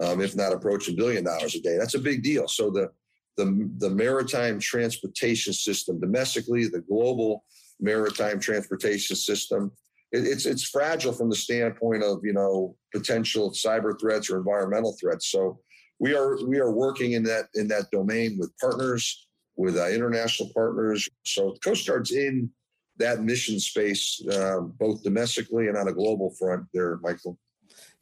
um, 0.03 0.21
if 0.21 0.37
not 0.37 0.53
approaching 0.53 0.97
billion 0.97 1.25
dollars 1.25 1.55
a 1.55 1.61
day. 1.61 1.77
That's 1.79 1.95
a 1.95 2.01
big 2.01 2.23
deal. 2.23 2.49
So 2.49 2.71
the 2.71 2.91
the, 3.37 3.71
the 3.79 3.91
maritime 3.91 4.59
transportation 4.59 5.53
system 5.53 6.01
domestically, 6.01 6.67
the 6.67 6.81
global 6.81 7.45
maritime 7.81 8.41
transportation 8.41 9.15
system, 9.15 9.71
it, 10.11 10.27
it's 10.27 10.45
it's 10.45 10.65
fragile 10.65 11.13
from 11.13 11.31
the 11.31 11.37
standpoint 11.37 12.03
of 12.03 12.21
you 12.25 12.33
know 12.33 12.77
potential 12.93 13.53
cyber 13.53 13.99
threats 13.99 14.31
or 14.31 14.39
environmental 14.39 14.97
threats. 15.01 15.31
So 15.31 15.61
we 16.01 16.15
are 16.15 16.45
we 16.47 16.59
are 16.59 16.73
working 16.73 17.13
in 17.13 17.23
that 17.25 17.47
in 17.55 17.69
that 17.69 17.91
domain 17.93 18.39
with 18.39 18.57
partners, 18.59 19.29
with 19.57 19.77
uh, 19.77 19.89
international 19.89 20.51
partners. 20.55 21.09
So 21.25 21.55
Coast 21.63 21.87
Guard's 21.87 22.13
in 22.13 22.51
that 22.99 23.23
mission 23.23 23.61
space, 23.61 24.21
uh, 24.33 24.61
both 24.61 25.03
domestically 25.05 25.69
and 25.69 25.77
on 25.77 25.89
a 25.89 25.93
global 25.93 26.35
front. 26.39 26.65
There, 26.75 26.99
Michael. 27.03 27.39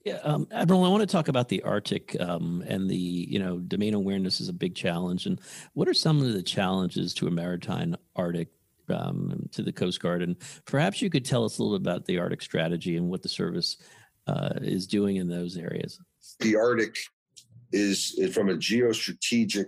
Yeah, 0.07 0.21
um, 0.23 0.47
Admiral, 0.53 0.85
I 0.85 0.89
want 0.89 1.01
to 1.01 1.07
talk 1.09 1.27
about 1.27 1.49
the 1.49 1.61
Arctic 1.65 2.17
um, 2.21 2.63
and 2.69 2.89
the 2.89 2.95
you 2.95 3.41
know 3.41 3.59
domain 3.59 3.93
awareness 3.93 4.41
is 4.41 4.49
a 4.49 4.53
big 4.53 4.77
challenge. 4.77 5.27
And 5.27 5.41
what 5.73 5.89
are 5.89 5.95
some 5.95 6.23
of 6.23 6.33
the 6.33 6.45
challenges 6.45 7.13
to 7.15 7.27
a 7.27 7.31
maritime 7.33 7.97
Arctic 8.15 8.47
um, 8.89 9.49
to 9.51 9.65
the 9.65 9.73
Coast 9.73 10.01
Guard? 10.01 10.23
And 10.23 10.37
perhaps 10.65 11.03
you 11.03 11.11
could 11.11 11.25
tell 11.25 11.45
us 11.45 11.59
a 11.59 11.63
little 11.65 11.77
bit 11.77 11.91
about 11.91 12.07
the 12.07 12.21
Arctic 12.21 12.41
strategy 12.41 12.97
and 12.97 13.09
what 13.09 13.21
the 13.21 13.29
service 13.29 13.79
uh, 14.29 14.51
is 14.59 14.87
doing 14.87 15.17
in 15.17 15.27
those 15.27 15.57
areas. 15.57 15.99
The 16.39 16.55
Arctic 16.55 16.97
is, 17.73 18.17
from 18.33 18.49
a 18.49 18.55
geostrategic 18.55 19.67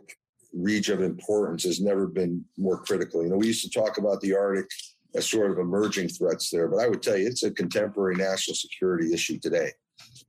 region 0.54 0.94
of 0.94 1.02
importance 1.02 1.64
has 1.64 1.80
never 1.80 2.06
been 2.06 2.44
more 2.56 2.78
critical. 2.84 3.24
You 3.24 3.30
know, 3.30 3.38
we 3.38 3.48
used 3.48 3.64
to 3.64 3.76
talk 3.76 3.98
about 3.98 4.20
the 4.20 4.36
Arctic 4.36 4.70
as 5.16 5.28
sort 5.28 5.50
of 5.50 5.58
emerging 5.58 6.10
threats 6.10 6.48
there, 6.48 6.68
but 6.68 6.78
I 6.78 6.86
would 6.86 7.02
tell 7.02 7.16
you 7.16 7.26
it's 7.26 7.42
a 7.42 7.50
contemporary 7.50 8.14
national 8.14 8.54
security 8.54 9.12
issue 9.12 9.40
today. 9.40 9.72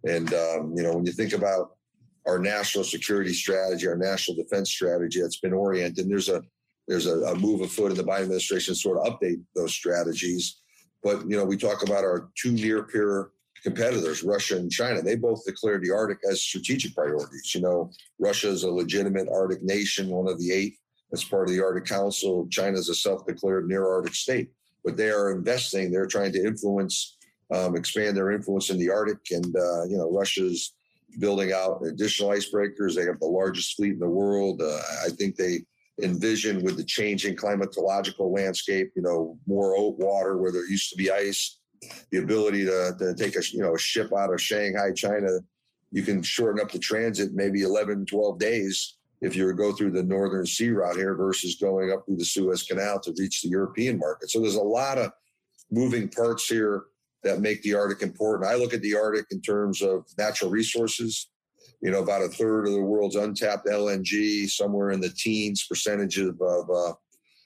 And 0.07 0.33
um, 0.33 0.73
you 0.75 0.83
know, 0.83 0.95
when 0.95 1.05
you 1.05 1.11
think 1.11 1.33
about 1.33 1.71
our 2.25 2.39
national 2.39 2.83
security 2.83 3.33
strategy, 3.33 3.87
our 3.87 3.97
national 3.97 4.37
defense 4.37 4.69
strategy 4.69 5.21
that's 5.21 5.39
been 5.39 5.53
oriented. 5.53 6.05
And 6.05 6.11
there's 6.11 6.29
a 6.29 6.41
there's 6.87 7.05
a, 7.05 7.19
a 7.21 7.35
move 7.35 7.61
afoot 7.61 7.91
in 7.91 7.97
the 7.97 8.03
Biden 8.03 8.23
administration 8.23 8.73
to 8.73 8.79
sort 8.79 8.97
of 8.97 9.13
update 9.13 9.41
those 9.55 9.73
strategies. 9.73 10.59
But 11.03 11.29
you 11.29 11.37
know, 11.37 11.45
we 11.45 11.57
talk 11.57 11.83
about 11.83 12.03
our 12.03 12.29
two 12.35 12.51
near 12.51 12.83
peer 12.83 13.31
competitors, 13.63 14.23
Russia 14.23 14.57
and 14.57 14.71
China. 14.71 15.01
They 15.01 15.15
both 15.15 15.45
declared 15.45 15.83
the 15.83 15.91
Arctic 15.91 16.19
as 16.29 16.41
strategic 16.41 16.95
priorities. 16.95 17.53
You 17.53 17.61
know, 17.61 17.91
Russia 18.19 18.49
is 18.49 18.63
a 18.63 18.71
legitimate 18.71 19.27
Arctic 19.29 19.63
nation, 19.63 20.09
one 20.09 20.27
of 20.27 20.39
the 20.39 20.51
eight 20.51 20.75
that's 21.11 21.23
part 21.23 21.49
of 21.49 21.55
the 21.55 21.63
Arctic 21.63 21.85
Council. 21.85 22.47
China 22.49 22.77
is 22.77 22.89
a 22.89 22.95
self-declared 22.95 23.67
near 23.67 23.87
Arctic 23.87 24.15
state, 24.15 24.49
but 24.83 24.95
they 24.95 25.09
are 25.09 25.31
investing. 25.31 25.91
They're 25.91 26.05
trying 26.05 26.31
to 26.33 26.45
influence, 26.45 27.17
um, 27.53 27.75
expand 27.75 28.15
their 28.15 28.31
influence 28.31 28.69
in 28.69 28.77
the 28.77 28.89
Arctic, 28.89 29.19
and 29.31 29.55
uh, 29.55 29.83
you 29.85 29.97
know, 29.97 30.11
Russia's 30.11 30.73
building 31.19 31.51
out 31.51 31.81
additional 31.85 32.29
icebreakers. 32.29 32.95
They 32.95 33.05
have 33.05 33.19
the 33.19 33.25
largest 33.25 33.75
fleet 33.75 33.93
in 33.93 33.99
the 33.99 34.09
world. 34.09 34.61
Uh, 34.61 34.79
I 35.05 35.09
think 35.09 35.35
they 35.35 35.61
envision 36.01 36.63
with 36.63 36.77
the 36.77 36.83
changing 36.83 37.35
climatological 37.35 38.33
landscape, 38.33 38.91
you 38.95 39.01
know, 39.01 39.37
more 39.47 39.91
water 39.91 40.37
where 40.37 40.51
there 40.51 40.69
used 40.69 40.89
to 40.91 40.95
be 40.95 41.11
ice, 41.11 41.59
the 42.11 42.19
ability 42.19 42.65
to, 42.65 42.95
to 42.99 43.15
take 43.15 43.35
a 43.35 43.41
you 43.51 43.61
know 43.61 43.75
a 43.75 43.79
ship 43.79 44.11
out 44.15 44.33
of 44.33 44.41
Shanghai, 44.41 44.91
China, 44.95 45.39
you 45.91 46.03
can 46.03 46.21
shorten 46.21 46.61
up 46.61 46.71
the 46.71 46.79
transit 46.79 47.33
maybe 47.33 47.63
11, 47.63 48.05
12 48.05 48.39
days 48.39 48.97
if 49.21 49.35
you 49.35 49.51
go 49.53 49.73
through 49.73 49.91
the 49.91 50.03
northern 50.03 50.45
sea 50.45 50.69
route 50.69 50.95
here 50.95 51.15
versus 51.15 51.55
going 51.55 51.91
up 51.91 52.05
through 52.05 52.17
the 52.17 52.25
Suez 52.25 52.63
Canal 52.63 52.99
to 53.01 53.13
reach 53.17 53.41
the 53.41 53.49
European 53.49 53.97
market. 53.97 54.29
So 54.29 54.39
there's 54.39 54.55
a 54.55 54.61
lot 54.61 54.97
of 54.97 55.11
moving 55.71 56.07
parts 56.07 56.47
here 56.47 56.83
that 57.23 57.41
make 57.41 57.61
the 57.61 57.75
Arctic 57.75 58.01
important. 58.01 58.49
I 58.49 58.55
look 58.55 58.73
at 58.73 58.81
the 58.81 58.95
Arctic 58.95 59.25
in 59.31 59.41
terms 59.41 59.81
of 59.81 60.05
natural 60.17 60.49
resources. 60.51 61.29
You 61.81 61.91
know, 61.91 62.03
about 62.03 62.23
a 62.23 62.27
third 62.27 62.67
of 62.67 62.73
the 62.73 62.81
world's 62.81 63.15
untapped 63.15 63.67
LNG, 63.67 64.49
somewhere 64.49 64.91
in 64.91 64.99
the 64.99 65.09
teens 65.09 65.65
percentage 65.67 66.17
of, 66.17 66.39
uh, 66.41 66.93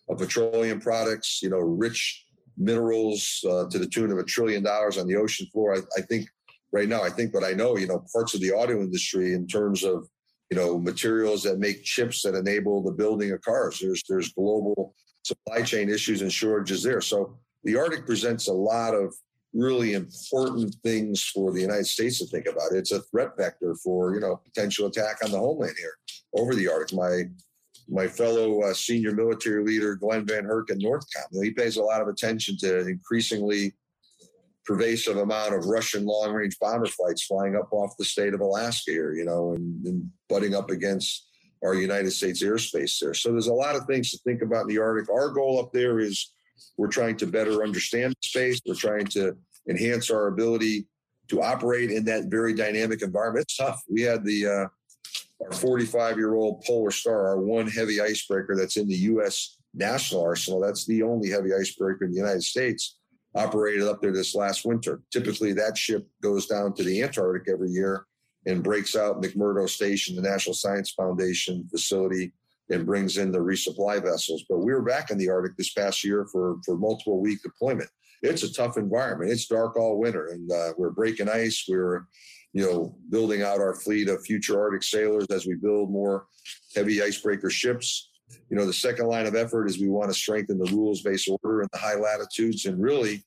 of 0.10 0.18
petroleum 0.18 0.80
products. 0.80 1.40
You 1.42 1.50
know, 1.50 1.60
rich 1.60 2.26
minerals 2.58 3.44
uh, 3.50 3.68
to 3.70 3.80
the 3.80 3.88
tune 3.88 4.12
of 4.12 4.18
a 4.18 4.24
trillion 4.24 4.64
dollars 4.64 4.98
on 4.98 5.08
the 5.08 5.16
ocean 5.16 5.48
floor. 5.52 5.76
I, 5.76 5.80
I 5.98 6.02
think 6.02 6.28
right 6.72 6.90
now, 6.90 7.04
I 7.04 7.10
think, 7.10 7.32
but 7.32 7.44
I 7.44 7.52
know, 7.52 7.78
you 7.78 7.88
know, 7.88 8.04
parts 8.12 8.34
of 8.34 8.42
the 8.42 8.52
auto 8.52 8.80
industry 8.82 9.34
in 9.34 9.48
terms 9.48 9.84
of 9.84 10.08
you 10.54 10.58
know 10.58 10.78
materials 10.78 11.42
that 11.44 11.58
make 11.58 11.84
chips 11.84 12.22
that 12.22 12.36
enable 12.36 12.84
the 12.84 12.92
building 12.92 13.32
of 13.32 13.42
cars. 13.42 13.80
There's 13.80 14.04
there's 14.08 14.34
global 14.34 14.94
supply 15.24 15.64
chain 15.64 15.90
issues 15.90 16.22
and 16.22 16.32
shortages 16.32 16.84
there. 16.84 17.02
So 17.02 17.38
the 17.64 17.76
Arctic 17.76 18.06
presents 18.06 18.48
a 18.48 18.54
lot 18.54 18.94
of 18.94 19.16
really 19.54 19.94
important 19.94 20.76
things 20.84 21.24
for 21.24 21.52
the 21.52 21.62
United 21.62 21.86
States 21.86 22.20
to 22.20 22.26
think 22.26 22.48
about. 22.48 22.72
It's 22.72 22.92
a 22.92 23.02
threat 23.04 23.32
vector 23.38 23.76
for 23.84 24.14
you 24.14 24.22
know 24.22 24.38
potential 24.44 24.88
attack 24.88 25.18
on 25.24 25.32
the 25.32 25.40
homeland 25.40 25.76
here 25.78 25.96
over 26.36 26.56
the 26.56 26.70
Arctic. 26.70 26.98
My 26.98 27.24
my 27.90 28.08
fellow 28.08 28.62
uh, 28.62 28.74
senior 28.74 29.14
military 29.14 29.64
leader 29.64 29.96
Glen 29.96 30.26
VanHerck 30.26 30.70
in 30.70 30.80
Northcom, 30.80 31.44
he 31.44 31.52
pays 31.52 31.78
a 31.78 31.84
lot 31.84 32.02
of 32.02 32.08
attention 32.08 32.58
to 32.60 32.88
increasingly 32.88 33.74
pervasive 34.66 35.18
amount 35.18 35.54
of 35.54 35.66
Russian 35.66 36.06
long 36.06 36.32
range 36.32 36.58
bomber 36.60 36.88
flights 36.88 37.24
flying 37.24 37.56
up 37.56 37.72
off 37.72 37.98
the 37.98 38.06
state 38.06 38.34
of 38.34 38.40
Alaska 38.40 38.92
here, 38.92 39.14
you 39.14 39.26
know, 39.26 39.54
and, 39.54 39.86
and, 39.86 40.10
butting 40.30 40.56
up 40.56 40.72
against 40.72 41.28
our 41.64 41.76
United 41.76 42.12
States 42.12 42.42
airspace 42.42 42.98
there. 43.00 43.14
So 43.14 43.32
there's 43.32 43.48
a 43.48 43.54
lot 43.54 43.76
of 43.76 43.86
things 43.86 44.10
to 44.12 44.18
think 44.20 44.42
about 44.42 44.64
in 44.64 44.68
the 44.70 44.80
Arctic. 44.80 45.10
Our 45.10 45.30
goal 45.30 45.60
up 45.60 45.72
there 45.74 46.00
is 46.00 46.33
we're 46.78 46.88
trying 46.88 47.18
to 47.18 47.28
better 47.28 47.64
understand 47.64 48.16
space. 48.24 48.62
We're 48.66 48.76
trying 48.76 49.06
to 49.08 49.36
enhance 49.70 50.10
our 50.10 50.28
ability 50.28 50.88
to 51.30 51.42
operate 51.42 51.92
in 51.92 52.06
that 52.06 52.26
very 52.26 52.54
dynamic 52.54 53.02
environment. 53.02 53.44
It's 53.44 53.58
tough. 53.58 53.82
We 53.90 54.02
had 54.02 54.24
the 54.24 54.48
uh, 54.48 55.46
our 55.46 55.52
45 55.52 56.18
year 56.18 56.36
old 56.36 56.64
Polar 56.64 56.92
Star, 56.92 57.28
our 57.28 57.40
one 57.40 57.68
heavy 57.68 58.02
icebreaker 58.02 58.56
that's 58.56 58.78
in 58.78 58.88
the 58.88 58.96
U.S. 58.96 59.58
national 59.74 60.22
arsenal. 60.22 60.60
That's 60.60 60.86
the 60.86 61.04
only 61.04 61.30
heavy 61.30 61.54
icebreaker 61.54 62.06
in 62.06 62.12
the 62.12 62.18
United 62.18 62.44
States 62.44 62.98
operated 63.36 63.84
up 63.84 64.02
there 64.02 64.12
this 64.12 64.36
last 64.36 64.66
winter. 64.66 65.02
Typically, 65.12 65.54
that 65.54 65.78
ship 65.78 66.08
goes 66.22 66.46
down 66.48 66.74
to 66.76 66.84
the 66.84 67.02
Antarctic 67.02 67.52
every 67.52 67.72
year 67.72 68.06
and 68.46 68.64
breaks 68.64 68.96
out 68.96 69.22
McMurdo 69.22 69.68
Station, 69.70 70.16
the 70.16 70.22
National 70.22 70.54
Science 70.54 70.92
Foundation 70.92 71.68
facility, 71.70 72.34
and 72.70 72.86
brings 72.86 73.18
in 73.18 73.32
the 73.32 73.40
resupply 73.40 74.02
vessels. 74.02 74.46
But 74.50 74.60
we 74.60 74.74
were 74.74 74.82
back 74.82 75.12
in 75.12 75.18
the 75.18 75.30
Arctic 75.30 75.58
this 75.58 75.74
past 75.74 76.04
year 76.04 76.26
for, 76.32 76.58
for 76.66 76.78
multiple 76.78 77.22
week 77.22 77.42
deployment. 77.44 77.90
It's 78.22 78.44
a 78.44 78.54
tough 78.54 78.78
environment. 78.78 79.32
It's 79.32 79.48
dark 79.48 79.76
all 79.76 80.00
winter, 80.00 80.28
and 80.28 80.50
uh, 80.52 80.74
we're 80.78 80.92
breaking 80.92 81.28
ice. 81.28 81.66
We're, 81.68 82.06
you 82.54 82.64
know, 82.66 82.96
building 83.10 83.42
out 83.42 83.60
our 83.60 83.76
fleet 83.76 84.08
of 84.08 84.24
future 84.24 84.62
Arctic 84.62 84.84
sailors 84.84 85.26
as 85.30 85.46
we 85.46 85.56
build 85.56 85.92
more 85.92 86.28
heavy 86.74 87.02
icebreaker 87.04 87.50
ships 87.50 88.10
you 88.50 88.58
know, 88.58 88.66
the 88.66 88.74
second 88.74 89.08
line 89.08 89.26
of 89.26 89.36
effort 89.36 89.68
is 89.68 89.80
we 89.80 89.90
want 89.90 90.10
to 90.10 90.18
strengthen 90.18 90.58
the 90.58 90.72
rules-based 90.72 91.30
order 91.30 91.62
in 91.62 91.70
the 91.72 91.80
high 91.80 91.96
latitudes, 91.96 92.66
and 92.66 92.82
really, 92.82 93.24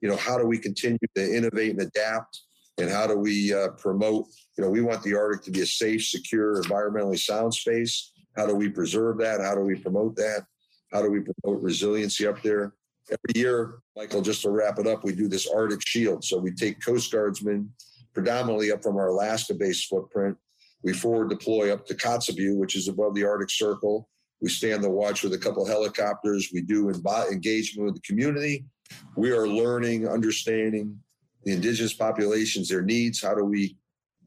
you 0.00 0.08
know, 0.08 0.16
how 0.16 0.38
do 0.38 0.46
we 0.46 0.58
continue 0.58 0.98
to 1.16 1.36
innovate 1.36 1.70
and 1.70 1.80
adapt, 1.80 2.42
and 2.78 2.90
how 2.90 3.06
do 3.06 3.16
we 3.16 3.52
uh, 3.52 3.68
promote? 3.78 4.26
You 4.56 4.64
know, 4.64 4.70
we 4.70 4.82
want 4.82 5.02
the 5.02 5.14
Arctic 5.14 5.44
to 5.44 5.50
be 5.50 5.60
a 5.60 5.66
safe, 5.66 6.04
secure, 6.04 6.62
environmentally 6.62 7.18
sound 7.18 7.54
space. 7.54 8.12
How 8.36 8.46
do 8.46 8.54
we 8.54 8.68
preserve 8.68 9.18
that? 9.18 9.40
How 9.40 9.54
do 9.54 9.60
we 9.60 9.76
promote 9.76 10.16
that? 10.16 10.44
How 10.92 11.02
do 11.02 11.10
we 11.10 11.20
promote 11.20 11.62
resiliency 11.62 12.26
up 12.26 12.42
there? 12.42 12.74
Every 13.10 13.40
year, 13.40 13.80
Michael, 13.96 14.22
just 14.22 14.42
to 14.42 14.50
wrap 14.50 14.78
it 14.78 14.86
up, 14.86 15.04
we 15.04 15.14
do 15.14 15.28
this 15.28 15.48
Arctic 15.48 15.86
Shield. 15.86 16.24
So 16.24 16.38
we 16.38 16.52
take 16.52 16.84
Coast 16.84 17.12
Guardsmen 17.12 17.68
predominantly 18.14 18.72
up 18.72 18.82
from 18.82 18.96
our 18.96 19.08
Alaska 19.08 19.54
based 19.54 19.88
footprint. 19.88 20.36
We 20.82 20.92
forward 20.92 21.30
deploy 21.30 21.72
up 21.72 21.86
to 21.86 21.94
Kotzebue, 21.94 22.56
which 22.56 22.76
is 22.76 22.88
above 22.88 23.14
the 23.14 23.24
Arctic 23.24 23.50
Circle. 23.50 24.08
We 24.40 24.48
stand 24.48 24.84
the 24.84 24.90
watch 24.90 25.22
with 25.22 25.32
a 25.32 25.38
couple 25.38 25.66
helicopters. 25.66 26.50
We 26.52 26.62
do 26.62 26.90
engagement 26.90 27.86
with 27.86 27.94
the 27.94 28.02
community. 28.02 28.66
We 29.16 29.32
are 29.32 29.48
learning, 29.48 30.08
understanding 30.08 30.98
the 31.44 31.52
indigenous 31.52 31.94
populations, 31.94 32.68
their 32.68 32.82
needs. 32.82 33.22
How 33.22 33.34
do 33.34 33.44
we 33.44 33.76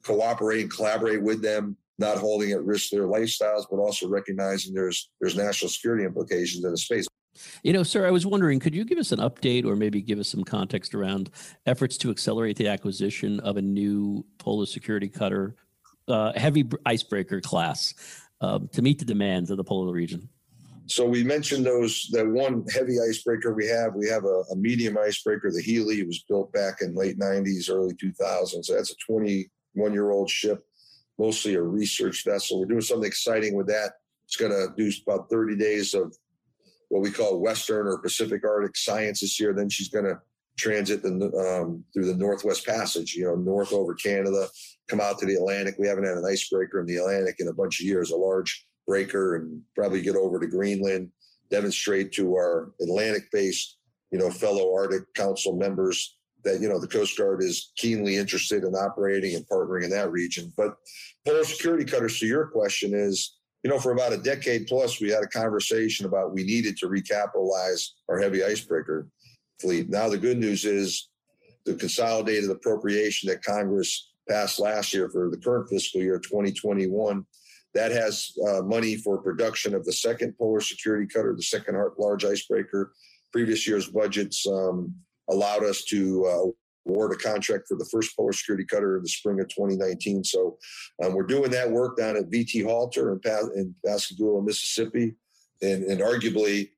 cooperate 0.04 0.62
and 0.62 0.72
collaborate 0.72 1.22
with 1.22 1.42
them, 1.42 1.78
not 2.00 2.18
holding 2.18 2.52
at 2.52 2.64
risk 2.64 2.92
their 2.92 3.04
lifestyles, 3.04 3.66
but 3.70 3.78
also 3.78 4.08
recognizing 4.08 4.74
there's 4.74 5.10
there's 5.20 5.36
national 5.36 5.70
security 5.70 6.04
implications 6.04 6.64
in 6.64 6.72
the 6.72 6.78
space. 6.78 7.08
You 7.64 7.72
know, 7.72 7.84
sir, 7.84 8.08
I 8.08 8.12
was 8.12 8.26
wondering, 8.26 8.60
could 8.60 8.74
you 8.74 8.84
give 8.84 8.98
us 8.98 9.12
an 9.12 9.20
update 9.20 9.64
or 9.64 9.76
maybe 9.76 10.02
give 10.02 10.18
us 10.18 10.28
some 10.28 10.44
context 10.44 10.96
around 10.96 11.30
efforts 11.68 11.96
to 11.98 12.10
accelerate 12.10 12.58
the 12.58 12.68
acquisition 12.68 13.40
of 13.42 13.58
a 13.58 13.62
new 13.62 14.26
polar 14.40 14.66
security 14.66 15.08
cutter, 15.08 15.56
uh, 16.08 16.34
heavy 16.36 16.68
icebreaker 16.86 17.40
class? 17.40 17.94
um, 18.42 18.70
to 18.74 18.82
meet 18.82 19.00
the 19.00 19.06
demands 19.06 19.50
of 19.50 19.58
the 19.58 19.64
polar 19.64 19.92
region? 19.92 20.30
So 20.86 21.06
we 21.06 21.24
mentioned 21.24 21.66
those 21.66 22.08
that 22.14 22.26
one 22.26 22.66
heavy 22.74 22.96
icebreaker 23.00 23.54
we 23.54 23.68
have. 23.68 23.94
We 23.94 24.08
have 24.08 24.24
a, 24.24 24.44
a 24.52 24.56
medium 24.56 24.98
icebreaker, 24.98 25.52
the 25.52 25.62
Healy. 25.62 26.00
It 26.00 26.08
was 26.08 26.24
built 26.30 26.52
back 26.54 26.82
in 26.82 26.96
late 26.96 27.20
'90s, 27.20 27.70
early 27.70 27.94
2000s. 27.96 28.66
So 28.66 28.74
that's 28.74 28.92
a 28.92 28.96
21 29.06 29.92
year 29.92 30.12
old 30.12 30.30
ship, 30.30 30.66
mostly 31.18 31.56
a 31.56 31.62
research 31.62 32.24
vessel. 32.26 32.60
We're 32.60 32.68
doing 32.68 32.82
something 32.82 33.08
exciting 33.08 33.56
with 33.56 33.68
that. 33.68 33.94
It's 34.26 34.36
going 34.36 34.52
to 34.52 34.68
do 34.78 34.92
about 35.08 35.30
30 35.30 35.56
days 35.56 35.94
of 35.94 36.16
what 36.90 37.02
we 37.02 37.12
call 37.12 37.40
Western 37.40 37.88
or 37.88 37.98
Pacific 38.00 38.44
Arctic 38.46 38.76
science 38.76 39.22
this 39.22 39.40
year. 39.40 39.54
Then 39.54 39.70
she's 39.70 39.90
going 39.90 40.06
to 40.06 40.20
transit 40.58 41.04
the, 41.04 41.10
um, 41.10 41.84
through 41.94 42.06
the 42.06 42.18
Northwest 42.18 42.66
Passage, 42.66 43.14
you 43.14 43.26
know, 43.26 43.36
north 43.36 43.72
over 43.72 43.94
Canada, 43.94 44.48
come 44.88 45.00
out 45.00 45.20
to 45.20 45.26
the 45.26 45.36
Atlantic. 45.36 45.76
We 45.78 45.88
haven't 45.88 46.06
had 46.06 46.18
an 46.18 46.26
icebreaker 46.26 46.80
in 46.80 46.88
the 46.88 46.98
Atlantic 46.98 47.36
in 47.40 47.48
a 47.48 47.54
bunch 47.54 47.80
of 47.80 47.86
years, 47.86 48.12
a 48.12 48.18
large 48.18 48.66
breaker, 48.88 49.36
and 49.36 49.62
probably 49.76 50.02
get 50.02 50.16
over 50.16 50.40
to 50.40 50.48
Greenland, 50.48 51.12
demonstrate 51.52 52.12
to 52.14 52.34
our 52.34 52.72
Atlantic-based, 52.82 53.78
you 54.12 54.18
know, 54.18 54.32
fellow 54.32 54.74
Arctic 54.74 55.14
Council 55.14 55.56
members 55.56 56.17
that 56.48 56.62
you 56.62 56.70
know 56.70 56.80
the 56.80 56.88
Coast 56.88 57.18
Guard 57.18 57.44
is 57.44 57.72
keenly 57.76 58.16
interested 58.16 58.64
in 58.64 58.74
operating 58.74 59.36
and 59.36 59.48
partnering 59.48 59.84
in 59.84 59.90
that 59.92 60.12
region. 60.12 60.52
But 60.56 60.76
polar 61.26 61.44
security 61.44 61.86
cutters, 61.86 62.20
to 62.20 62.26
your 62.26 62.48
question, 62.48 62.94
is 62.94 63.38
you 63.64 63.70
know 63.70 63.80
for 63.80 63.92
about 63.92 64.14
a 64.14 64.18
decade 64.18 64.68
plus, 64.68 65.02
we 65.02 65.10
had 65.10 65.24
a 65.24 65.28
conversation 65.28 66.06
about 66.06 66.34
we 66.34 66.44
needed 66.44 66.78
to 66.78 66.88
recapitalize 66.88 67.90
our 68.10 68.20
heavy 68.20 68.44
icebreaker 68.44 69.08
fleet. 69.60 69.90
Now 69.90 70.10
the 70.10 70.18
good 70.18 70.38
news 70.38 70.66
is 70.66 71.10
the 71.66 71.76
consolidated 71.76 72.50
appropriation 72.50 73.30
that 73.30 73.44
Congress 73.44 74.12
passed 74.30 74.60
last 74.60 74.94
year 74.94 75.10
for 75.10 75.30
the 75.30 75.38
current 75.38 75.70
fiscal 75.70 76.02
year 76.02 76.20
2021 76.20 77.26
that 77.74 77.92
has 77.92 78.32
uh, 78.48 78.62
money 78.62 78.96
for 78.96 79.18
production 79.22 79.76
of 79.76 79.86
the 79.86 79.94
second 79.94 80.38
polar 80.38 80.62
security 80.62 81.06
cutter 81.06 81.34
the 81.36 81.44
second 81.44 81.78
large 81.98 82.26
icebreaker 82.26 82.94
previous 83.32 83.68
year's 83.68 83.88
budgets 83.88 84.46
um, 84.48 84.94
allowed 85.30 85.64
us 85.64 85.84
to 85.84 86.26
uh, 86.26 86.90
award 86.90 87.12
a 87.12 87.16
contract 87.18 87.66
for 87.68 87.78
the 87.78 87.88
first 87.92 88.16
polar 88.16 88.32
security 88.32 88.66
cutter 88.66 88.98
in 88.98 89.04
the 89.04 89.10
spring 89.10 89.40
of 89.40 89.48
2019 89.50 90.24
so 90.24 90.58
um, 91.04 91.14
we're 91.14 91.24
doing 91.24 91.52
that 91.52 91.70
work 91.70 91.98
down 91.98 92.16
at 92.16 92.30
vt 92.30 92.66
halter 92.66 93.12
in, 93.12 93.20
pa- 93.20 93.50
in 93.56 93.74
pascagoula 93.86 94.42
mississippi 94.42 95.16
and, 95.62 95.84
and 95.84 96.02
arguably 96.02 96.70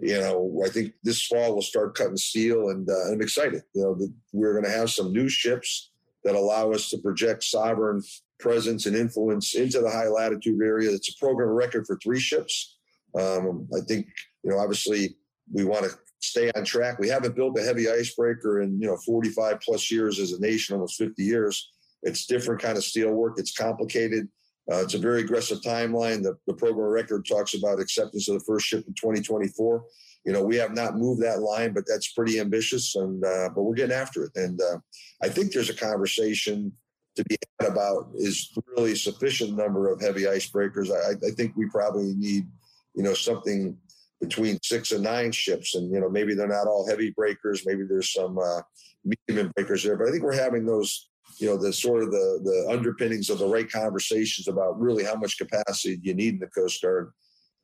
you 0.00 0.20
know, 0.20 0.62
I 0.64 0.68
think 0.68 0.92
this 1.02 1.26
fall 1.26 1.52
we'll 1.52 1.62
start 1.62 1.96
cutting 1.96 2.16
steel, 2.16 2.68
and 2.68 2.88
uh, 2.88 3.10
I'm 3.10 3.20
excited. 3.20 3.62
You 3.74 3.82
know, 3.82 4.08
we're 4.32 4.52
going 4.52 4.64
to 4.64 4.70
have 4.70 4.90
some 4.90 5.12
new 5.12 5.28
ships 5.28 5.90
that 6.24 6.36
allow 6.36 6.72
us 6.72 6.90
to 6.90 6.98
project 6.98 7.42
sovereign 7.44 8.02
presence 8.38 8.86
and 8.86 8.96
influence 8.96 9.54
into 9.54 9.80
the 9.80 9.90
high 9.90 10.06
latitude 10.06 10.60
area. 10.62 10.90
It's 10.92 11.08
a 11.08 11.18
program 11.18 11.48
record 11.48 11.86
for 11.86 11.98
three 12.02 12.20
ships. 12.20 12.76
Um, 13.18 13.68
I 13.74 13.80
think, 13.80 14.06
you 14.44 14.50
know, 14.50 14.58
obviously 14.58 15.16
we 15.52 15.64
want 15.64 15.84
to 15.84 15.90
stay 16.20 16.50
on 16.56 16.64
track. 16.64 16.98
We 16.98 17.08
haven't 17.08 17.36
built 17.36 17.58
a 17.58 17.62
heavy 17.62 17.88
icebreaker 17.88 18.62
in, 18.62 18.80
you 18.80 18.86
know, 18.86 18.96
45 19.04 19.60
plus 19.60 19.90
years 19.90 20.18
as 20.18 20.32
a 20.32 20.40
nation, 20.40 20.74
almost 20.74 20.98
50 20.98 21.22
years. 21.22 21.70
It's 22.02 22.26
different 22.26 22.60
kind 22.60 22.76
of 22.76 22.84
steel 22.84 23.12
work. 23.12 23.34
It's 23.38 23.56
complicated. 23.56 24.28
Uh, 24.70 24.82
it's 24.82 24.94
a 24.94 24.98
very 24.98 25.20
aggressive 25.20 25.58
timeline. 25.64 26.22
The, 26.22 26.36
the 26.46 26.54
program 26.54 26.88
record 26.88 27.26
talks 27.26 27.54
about 27.54 27.80
acceptance 27.80 28.28
of 28.28 28.34
the 28.34 28.44
first 28.44 28.66
ship 28.66 28.84
in 28.86 28.94
2024. 28.94 29.84
You 30.26 30.32
know, 30.32 30.42
we 30.42 30.56
have 30.56 30.74
not 30.74 30.96
moved 30.96 31.22
that 31.22 31.40
line, 31.40 31.72
but 31.72 31.84
that's 31.86 32.12
pretty 32.12 32.38
ambitious. 32.38 32.94
And 32.96 33.24
uh, 33.24 33.48
but 33.54 33.62
we're 33.62 33.74
getting 33.74 33.96
after 33.96 34.24
it. 34.24 34.32
And 34.34 34.60
uh, 34.60 34.78
I 35.22 35.28
think 35.28 35.52
there's 35.52 35.70
a 35.70 35.74
conversation 35.74 36.72
to 37.16 37.24
be 37.24 37.36
had 37.60 37.70
about 37.70 38.10
is 38.14 38.52
really 38.76 38.94
sufficient 38.94 39.56
number 39.56 39.90
of 39.90 40.00
heavy 40.00 40.22
icebreakers. 40.22 40.90
I, 40.90 41.12
I 41.26 41.30
think 41.30 41.56
we 41.56 41.68
probably 41.70 42.14
need, 42.14 42.46
you 42.94 43.02
know, 43.02 43.14
something 43.14 43.76
between 44.20 44.58
six 44.62 44.92
and 44.92 45.02
nine 45.02 45.32
ships, 45.32 45.74
and 45.74 45.92
you 45.92 46.00
know, 46.00 46.08
maybe 46.08 46.34
they're 46.34 46.48
not 46.48 46.66
all 46.66 46.88
heavy 46.88 47.10
breakers. 47.10 47.64
Maybe 47.64 47.84
there's 47.88 48.12
some 48.12 48.38
uh, 48.38 48.62
medium 49.04 49.52
breakers 49.54 49.84
there, 49.84 49.96
but 49.96 50.08
I 50.08 50.10
think 50.10 50.22
we're 50.22 50.32
having 50.32 50.66
those 50.66 51.08
you 51.38 51.46
know 51.46 51.56
the 51.56 51.72
sort 51.72 52.02
of 52.02 52.10
the 52.10 52.40
the 52.42 52.72
underpinnings 52.72 53.30
of 53.30 53.38
the 53.38 53.46
right 53.46 53.70
conversations 53.70 54.48
about 54.48 54.80
really 54.80 55.04
how 55.04 55.14
much 55.14 55.38
capacity 55.38 55.98
you 56.02 56.14
need 56.14 56.34
in 56.34 56.40
the 56.40 56.48
Coast 56.48 56.82
Guard 56.82 57.12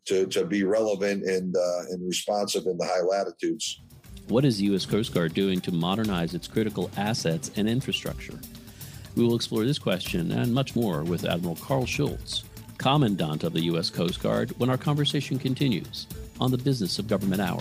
to 0.06 0.26
to 0.26 0.44
be 0.44 0.64
relevant 0.64 1.24
and 1.24 1.56
uh, 1.56 1.80
and 1.90 2.06
responsive 2.06 2.66
in 2.66 2.78
the 2.78 2.86
high 2.86 3.02
latitudes. 3.02 3.80
What 4.28 4.44
is 4.44 4.58
the 4.58 4.64
U.S. 4.66 4.86
Coast 4.86 5.12
Guard 5.12 5.34
doing 5.34 5.60
to 5.62 5.72
modernize 5.72 6.34
its 6.34 6.48
critical 6.48 6.90
assets 6.96 7.50
and 7.56 7.68
infrastructure? 7.68 8.38
We 9.16 9.24
will 9.24 9.36
explore 9.36 9.64
this 9.64 9.78
question 9.78 10.32
and 10.32 10.52
much 10.52 10.74
more 10.74 11.04
with 11.04 11.24
Admiral 11.24 11.56
Karl 11.56 11.84
Schultz, 11.84 12.44
Commandant 12.78 13.44
of 13.44 13.52
the 13.52 13.60
U.S. 13.64 13.90
Coast 13.90 14.22
Guard, 14.22 14.50
when 14.58 14.70
our 14.70 14.78
conversation 14.78 15.38
continues 15.38 16.06
on 16.40 16.50
the 16.50 16.58
Business 16.58 16.98
of 16.98 17.08
Government 17.08 17.40
Hour. 17.40 17.60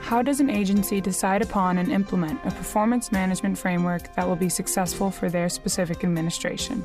How 0.00 0.22
does 0.22 0.38
an 0.38 0.50
agency 0.50 1.00
decide 1.00 1.42
upon 1.42 1.78
and 1.78 1.90
implement 1.90 2.38
a 2.44 2.50
performance 2.50 3.10
management 3.10 3.58
framework 3.58 4.14
that 4.14 4.28
will 4.28 4.36
be 4.36 4.48
successful 4.48 5.10
for 5.10 5.28
their 5.28 5.48
specific 5.48 6.04
administration? 6.04 6.84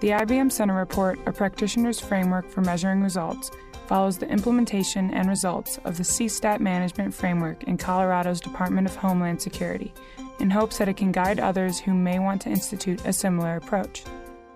The 0.00 0.08
IBM 0.08 0.52
Center 0.52 0.74
Report, 0.74 1.18
a 1.26 1.32
practitioner's 1.32 1.98
framework 1.98 2.50
for 2.50 2.60
measuring 2.60 3.02
results, 3.02 3.50
follows 3.86 4.18
the 4.18 4.28
implementation 4.28 5.14
and 5.14 5.28
results 5.28 5.78
of 5.84 5.96
the 5.96 6.02
CSTAT 6.02 6.60
management 6.60 7.14
framework 7.14 7.64
in 7.64 7.78
Colorado's 7.78 8.40
Department 8.40 8.86
of 8.86 8.96
Homeland 8.96 9.40
Security 9.40 9.94
in 10.38 10.50
hopes 10.50 10.76
that 10.78 10.88
it 10.88 10.96
can 10.96 11.12
guide 11.12 11.40
others 11.40 11.78
who 11.78 11.94
may 11.94 12.18
want 12.18 12.42
to 12.42 12.50
institute 12.50 13.00
a 13.06 13.12
similar 13.12 13.56
approach. 13.56 14.04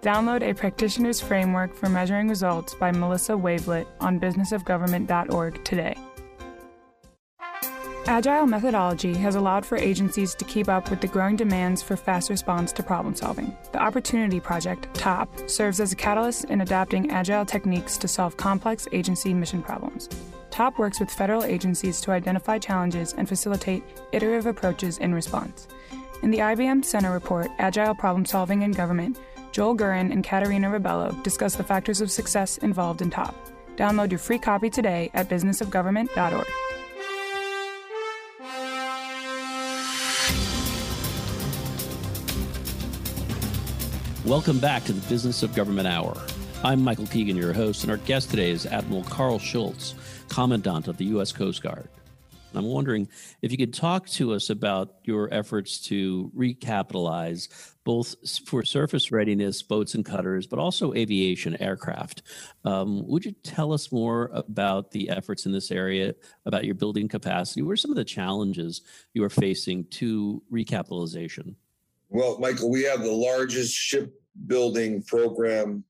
Download 0.03 0.43
a 0.43 0.55
practitioner's 0.55 1.21
framework 1.21 1.75
for 1.75 1.89
measuring 1.91 2.29
results 2.29 2.75
by 2.75 2.91
Melissa 2.91 3.33
Wavelet 3.33 3.87
on 4.01 4.19
businessofgovernment.org 4.19 5.63
today. 5.65 5.95
Agile 8.07 8.47
methodology 8.47 9.15
has 9.15 9.35
allowed 9.35 9.65
for 9.65 9.77
agencies 9.77 10.35
to 10.35 10.45
keep 10.47 10.69
up 10.69 10.91
with 10.91 11.03
the 11.03 11.07
growing 11.07 11.37
demands 11.37 11.83
for 11.83 11.97
fast 11.97 12.31
response 12.31 12.73
to 12.73 12.83
problem 12.83 13.15
solving. 13.15 13.55
The 13.73 13.79
Opportunity 13.79 14.41
Project, 14.41 14.93
TOP, 14.95 15.29
serves 15.49 15.81
as 15.81 15.93
a 15.93 15.97
catalyst 15.97 16.47
in 16.47 16.63
adapting 16.63 17.11
agile 17.11 17.45
techniques 17.45 17.99
to 17.99 18.09
solve 18.09 18.39
complex 18.39 18.89
agency 18.93 19.35
mission 19.35 19.63
problems. 19.63 20.09
TOP 20.51 20.79
works 20.79 20.99
with 20.99 21.11
federal 21.11 21.45
agencies 21.45 22.01
to 22.01 22.11
identify 22.11 22.59
challenges 22.59 23.13
and 23.13 23.29
facilitate 23.29 23.85
iterative 24.13 24.47
approaches 24.47 24.99
in 24.99 25.15
response. 25.15 25.69
In 26.23 26.31
the 26.31 26.39
IBM 26.39 26.85
Center 26.85 27.13
report, 27.13 27.49
Agile 27.59 27.95
Problem 27.95 28.25
Solving 28.25 28.63
in 28.63 28.73
Government, 28.73 29.19
Joel 29.53 29.77
Gurin 29.77 30.13
and 30.13 30.23
Katarina 30.23 30.69
Rebello 30.69 31.21
discuss 31.23 31.57
the 31.57 31.65
factors 31.65 32.01
of 32.01 32.11
success 32.11 32.59
involved 32.59 33.03
in 33.03 33.11
TOP. 33.11 33.35
Download 33.77 34.11
your 34.11 34.19
free 34.19 34.39
copy 34.39 34.71
today 34.71 35.11
at 35.15 35.29
businessofgovernment.org. 35.29 36.47
Welcome 44.27 44.61
back 44.61 44.85
to 44.85 44.93
the 44.93 45.01
Business 45.09 45.43
of 45.43 45.55
Government 45.55 45.89
Hour. 45.89 46.17
I'm 46.63 46.85
Michael 46.85 47.07
Keegan, 47.07 47.37
your 47.37 47.55
host, 47.55 47.83
and 47.83 47.91
our 47.91 47.97
guest 47.97 48.31
today 48.31 48.51
is 48.51 48.67
Admiral 48.67 49.03
Karl 49.05 49.39
Schultz, 49.39 49.95
Commandant 50.29 50.89
of 50.89 50.99
the 50.99 51.07
U.S. 51.07 51.33
Coast 51.33 51.63
Guard. 51.63 51.89
I'm 52.55 52.65
wondering 52.65 53.09
if 53.43 53.53
you 53.53 53.59
could 53.59 53.75
talk 53.75 54.09
to 54.11 54.33
us 54.33 54.51
about 54.51 54.97
your 55.05 55.33
efforts 55.33 55.81
to 55.83 56.31
recapitalize 56.37 57.49
both 57.85 58.15
for 58.47 58.65
surface 58.65 59.11
readiness, 59.11 59.63
boats 59.63 59.95
and 59.95 60.05
cutters, 60.05 60.47
but 60.47 60.59
also 60.59 60.93
aviation 60.95 61.61
aircraft. 61.61 62.23
Um, 62.65 63.07
would 63.07 63.25
you 63.25 63.33
tell 63.43 63.73
us 63.73 63.93
more 63.93 64.31
about 64.33 64.91
the 64.91 65.09
efforts 65.11 65.47
in 65.47 65.53
this 65.53 65.71
area, 65.71 66.15
about 66.45 66.65
your 66.65 66.75
building 66.75 67.09
capacity? 67.09 67.63
What 67.63 67.73
are 67.73 67.77
some 67.77 67.91
of 67.91 67.97
the 67.97 68.05
challenges 68.05 68.83
you 69.15 69.25
are 69.25 69.31
facing 69.31 69.85
to 69.85 70.43
recapitalization? 70.53 71.55
Well, 72.09 72.39
Michael, 72.39 72.71
we 72.71 72.83
have 72.85 73.03
the 73.03 73.13
largest 73.13 73.75
shipbuilding 73.75 75.03
program 75.05 75.85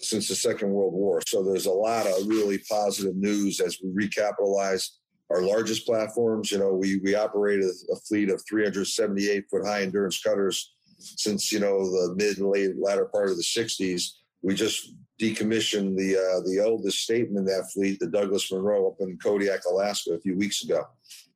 since 0.00 0.28
the 0.28 0.34
Second 0.34 0.70
World 0.70 0.92
War. 0.92 1.22
So 1.26 1.42
there's 1.42 1.66
a 1.66 1.70
lot 1.70 2.06
of 2.06 2.26
really 2.26 2.58
positive 2.58 3.16
news 3.16 3.60
as 3.60 3.78
we 3.82 4.06
recapitalize 4.06 4.90
our 5.30 5.42
largest 5.42 5.86
platforms. 5.86 6.50
You 6.50 6.58
know, 6.58 6.72
we 6.72 6.98
we 6.98 7.14
operated 7.14 7.70
a 7.92 7.96
fleet 7.96 8.30
of 8.30 8.42
378 8.48 9.44
foot 9.50 9.66
high 9.66 9.82
endurance 9.82 10.20
cutters 10.20 10.74
since 10.98 11.52
you 11.52 11.60
know 11.60 11.84
the 11.84 12.14
mid 12.16 12.38
and 12.38 12.50
late 12.50 12.72
latter 12.78 13.06
part 13.06 13.30
of 13.30 13.36
the 13.36 13.42
60s. 13.42 14.10
We 14.42 14.54
just 14.54 14.94
decommissioned 15.20 15.96
the 15.96 16.16
uh, 16.16 16.40
the 16.46 16.62
oldest 16.64 16.98
statement 17.00 17.38
in 17.38 17.44
that 17.46 17.70
fleet, 17.72 17.98
the 17.98 18.06
Douglas 18.06 18.50
Munro, 18.52 18.88
up 18.88 18.96
in 19.00 19.18
Kodiak, 19.18 19.60
Alaska, 19.70 20.12
a 20.12 20.20
few 20.20 20.36
weeks 20.36 20.62
ago. 20.62 20.84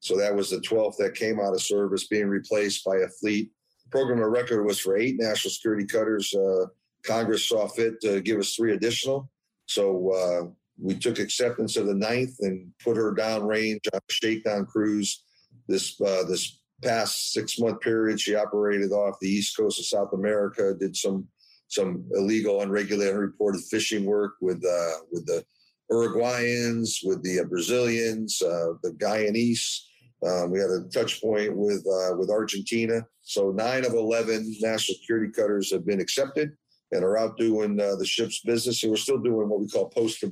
So 0.00 0.16
that 0.16 0.34
was 0.34 0.50
the 0.50 0.58
12th 0.58 0.96
that 0.96 1.14
came 1.14 1.38
out 1.40 1.52
of 1.52 1.60
service, 1.60 2.06
being 2.06 2.28
replaced 2.28 2.84
by 2.84 2.96
a 2.96 3.08
fleet 3.20 3.50
program 3.90 4.22
of 4.22 4.30
record 4.30 4.64
was 4.64 4.80
for 4.80 4.96
eight 4.96 5.16
national 5.18 5.50
security 5.50 5.84
cutters. 5.84 6.32
Uh, 6.34 6.66
Congress 7.04 7.44
saw 7.44 7.66
fit 7.66 8.00
to 8.00 8.20
give 8.20 8.38
us 8.38 8.54
three 8.54 8.72
additional. 8.72 9.30
So 9.66 10.12
uh, 10.12 10.50
we 10.80 10.94
took 10.94 11.18
acceptance 11.18 11.76
of 11.76 11.86
the 11.86 11.94
ninth 11.94 12.36
and 12.40 12.72
put 12.82 12.96
her 12.96 13.14
downrange 13.14 13.80
on 13.92 14.00
a 14.00 14.12
shakedown 14.12 14.66
cruise. 14.66 15.24
This 15.68 16.00
uh, 16.00 16.24
this 16.28 16.60
past 16.82 17.32
six 17.32 17.58
month 17.58 17.80
period, 17.80 18.20
she 18.20 18.34
operated 18.34 18.92
off 18.92 19.20
the 19.20 19.28
east 19.28 19.56
coast 19.56 19.78
of 19.78 19.86
South 19.86 20.12
America, 20.12 20.74
did 20.78 20.96
some 20.96 21.28
some 21.68 22.04
illegal, 22.14 22.62
unregulated, 22.62 23.14
unreported 23.14 23.62
fishing 23.70 24.04
work 24.04 24.34
with 24.40 24.64
uh, 24.64 25.04
with 25.12 25.26
the 25.26 25.44
Uruguayans, 25.90 26.98
with 27.04 27.22
the 27.22 27.44
Brazilians, 27.48 28.40
uh, 28.42 28.74
the 28.82 28.92
Guyanese. 28.92 29.80
Um, 30.26 30.50
we 30.50 30.58
had 30.58 30.70
a 30.70 30.88
touch 30.92 31.20
point 31.22 31.56
with 31.56 31.86
uh, 31.86 32.16
with 32.16 32.30
Argentina. 32.30 33.02
So 33.22 33.50
nine 33.50 33.84
of 33.84 33.92
eleven 33.92 34.54
national 34.60 34.96
security 34.96 35.32
cutters 35.32 35.70
have 35.72 35.86
been 35.86 36.00
accepted 36.00 36.52
and 36.92 37.04
are 37.04 37.18
out 37.18 37.36
doing 37.36 37.78
uh, 37.80 37.96
the 37.96 38.06
ship's 38.06 38.40
business. 38.40 38.82
And 38.82 38.90
we're 38.90 38.96
still 38.96 39.18
doing 39.18 39.48
what 39.48 39.60
we 39.60 39.68
call 39.68 39.88
post 39.88 40.24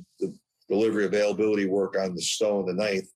delivery 0.69 1.05
availability 1.05 1.65
work 1.65 1.95
on 1.97 2.15
the 2.15 2.21
Stone, 2.21 2.65
the 2.65 2.73
ninth. 2.73 3.07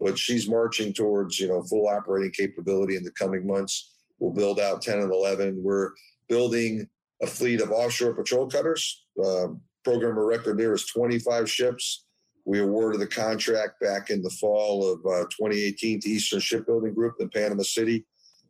But 0.00 0.18
she's 0.18 0.48
marching 0.48 0.92
towards 0.92 1.40
you 1.40 1.48
know 1.48 1.62
full 1.62 1.88
operating 1.88 2.32
capability 2.32 2.96
in 2.96 3.02
the 3.02 3.10
coming 3.12 3.46
months. 3.46 3.94
We'll 4.18 4.32
build 4.32 4.60
out 4.60 4.82
ten 4.82 5.00
and 5.00 5.12
eleven. 5.12 5.60
We're 5.62 5.90
building 6.28 6.86
a 7.22 7.26
fleet 7.26 7.60
of 7.60 7.72
offshore 7.72 8.14
patrol 8.14 8.48
cutters. 8.48 9.04
Uh, 9.22 9.48
program 9.84 10.18
of 10.18 10.24
record 10.24 10.58
there 10.58 10.74
is 10.74 10.86
25 10.86 11.50
ships. 11.50 12.04
We 12.44 12.60
awarded 12.60 13.00
the 13.00 13.06
contract 13.06 13.80
back 13.80 14.10
in 14.10 14.22
the 14.22 14.30
fall 14.30 14.90
of 14.90 15.00
uh, 15.00 15.24
2018 15.24 16.00
to 16.00 16.08
Eastern 16.08 16.40
Shipbuilding 16.40 16.94
Group 16.94 17.14
in 17.20 17.28
Panama 17.28 17.62
City 17.62 18.06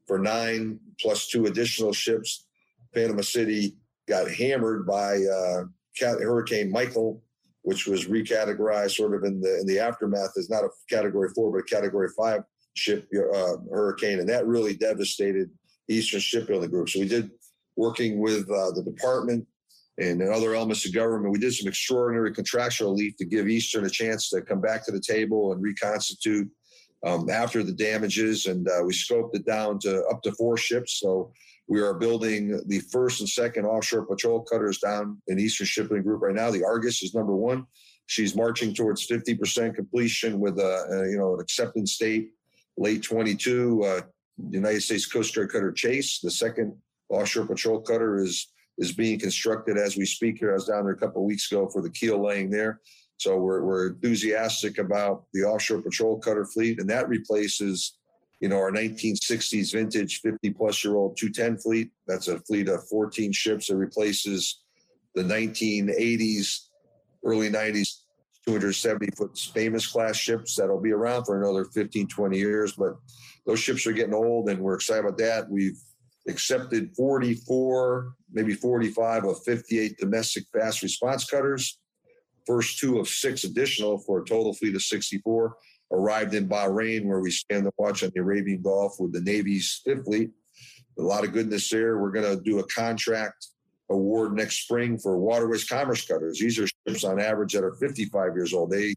for 0.07 0.19
nine 0.19 0.79
plus 1.01 1.29
two 1.29 1.47
additional 1.47 1.93
ships. 1.93 2.47
Panama 2.95 3.23
City 3.23 3.77
got 4.09 4.31
hammered 4.31 4.87
by 4.87 5.17
uh, 5.17 5.65
Hurricane 6.01 6.71
Michael, 6.71 7.23
which 7.63 7.87
was 7.87 8.07
recategorized 8.07 8.93
sort 8.93 9.15
of 9.15 9.25
in 9.25 9.41
the 9.41 9.61
in 9.61 9.67
the 9.67 9.79
aftermath 9.79 10.33
as 10.37 10.51
not 10.51 10.65
a 10.65 10.71
Category 10.89 11.29
Four 11.35 11.53
but 11.53 11.59
a 11.59 11.63
Category 11.75 12.09
Five 12.17 12.43
ship 12.75 13.09
uh, 13.15 13.57
hurricane, 13.71 14.21
and 14.21 14.29
that 14.29 14.47
really 14.47 14.75
devastated 14.75 15.51
Eastern 15.89 16.21
Shipbuilding 16.21 16.71
Group. 16.71 16.89
So 16.89 17.01
we 17.01 17.09
did 17.09 17.31
working 17.77 18.21
with 18.21 18.51
uh, 18.51 18.73
the 18.73 18.83
department 18.83 19.47
and 19.99 20.23
other 20.23 20.55
elements 20.55 20.87
of 20.87 20.95
government. 20.95 21.33
We 21.33 21.39
did 21.39 21.55
some 21.55 21.69
extraordinary 21.69 22.33
contractual 22.33 22.93
relief 22.93 23.17
to 23.17 23.25
give 23.25 23.49
Eastern 23.49 23.85
a 23.85 23.91
chance 23.91 24.29
to 24.31 24.43
come 24.43 24.61
back 24.61 24.85
to 24.87 24.93
the 24.93 25.01
table 25.01 25.53
and 25.53 25.63
reconstitute 25.63 26.49
um, 27.05 27.29
after 27.31 27.63
the 27.63 27.73
damages. 27.73 28.47
And 28.47 28.69
uh, 28.69 28.85
we 28.85 28.93
scoped 28.93 29.35
it 29.35 29.45
down 29.45 29.79
to 29.81 30.05
up 30.07 30.23
to 30.23 30.33
four 30.33 30.57
ships. 30.57 31.01
So 31.01 31.33
we 31.69 31.81
are 31.81 31.95
building 31.95 32.61
the 32.67 32.81
first 32.91 33.21
and 33.21 33.29
second 33.29 33.67
offshore 33.67 34.07
patrol 34.07 34.43
cutters 34.43 34.79
down 34.79 35.21
in 35.29 35.39
Eastern 35.39 35.67
Shipping 35.67 36.03
Group 36.03 36.23
right 36.23 36.35
now. 36.35 36.51
The 36.51 36.65
Argus 36.65 37.03
is 37.03 37.15
number 37.15 37.37
one. 37.37 37.67
She's 38.07 38.35
marching 38.35 38.73
towards 38.75 39.07
50% 39.07 39.75
completion 39.75 40.41
with 40.41 40.59
a, 40.59 40.87
a 40.91 41.11
you 41.11 41.19
know 41.19 41.35
an 41.35 41.41
acceptance 41.41 41.97
date 41.99 42.31
late 42.79 43.03
22. 43.03 43.85
Uh, 43.85 44.01
United 44.51 44.83
States 44.83 45.07
Coast 45.07 45.35
Guard 45.35 45.51
cutter 45.51 45.73
Chase. 45.73 46.21
The 46.21 46.31
second 46.31 46.75
offshore 47.11 47.47
patrol 47.47 47.81
cutter 47.81 48.19
is 48.19 48.49
is 48.79 48.93
being 48.93 49.19
constructed 49.19 49.77
as 49.77 49.97
we 49.97 50.07
speak 50.07 50.39
here. 50.39 50.53
I 50.53 50.55
was 50.55 50.67
down 50.67 50.85
there 50.85 50.95
a 50.95 50.99
couple 50.99 51.25
weeks 51.25 51.51
ago 51.51 51.69
for 51.69 51.83
the 51.83 51.91
keel 51.91 52.25
laying 52.25 52.49
there. 52.49 52.81
So 53.19 53.37
we're, 53.37 53.65
we're 53.65 53.89
enthusiastic 53.89 54.79
about 54.79 55.25
the 55.35 55.43
offshore 55.43 55.83
patrol 55.83 56.21
cutter 56.21 56.45
fleet, 56.45 56.81
and 56.81 56.89
that 56.89 57.09
replaces, 57.09 57.99
you 58.41 58.49
know, 58.49 58.57
our 58.57 58.71
1960s 58.71 59.73
vintage 59.73 60.21
50 60.21 60.51
plus 60.51 60.85
year 60.85 60.97
old 60.97 61.17
210 61.17 61.59
fleet. 61.59 61.91
That's 62.07 62.29
a 62.29 62.39
fleet 62.41 62.69
of 62.69 62.87
14 62.89 63.33
ships 63.33 63.69
that 63.69 63.77
replaces 63.77 64.63
the 65.15 65.23
1980s, 65.23 66.69
early 67.25 67.51
90s 67.51 68.03
270 68.47 69.11
foot 69.11 69.39
famous 69.53 69.87
class 69.87 70.17
ships 70.17 70.57
that'll 70.57 70.81
be 70.81 70.93
around 70.93 71.25
for 71.25 71.39
another 71.43 71.67
15, 71.67 72.09
20 72.09 72.39
years. 72.39 72.73
But 72.73 72.95
those 73.45 73.61
ships 73.61 73.87
are 73.87 73.93
getting 73.93 74.15
old, 74.15 74.49
and 74.49 74.61
we're 74.61 74.75
excited 74.75 75.05
about 75.05 75.19
that. 75.19 75.51
We've 75.51 75.79
accepted 76.27 76.95
44, 76.97 78.13
maybe 78.33 78.55
45 78.55 79.25
of 79.25 79.43
58 79.45 79.99
domestic 79.99 80.45
fast 80.51 80.83
response 80.83 81.29
cutters. 81.29 81.79
First 82.47 82.79
two 82.79 82.99
of 82.99 83.09
six 83.09 83.45
additional 83.45 83.99
for 83.99 84.23
a 84.23 84.25
total 84.25 84.55
fleet 84.55 84.75
of 84.75 84.83
64 84.83 85.55
arrived 85.91 86.35
in 86.35 86.49
Bahrain, 86.49 87.05
where 87.07 87.21
we 87.21 87.31
stand 87.31 87.67
the 87.67 87.73
watch 87.79 88.03
on 88.03 88.11
the 88.15 88.21
Arabian 88.21 88.63
Gulf 88.63 88.97
with 88.99 89.13
the 89.13 89.21
Navy's 89.21 89.81
fifth 89.85 90.05
fleet. 90.05 90.31
A 90.99 91.03
lot 91.03 91.25
of 91.25 91.33
goodness 91.33 91.69
there. 91.71 91.99
We're 91.99 92.11
going 92.11 92.37
to 92.37 92.43
do 92.43 92.59
a 92.59 92.67
contract 92.67 93.47
award 93.91 94.35
next 94.35 94.63
spring 94.63 94.99
for 94.99 95.17
waterways 95.19 95.65
commerce 95.65 96.07
cutters. 96.07 96.39
These 96.39 96.59
are 96.59 96.67
ships 96.87 97.05
on 97.05 97.21
average 97.21 97.53
that 97.55 97.65
are 97.65 97.75
55 97.75 98.35
years 98.35 98.53
old. 98.53 98.71
They 98.71 98.95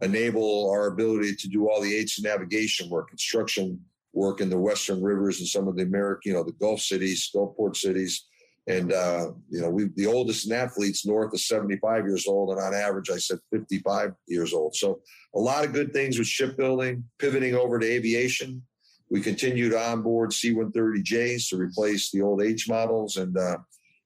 enable 0.00 0.70
our 0.70 0.88
ability 0.88 1.36
to 1.36 1.48
do 1.48 1.68
all 1.68 1.80
the 1.80 1.94
aids 1.94 2.16
to 2.16 2.22
navigation 2.22 2.90
work, 2.90 3.08
construction 3.08 3.80
work 4.12 4.40
in 4.40 4.50
the 4.50 4.58
Western 4.58 5.02
rivers 5.02 5.38
and 5.38 5.48
some 5.48 5.68
of 5.68 5.76
the 5.76 5.82
American, 5.82 6.32
you 6.32 6.36
know, 6.36 6.42
the 6.42 6.52
Gulf 6.52 6.80
cities, 6.80 7.30
Gulf 7.32 7.56
port 7.56 7.76
cities. 7.76 8.26
And, 8.68 8.92
uh, 8.92 9.32
you 9.50 9.60
know, 9.60 9.70
we, 9.70 9.88
the 9.96 10.06
oldest 10.06 10.44
in 10.44 10.50
that 10.50 10.72
fleet's 10.72 11.04
north 11.04 11.32
of 11.32 11.40
75 11.40 12.04
years 12.04 12.28
old. 12.28 12.50
And 12.50 12.60
on 12.60 12.74
average, 12.74 13.10
I 13.10 13.16
said 13.16 13.38
55 13.52 14.12
years 14.28 14.52
old. 14.52 14.76
So 14.76 15.00
a 15.34 15.38
lot 15.38 15.64
of 15.64 15.72
good 15.72 15.92
things 15.92 16.18
with 16.18 16.28
shipbuilding, 16.28 17.04
pivoting 17.18 17.56
over 17.56 17.78
to 17.78 17.86
aviation. 17.86 18.62
We 19.10 19.20
continue 19.20 19.68
to 19.68 19.78
onboard 19.78 20.32
C 20.32 20.54
130Js 20.54 21.48
to 21.48 21.56
replace 21.56 22.10
the 22.10 22.22
old 22.22 22.40
H 22.40 22.68
models. 22.68 23.16
And 23.16 23.36
uh, 23.36 23.58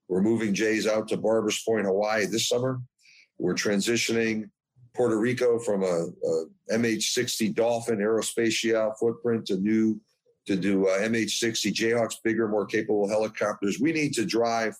we're 0.07 0.21
moving 0.21 0.53
J's 0.53 0.87
out 0.87 1.07
to 1.09 1.17
Barbers 1.17 1.61
Point, 1.63 1.85
Hawaii 1.85 2.25
this 2.25 2.47
summer. 2.47 2.81
We're 3.37 3.53
transitioning 3.53 4.49
Puerto 4.95 5.19
Rico 5.19 5.59
from 5.59 5.83
a, 5.83 6.07
a 6.07 6.45
MH60 6.71 7.53
Dolphin 7.53 7.99
Aerospatiale 7.99 8.97
footprint 8.99 9.45
to 9.45 9.57
new 9.57 10.01
to 10.47 10.55
do 10.55 10.87
uh, 10.87 10.99
MH60 10.99 11.73
Jayhawks, 11.73 12.15
bigger, 12.23 12.47
more 12.47 12.65
capable 12.65 13.07
helicopters. 13.07 13.79
We 13.79 13.91
need 13.91 14.13
to 14.13 14.25
drive 14.25 14.75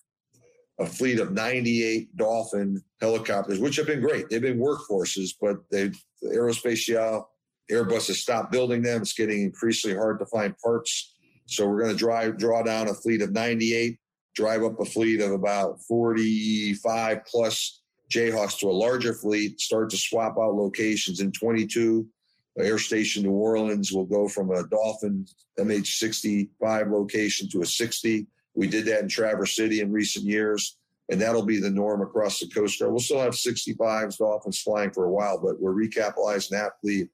a 0.80 0.86
fleet 0.86 1.20
of 1.20 1.32
98 1.32 2.16
Dolphin 2.16 2.82
helicopters, 3.02 3.60
which 3.60 3.76
have 3.78 3.88
been 3.88 4.02
great. 4.02 4.30
They've 4.30 4.42
been 4.42 4.60
workhorses, 4.60 5.32
but 5.40 5.58
they 5.72 5.92
Aerospatiale 6.24 7.26
Airbus 7.72 8.08
has 8.08 8.20
stopped 8.20 8.52
building 8.52 8.82
them. 8.82 9.02
It's 9.02 9.14
getting 9.14 9.42
increasingly 9.42 9.98
hard 9.98 10.20
to 10.20 10.26
find 10.26 10.58
parts. 10.58 11.14
So 11.48 11.68
we're 11.68 11.82
going 11.82 11.92
to 11.92 11.98
drive 11.98 12.38
draw 12.38 12.64
down 12.64 12.88
a 12.88 12.94
fleet 12.94 13.22
of 13.22 13.32
98, 13.32 13.98
drive 14.36 14.64
up 14.64 14.80
a 14.80 14.86
fleet 14.86 15.22
of 15.22 15.32
about 15.32 15.82
45 15.88 17.26
plus 17.26 17.82
Jayhawks 18.12 18.60
to 18.60 18.70
a 18.70 18.72
larger 18.72 19.14
fleet, 19.14 19.60
start 19.60 19.90
to 19.90 19.98
swap 19.98 20.38
out 20.38 20.56
locations 20.56 21.20
in 21.20 21.32
22. 21.32 22.08
Air 22.64 22.80
Station 22.80 23.24
New 23.24 23.32
Orleans 23.32 23.92
will 23.92 24.06
go 24.06 24.28
from 24.28 24.52
a 24.52 24.68
Dolphin 24.68 25.26
MH65 25.60 26.92
location 26.92 27.50
to 27.50 27.62
a 27.62 27.66
60. 27.66 28.28
We 28.56 28.68
did 28.68 28.86
that 28.86 29.02
in 29.02 29.08
Traverse 29.08 29.56
City 29.56 29.82
in 29.82 29.92
recent 29.92 30.26
years, 30.26 30.78
and 31.10 31.22
that'll 31.22 31.46
be 31.46 31.60
the 31.60 31.70
norm 31.70 32.02
across 32.02 32.40
the 32.40 32.48
Coast 32.48 32.80
Guard. 32.80 32.92
We'll 32.92 33.00
still 33.00 33.22
have 33.22 33.34
65s 33.34 34.18
Dolphins 34.18 34.62
flying 34.62 34.92
for 34.92 35.06
a 35.06 35.12
while, 35.12 35.40
but 35.40 35.60
we're 35.60 35.74
recapitalizing 35.74 36.50
that 36.52 36.74
fleet. 36.82 37.10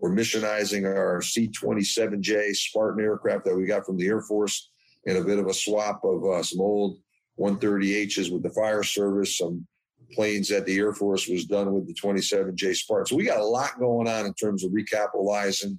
We're 0.00 0.14
missionizing 0.14 0.86
our 0.86 1.20
C 1.20 1.48
27J 1.48 2.56
Spartan 2.56 3.04
aircraft 3.04 3.44
that 3.44 3.54
we 3.54 3.66
got 3.66 3.84
from 3.84 3.98
the 3.98 4.06
Air 4.06 4.22
Force 4.22 4.70
in 5.04 5.16
a 5.16 5.24
bit 5.24 5.38
of 5.38 5.46
a 5.46 5.54
swap 5.54 6.02
of 6.04 6.24
uh, 6.24 6.42
some 6.42 6.60
old 6.60 6.98
130Hs 7.38 8.32
with 8.32 8.42
the 8.42 8.50
fire 8.50 8.82
service, 8.82 9.38
some 9.38 9.66
planes 10.12 10.48
that 10.48 10.66
the 10.66 10.78
Air 10.78 10.92
Force 10.92 11.28
was 11.28 11.44
done 11.44 11.72
with 11.72 11.86
the 11.86 11.94
27J 11.94 12.74
Spartan. 12.74 13.06
So 13.06 13.16
we 13.16 13.24
got 13.24 13.40
a 13.40 13.44
lot 13.44 13.78
going 13.78 14.08
on 14.08 14.26
in 14.26 14.34
terms 14.34 14.64
of 14.64 14.72
recapitalizing 14.72 15.78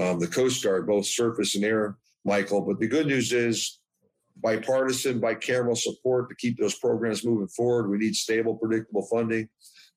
um, 0.00 0.18
the 0.18 0.26
Coast 0.26 0.62
Guard, 0.62 0.86
both 0.86 1.06
surface 1.06 1.54
and 1.54 1.64
air, 1.64 1.96
Michael. 2.24 2.62
But 2.62 2.78
the 2.78 2.88
good 2.88 3.06
news 3.06 3.32
is 3.32 3.80
bipartisan, 4.36 5.20
bicameral 5.20 5.76
support 5.76 6.28
to 6.28 6.36
keep 6.36 6.58
those 6.58 6.78
programs 6.78 7.24
moving 7.24 7.48
forward. 7.48 7.90
We 7.90 7.98
need 7.98 8.14
stable, 8.14 8.56
predictable 8.56 9.06
funding. 9.10 9.48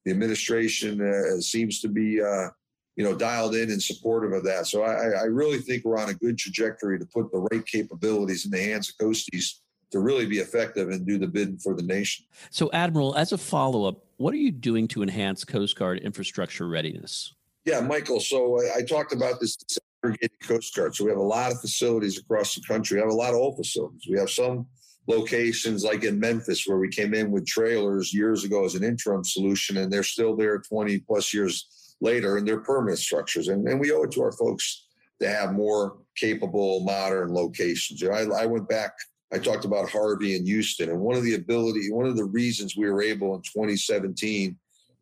The 0.05 0.11
administration 0.11 1.01
uh, 1.01 1.41
seems 1.41 1.81
to 1.81 1.89
be, 1.89 2.21
uh, 2.21 2.47
you 2.95 3.03
know, 3.03 3.15
dialed 3.15 3.55
in 3.55 3.69
and 3.69 3.81
supportive 3.81 4.33
of 4.33 4.43
that. 4.45 4.67
So 4.67 4.83
I, 4.83 5.21
I 5.21 5.23
really 5.23 5.59
think 5.59 5.83
we're 5.83 5.99
on 5.99 6.09
a 6.09 6.13
good 6.13 6.37
trajectory 6.37 6.99
to 6.99 7.05
put 7.05 7.31
the 7.31 7.45
right 7.51 7.65
capabilities 7.65 8.45
in 8.45 8.51
the 8.51 8.63
hands 8.63 8.89
of 8.89 9.05
Coasties 9.05 9.59
to 9.91 9.99
really 9.99 10.25
be 10.25 10.39
effective 10.39 10.89
and 10.89 11.05
do 11.05 11.17
the 11.17 11.27
bid 11.27 11.61
for 11.61 11.75
the 11.75 11.83
nation. 11.83 12.25
So, 12.51 12.69
Admiral, 12.73 13.15
as 13.15 13.31
a 13.31 13.37
follow 13.37 13.85
up, 13.85 14.05
what 14.17 14.33
are 14.33 14.37
you 14.37 14.51
doing 14.51 14.87
to 14.89 15.03
enhance 15.03 15.43
Coast 15.43 15.77
Guard 15.77 15.99
infrastructure 15.99 16.67
readiness? 16.67 17.33
Yeah, 17.65 17.81
Michael. 17.81 18.19
So 18.19 18.61
I, 18.61 18.77
I 18.77 18.81
talked 18.81 19.13
about 19.13 19.39
this 19.39 19.57
segregated 20.01 20.39
Coast 20.41 20.75
Guard. 20.75 20.95
So 20.95 21.05
we 21.05 21.11
have 21.11 21.19
a 21.19 21.23
lot 21.23 21.51
of 21.51 21.61
facilities 21.61 22.17
across 22.17 22.55
the 22.55 22.61
country. 22.61 22.97
We 22.97 23.01
have 23.01 23.11
a 23.11 23.15
lot 23.15 23.29
of 23.29 23.35
old 23.35 23.57
facilities. 23.57 24.07
We 24.09 24.17
have 24.17 24.29
some 24.29 24.65
locations 25.07 25.83
like 25.83 26.03
in 26.03 26.19
Memphis 26.19 26.67
where 26.67 26.77
we 26.77 26.89
came 26.89 27.13
in 27.13 27.31
with 27.31 27.45
trailers 27.45 28.13
years 28.13 28.43
ago 28.43 28.65
as 28.65 28.75
an 28.75 28.83
interim 28.83 29.23
solution, 29.23 29.77
and 29.77 29.91
they're 29.91 30.03
still 30.03 30.35
there 30.35 30.59
20 30.59 30.99
plus 30.99 31.33
years 31.33 31.95
later, 32.01 32.37
and 32.37 32.47
they're 32.47 32.61
permanent 32.61 32.99
structures. 32.99 33.47
And, 33.47 33.67
and 33.67 33.79
we 33.79 33.91
owe 33.91 34.03
it 34.03 34.11
to 34.11 34.21
our 34.21 34.31
folks 34.31 34.85
to 35.21 35.29
have 35.29 35.53
more 35.53 35.97
capable, 36.15 36.81
modern 36.81 37.33
locations. 37.33 38.01
You 38.01 38.09
know, 38.09 38.15
I, 38.15 38.43
I 38.43 38.45
went 38.45 38.69
back 38.69 38.93
I 39.31 39.37
talked 39.37 39.65
about 39.65 39.89
Harvey 39.89 40.35
and 40.35 40.47
Houston, 40.47 40.89
and 40.89 40.99
one 40.99 41.15
of 41.15 41.23
the 41.23 41.35
ability, 41.35 41.91
one 41.91 42.07
of 42.07 42.17
the 42.17 42.25
reasons 42.25 42.75
we 42.75 42.89
were 42.89 43.01
able 43.01 43.35
in 43.35 43.41
2017 43.41 44.57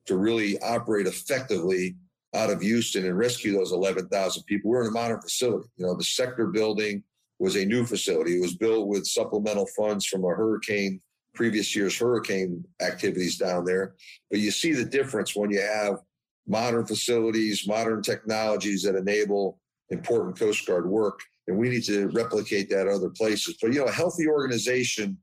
to 0.05 0.17
really 0.17 0.59
operate 0.59 1.07
effectively 1.07 1.95
out 2.35 2.49
of 2.49 2.61
Houston 2.61 3.05
and 3.05 3.17
rescue 3.17 3.53
those 3.53 3.71
11,000 3.71 4.43
people. 4.43 4.69
We're 4.69 4.81
in 4.81 4.87
a 4.87 4.91
modern 4.91 5.21
facility. 5.21 5.69
You 5.77 5.85
know, 5.85 5.95
the 5.95 6.03
sector 6.03 6.47
building 6.47 7.03
was 7.39 7.55
a 7.55 7.65
new 7.65 7.85
facility. 7.85 8.37
It 8.37 8.41
was 8.41 8.55
built 8.55 8.87
with 8.87 9.05
supplemental 9.05 9.67
funds 9.77 10.05
from 10.05 10.25
a 10.25 10.29
hurricane, 10.29 10.99
previous 11.33 11.75
year's 11.75 11.97
hurricane 11.97 12.65
activities 12.81 13.37
down 13.37 13.63
there. 13.63 13.95
But 14.29 14.39
you 14.39 14.51
see 14.51 14.73
the 14.73 14.85
difference 14.85 15.35
when 15.35 15.51
you 15.51 15.61
have 15.61 15.99
modern 16.47 16.85
facilities, 16.85 17.67
modern 17.67 18.01
technologies 18.01 18.83
that 18.83 18.95
enable 18.95 19.59
important 19.89 20.37
Coast 20.37 20.65
Guard 20.65 20.89
work 20.89 21.21
and 21.47 21.57
we 21.57 21.69
need 21.69 21.83
to 21.85 22.07
replicate 22.09 22.69
that 22.69 22.87
other 22.87 23.09
places. 23.09 23.57
But 23.61 23.73
you 23.73 23.79
know, 23.79 23.85
a 23.85 23.91
healthy 23.91 24.27
organization 24.27 25.17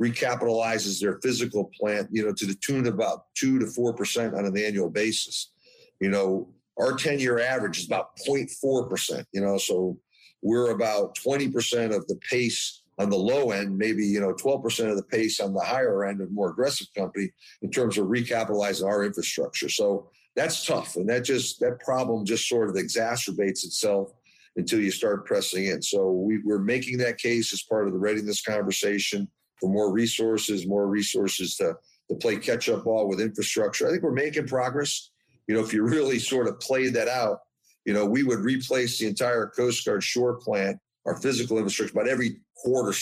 recapitalizes 0.00 1.00
their 1.00 1.18
physical 1.22 1.70
plant, 1.78 2.08
you 2.12 2.24
know, 2.24 2.32
to 2.32 2.46
the 2.46 2.56
tune 2.56 2.86
of 2.86 2.94
about 2.94 3.24
two 3.34 3.58
to 3.58 3.66
four 3.66 3.94
percent 3.94 4.34
on 4.34 4.44
an 4.44 4.56
annual 4.56 4.90
basis. 4.90 5.52
You 6.00 6.10
know, 6.10 6.48
our 6.78 6.92
10-year 6.92 7.40
average 7.40 7.78
is 7.78 7.86
about 7.86 8.10
0.4 8.26 8.88
percent. 8.88 9.26
You 9.32 9.40
know, 9.40 9.58
so 9.58 9.98
we're 10.42 10.70
about 10.70 11.14
20 11.16 11.50
percent 11.50 11.92
of 11.92 12.06
the 12.06 12.16
pace 12.16 12.82
on 12.98 13.10
the 13.10 13.16
low 13.16 13.50
end, 13.50 13.76
maybe 13.76 14.06
you 14.06 14.20
know 14.20 14.32
12 14.32 14.62
percent 14.62 14.90
of 14.90 14.96
the 14.96 15.02
pace 15.02 15.40
on 15.40 15.52
the 15.52 15.60
higher 15.60 16.04
end 16.04 16.20
of 16.20 16.32
more 16.32 16.50
aggressive 16.50 16.86
company 16.96 17.30
in 17.62 17.70
terms 17.70 17.98
of 17.98 18.06
recapitalizing 18.06 18.86
our 18.86 19.04
infrastructure. 19.04 19.68
So 19.68 20.10
that's 20.34 20.64
tough, 20.64 20.96
and 20.96 21.08
that 21.08 21.24
just 21.24 21.60
that 21.60 21.80
problem 21.80 22.24
just 22.24 22.48
sort 22.48 22.70
of 22.70 22.76
exacerbates 22.76 23.64
itself 23.64 24.12
until 24.56 24.80
you 24.80 24.90
start 24.90 25.26
pressing 25.26 25.66
in. 25.66 25.82
So 25.82 26.10
we, 26.10 26.38
we're 26.44 26.58
making 26.58 26.98
that 26.98 27.18
case 27.18 27.52
as 27.52 27.62
part 27.62 27.86
of 27.86 27.92
the 27.92 27.98
readiness 27.98 28.42
conversation 28.42 29.28
for 29.60 29.70
more 29.70 29.92
resources, 29.92 30.66
more 30.66 30.86
resources 30.86 31.56
to, 31.56 31.74
to 32.10 32.16
play 32.16 32.36
catch 32.36 32.68
up 32.68 32.84
ball 32.84 33.08
with 33.08 33.20
infrastructure. 33.20 33.86
I 33.86 33.90
think 33.90 34.02
we're 34.02 34.12
making 34.12 34.46
progress. 34.46 35.10
You 35.46 35.54
know, 35.54 35.62
if 35.62 35.72
you 35.72 35.82
really 35.86 36.18
sort 36.18 36.48
of 36.48 36.58
played 36.60 36.94
that 36.94 37.08
out, 37.08 37.40
you 37.84 37.92
know, 37.92 38.04
we 38.04 38.22
would 38.22 38.40
replace 38.40 38.98
the 38.98 39.06
entire 39.06 39.46
Coast 39.46 39.84
Guard 39.86 40.02
shore 40.02 40.34
plant, 40.34 40.78
our 41.06 41.16
physical 41.16 41.58
infrastructure, 41.58 41.96
about 41.96 42.08
every 42.08 42.40
quarter, 42.56 42.92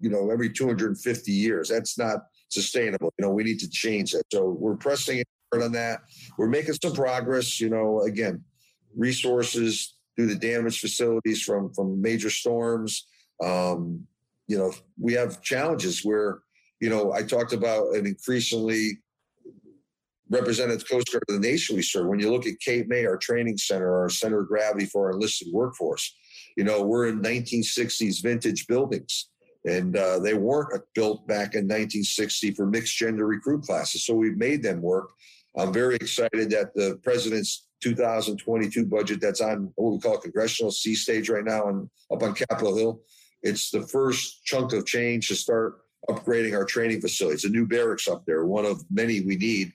you 0.00 0.08
know, 0.08 0.30
every 0.30 0.50
250 0.50 1.30
years. 1.30 1.68
That's 1.68 1.98
not 1.98 2.20
sustainable. 2.48 3.12
You 3.18 3.26
know, 3.26 3.32
we 3.32 3.44
need 3.44 3.60
to 3.60 3.68
change 3.68 4.12
that. 4.12 4.22
So 4.32 4.56
we're 4.58 4.76
pressing 4.76 5.22
hard 5.52 5.64
on 5.64 5.72
that. 5.72 6.00
We're 6.38 6.48
making 6.48 6.74
some 6.82 6.94
progress. 6.94 7.60
You 7.60 7.68
know, 7.68 8.00
again, 8.02 8.42
resources, 8.96 9.94
the 10.26 10.34
damaged 10.34 10.80
facilities 10.80 11.42
from 11.42 11.72
from 11.74 12.00
major 12.00 12.30
storms. 12.30 13.06
Um, 13.42 14.06
you 14.46 14.58
know, 14.58 14.72
we 15.00 15.12
have 15.14 15.42
challenges 15.42 16.04
where, 16.04 16.40
you 16.80 16.90
know, 16.90 17.12
I 17.12 17.22
talked 17.22 17.52
about 17.52 17.94
an 17.94 18.06
increasingly 18.06 18.98
represented 20.30 20.88
Coast 20.88 21.12
Guard 21.12 21.24
of 21.28 21.40
the 21.40 21.48
nation 21.48 21.76
we 21.76 21.82
serve. 21.82 22.06
When 22.06 22.20
you 22.20 22.32
look 22.32 22.46
at 22.46 22.58
Cape 22.60 22.88
May, 22.88 23.04
our 23.04 23.16
training 23.16 23.58
center, 23.58 23.94
our 23.94 24.08
center 24.08 24.40
of 24.40 24.48
gravity 24.48 24.86
for 24.86 25.06
our 25.06 25.12
enlisted 25.12 25.48
workforce, 25.52 26.14
You 26.56 26.64
know, 26.64 26.82
we're 26.82 27.08
in 27.08 27.20
1960s 27.20 28.22
vintage 28.22 28.66
buildings, 28.66 29.28
and 29.64 29.96
uh, 29.96 30.18
they 30.20 30.34
weren't 30.34 30.82
built 30.94 31.26
back 31.26 31.54
in 31.54 31.64
1960 31.64 32.52
for 32.52 32.66
mixed 32.66 32.96
gender 32.96 33.26
recruit 33.26 33.62
classes. 33.62 34.06
So 34.06 34.14
we've 34.14 34.36
made 34.36 34.62
them 34.62 34.80
work. 34.80 35.10
I'm 35.56 35.72
very 35.72 35.96
excited 35.96 36.50
that 36.50 36.74
the 36.74 36.98
president's 37.02 37.68
2022 37.80 38.86
budget 38.86 39.20
that's 39.20 39.40
on 39.40 39.72
what 39.76 39.92
we 39.92 39.98
call 39.98 40.18
congressional 40.18 40.70
C 40.70 40.94
stage 40.94 41.28
right 41.28 41.44
now 41.44 41.68
and 41.68 41.88
up 42.12 42.22
on 42.22 42.34
Capitol 42.34 42.76
Hill. 42.76 43.00
It's 43.42 43.70
the 43.70 43.82
first 43.82 44.44
chunk 44.44 44.72
of 44.72 44.86
change 44.86 45.28
to 45.28 45.34
start 45.34 45.80
upgrading 46.08 46.54
our 46.54 46.64
training 46.64 47.00
facilities. 47.00 47.44
A 47.44 47.48
new 47.48 47.66
barracks 47.66 48.08
up 48.08 48.24
there, 48.26 48.44
one 48.44 48.64
of 48.64 48.82
many 48.90 49.20
we 49.20 49.36
need. 49.36 49.72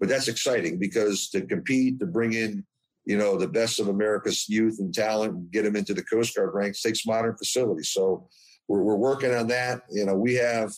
But 0.00 0.08
that's 0.08 0.28
exciting 0.28 0.78
because 0.78 1.28
to 1.30 1.40
compete, 1.42 1.98
to 2.00 2.06
bring 2.06 2.32
in, 2.32 2.64
you 3.04 3.16
know, 3.16 3.36
the 3.36 3.48
best 3.48 3.80
of 3.80 3.88
America's 3.88 4.48
youth 4.48 4.78
and 4.78 4.94
talent 4.94 5.34
and 5.34 5.50
get 5.50 5.64
them 5.64 5.76
into 5.76 5.94
the 5.94 6.02
Coast 6.02 6.36
Guard 6.36 6.50
ranks 6.54 6.82
takes 6.82 7.06
modern 7.06 7.36
facilities. 7.36 7.90
So 7.90 8.28
we're, 8.68 8.82
we're 8.82 8.96
working 8.96 9.34
on 9.34 9.48
that. 9.48 9.82
You 9.90 10.06
know, 10.06 10.14
we 10.14 10.34
have, 10.34 10.72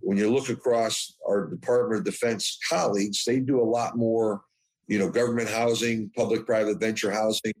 when 0.00 0.18
you 0.18 0.32
look 0.32 0.50
across 0.50 1.16
our 1.26 1.46
Department 1.46 2.00
of 2.00 2.04
Defense 2.04 2.58
colleagues, 2.68 3.24
they 3.24 3.40
do 3.40 3.60
a 3.60 3.64
lot 3.64 3.96
more, 3.96 4.42
you 4.86 4.98
know, 4.98 5.08
government 5.08 5.48
housing, 5.48 6.10
public 6.16 6.46
private 6.46 6.80
venture 6.80 7.10
housing 7.10 7.52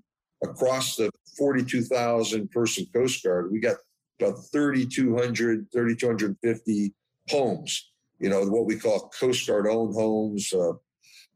across 0.42 0.96
the 0.96 1.10
42,000 1.38 2.50
person 2.50 2.86
Coast 2.94 3.24
Guard. 3.24 3.50
We 3.50 3.60
got 3.60 3.76
about 4.20 4.38
3,200, 4.52 5.66
3,250 5.72 6.94
homes, 7.30 7.90
you 8.20 8.28
know, 8.28 8.44
what 8.44 8.66
we 8.66 8.76
call 8.76 9.08
Coast 9.08 9.46
Guard 9.46 9.66
owned 9.66 9.94
homes 9.94 10.52
uh, 10.52 10.72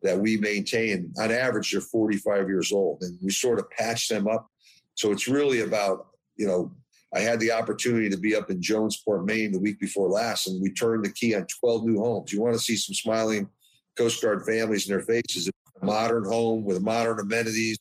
that 0.02 0.18
we 0.18 0.36
maintain. 0.36 1.12
On 1.18 1.32
average, 1.32 1.72
they're 1.72 1.80
45 1.80 2.48
years 2.48 2.72
old 2.72 2.98
and 3.02 3.18
we 3.22 3.30
sort 3.30 3.58
of 3.58 3.70
patch 3.70 4.08
them 4.08 4.28
up. 4.28 4.46
So 4.94 5.12
it's 5.12 5.28
really 5.28 5.60
about, 5.60 6.08
you 6.36 6.46
know, 6.46 6.72
I 7.14 7.20
had 7.20 7.40
the 7.40 7.52
opportunity 7.52 8.10
to 8.10 8.18
be 8.18 8.36
up 8.36 8.50
in 8.50 8.60
Jonesport, 8.60 9.24
Maine 9.24 9.52
the 9.52 9.58
week 9.58 9.80
before 9.80 10.10
last, 10.10 10.46
and 10.46 10.60
we 10.60 10.70
turned 10.70 11.04
the 11.04 11.12
key 11.12 11.34
on 11.34 11.46
12 11.60 11.86
new 11.86 11.98
homes. 11.98 12.32
You 12.32 12.42
want 12.42 12.54
to 12.54 12.60
see 12.60 12.76
some 12.76 12.94
smiling 12.94 13.48
Coast 13.96 14.22
Guard 14.22 14.44
families 14.44 14.88
in 14.88 14.94
their 14.94 15.04
faces, 15.04 15.50
modern 15.82 16.24
home 16.24 16.64
with 16.64 16.80
modern 16.80 17.20
amenities, 17.20 17.78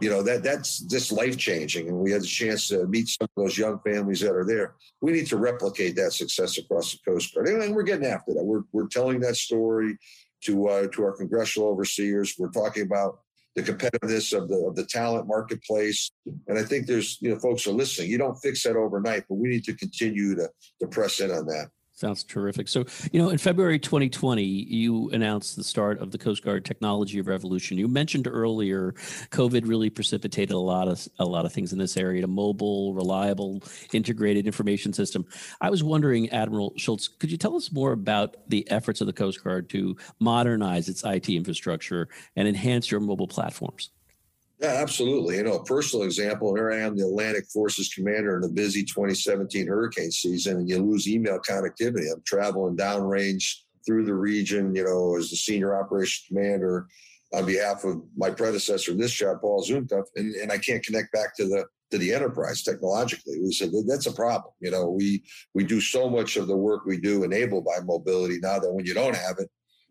you 0.00 0.10
know 0.10 0.22
that 0.22 0.42
that's 0.42 0.78
just 0.80 1.10
life 1.10 1.36
changing 1.36 1.88
and 1.88 1.98
we 1.98 2.12
had 2.12 2.22
the 2.22 2.26
chance 2.26 2.68
to 2.68 2.86
meet 2.86 3.08
some 3.08 3.24
of 3.36 3.42
those 3.42 3.58
young 3.58 3.80
families 3.80 4.20
that 4.20 4.34
are 4.34 4.44
there. 4.44 4.74
We 5.00 5.12
need 5.12 5.26
to 5.28 5.36
replicate 5.36 5.96
that 5.96 6.12
success 6.12 6.58
across 6.58 6.92
the 6.92 6.98
coast 7.10 7.34
guard 7.34 7.48
and 7.48 7.74
we're 7.74 7.82
getting 7.82 8.06
after 8.06 8.34
that. 8.34 8.44
We're, 8.44 8.62
we're 8.72 8.88
telling 8.88 9.20
that 9.20 9.36
story 9.36 9.98
to 10.44 10.68
uh, 10.68 10.86
to 10.88 11.02
our 11.04 11.16
congressional 11.16 11.68
overseers. 11.68 12.34
We're 12.38 12.50
talking 12.50 12.84
about 12.84 13.18
the 13.56 13.62
competitiveness 13.62 14.36
of 14.36 14.48
the 14.48 14.56
of 14.56 14.76
the 14.76 14.84
talent 14.84 15.26
marketplace 15.26 16.12
and 16.46 16.58
i 16.58 16.62
think 16.62 16.86
there's 16.86 17.18
you 17.20 17.30
know 17.30 17.38
folks 17.40 17.66
are 17.66 17.72
listening. 17.72 18.10
You 18.10 18.18
don't 18.18 18.36
fix 18.36 18.62
that 18.62 18.76
overnight 18.76 19.24
but 19.28 19.34
we 19.34 19.48
need 19.48 19.64
to 19.64 19.74
continue 19.74 20.36
to 20.36 20.48
to 20.80 20.86
press 20.86 21.18
in 21.20 21.30
on 21.32 21.46
that 21.46 21.68
Sounds 21.98 22.22
terrific. 22.22 22.68
So, 22.68 22.84
you 23.10 23.20
know, 23.20 23.30
in 23.30 23.38
February 23.38 23.80
2020, 23.80 24.44
you 24.44 25.10
announced 25.10 25.56
the 25.56 25.64
start 25.64 25.98
of 25.98 26.12
the 26.12 26.18
Coast 26.18 26.44
Guard 26.44 26.64
Technology 26.64 27.20
Revolution. 27.20 27.76
You 27.76 27.88
mentioned 27.88 28.28
earlier, 28.28 28.92
COVID 29.32 29.66
really 29.66 29.90
precipitated 29.90 30.52
a 30.52 30.60
lot 30.60 30.86
of 30.86 31.08
a 31.18 31.24
lot 31.24 31.44
of 31.44 31.52
things 31.52 31.72
in 31.72 31.78
this 31.80 31.96
area. 31.96 32.20
To 32.20 32.28
mobile, 32.28 32.94
reliable, 32.94 33.64
integrated 33.92 34.46
information 34.46 34.92
system. 34.92 35.26
I 35.60 35.70
was 35.70 35.82
wondering, 35.82 36.30
Admiral 36.30 36.72
Schultz, 36.76 37.08
could 37.08 37.32
you 37.32 37.36
tell 37.36 37.56
us 37.56 37.72
more 37.72 37.90
about 37.90 38.48
the 38.48 38.70
efforts 38.70 39.00
of 39.00 39.08
the 39.08 39.12
Coast 39.12 39.42
Guard 39.42 39.68
to 39.70 39.96
modernize 40.20 40.88
its 40.88 41.02
IT 41.04 41.28
infrastructure 41.28 42.08
and 42.36 42.46
enhance 42.46 42.92
your 42.92 43.00
mobile 43.00 43.26
platforms? 43.26 43.90
Yeah, 44.60 44.74
absolutely. 44.82 45.36
You 45.36 45.44
know, 45.44 45.54
a 45.54 45.64
personal 45.64 46.04
example 46.04 46.54
here 46.54 46.72
I 46.72 46.78
am, 46.78 46.96
the 46.96 47.04
Atlantic 47.04 47.46
Forces 47.52 47.92
commander 47.94 48.38
in 48.38 48.44
a 48.44 48.52
busy 48.52 48.82
2017 48.82 49.68
hurricane 49.68 50.10
season, 50.10 50.56
and 50.56 50.68
you 50.68 50.78
lose 50.78 51.08
email 51.08 51.38
connectivity. 51.38 52.12
I'm 52.12 52.22
traveling 52.26 52.76
downrange 52.76 53.44
through 53.86 54.04
the 54.04 54.14
region, 54.14 54.74
you 54.74 54.82
know, 54.82 55.16
as 55.16 55.30
the 55.30 55.36
senior 55.36 55.80
operations 55.80 56.26
commander 56.26 56.88
on 57.32 57.46
behalf 57.46 57.84
of 57.84 58.02
my 58.16 58.30
predecessor 58.30 58.92
in 58.92 58.98
this 58.98 59.12
job, 59.12 59.40
Paul 59.40 59.64
Zukunft, 59.64 60.06
and, 60.16 60.34
and 60.34 60.50
I 60.50 60.58
can't 60.58 60.84
connect 60.84 61.12
back 61.12 61.36
to 61.36 61.44
the 61.46 61.64
to 61.90 61.96
the 61.96 62.12
enterprise 62.12 62.62
technologically. 62.62 63.40
We 63.40 63.52
said 63.52 63.70
that's 63.86 64.06
a 64.06 64.12
problem. 64.12 64.52
You 64.60 64.72
know, 64.72 64.90
we 64.90 65.22
we 65.54 65.64
do 65.64 65.80
so 65.80 66.10
much 66.10 66.36
of 66.36 66.48
the 66.48 66.56
work 66.56 66.84
we 66.84 66.98
do 66.98 67.22
enabled 67.22 67.64
by 67.64 67.82
mobility 67.84 68.38
now 68.40 68.58
that 68.58 68.72
when 68.72 68.84
you 68.84 68.94
don't 68.94 69.16
have 69.16 69.36
it, 69.38 69.48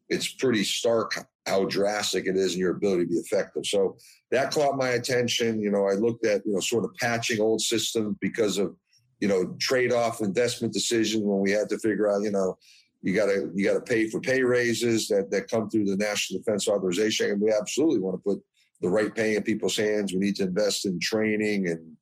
it's 0.09 0.28
pretty 0.28 0.63
stark 0.63 1.13
how 1.47 1.65
drastic 1.65 2.27
it 2.27 2.35
is 2.35 2.53
in 2.53 2.59
your 2.59 2.75
ability 2.75 3.05
to 3.05 3.09
be 3.09 3.15
effective. 3.15 3.65
So 3.65 3.97
that 4.31 4.51
caught 4.51 4.77
my 4.77 4.89
attention. 4.89 5.61
You 5.61 5.71
know, 5.71 5.87
I 5.87 5.93
looked 5.93 6.25
at, 6.25 6.45
you 6.45 6.53
know, 6.53 6.59
sort 6.59 6.83
of 6.83 6.93
patching 6.99 7.39
old 7.39 7.61
systems 7.61 8.17
because 8.19 8.57
of, 8.57 8.75
you 9.19 9.27
know, 9.27 9.55
trade-off 9.59 10.21
investment 10.21 10.73
decisions 10.73 11.23
when 11.23 11.39
we 11.39 11.51
had 11.51 11.69
to 11.69 11.79
figure 11.79 12.11
out, 12.11 12.21
you 12.21 12.31
know, 12.31 12.57
you 13.01 13.15
gotta 13.15 13.49
you 13.55 13.63
gotta 13.63 13.81
pay 13.81 14.09
for 14.09 14.19
pay 14.19 14.43
raises 14.43 15.07
that, 15.07 15.31
that 15.31 15.49
come 15.49 15.69
through 15.69 15.85
the 15.85 15.95
National 15.95 16.39
Defense 16.39 16.67
Authorization. 16.67 17.31
And 17.31 17.41
we 17.41 17.51
absolutely 17.51 17.99
want 17.99 18.17
to 18.17 18.29
put 18.29 18.43
the 18.81 18.89
right 18.89 19.13
pay 19.13 19.35
in 19.35 19.43
people's 19.43 19.77
hands. 19.77 20.13
We 20.13 20.19
need 20.19 20.35
to 20.37 20.43
invest 20.43 20.85
in 20.85 20.99
training 20.99 21.69
and, 21.69 21.95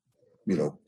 you 0.45 0.57
know, 0.57 0.79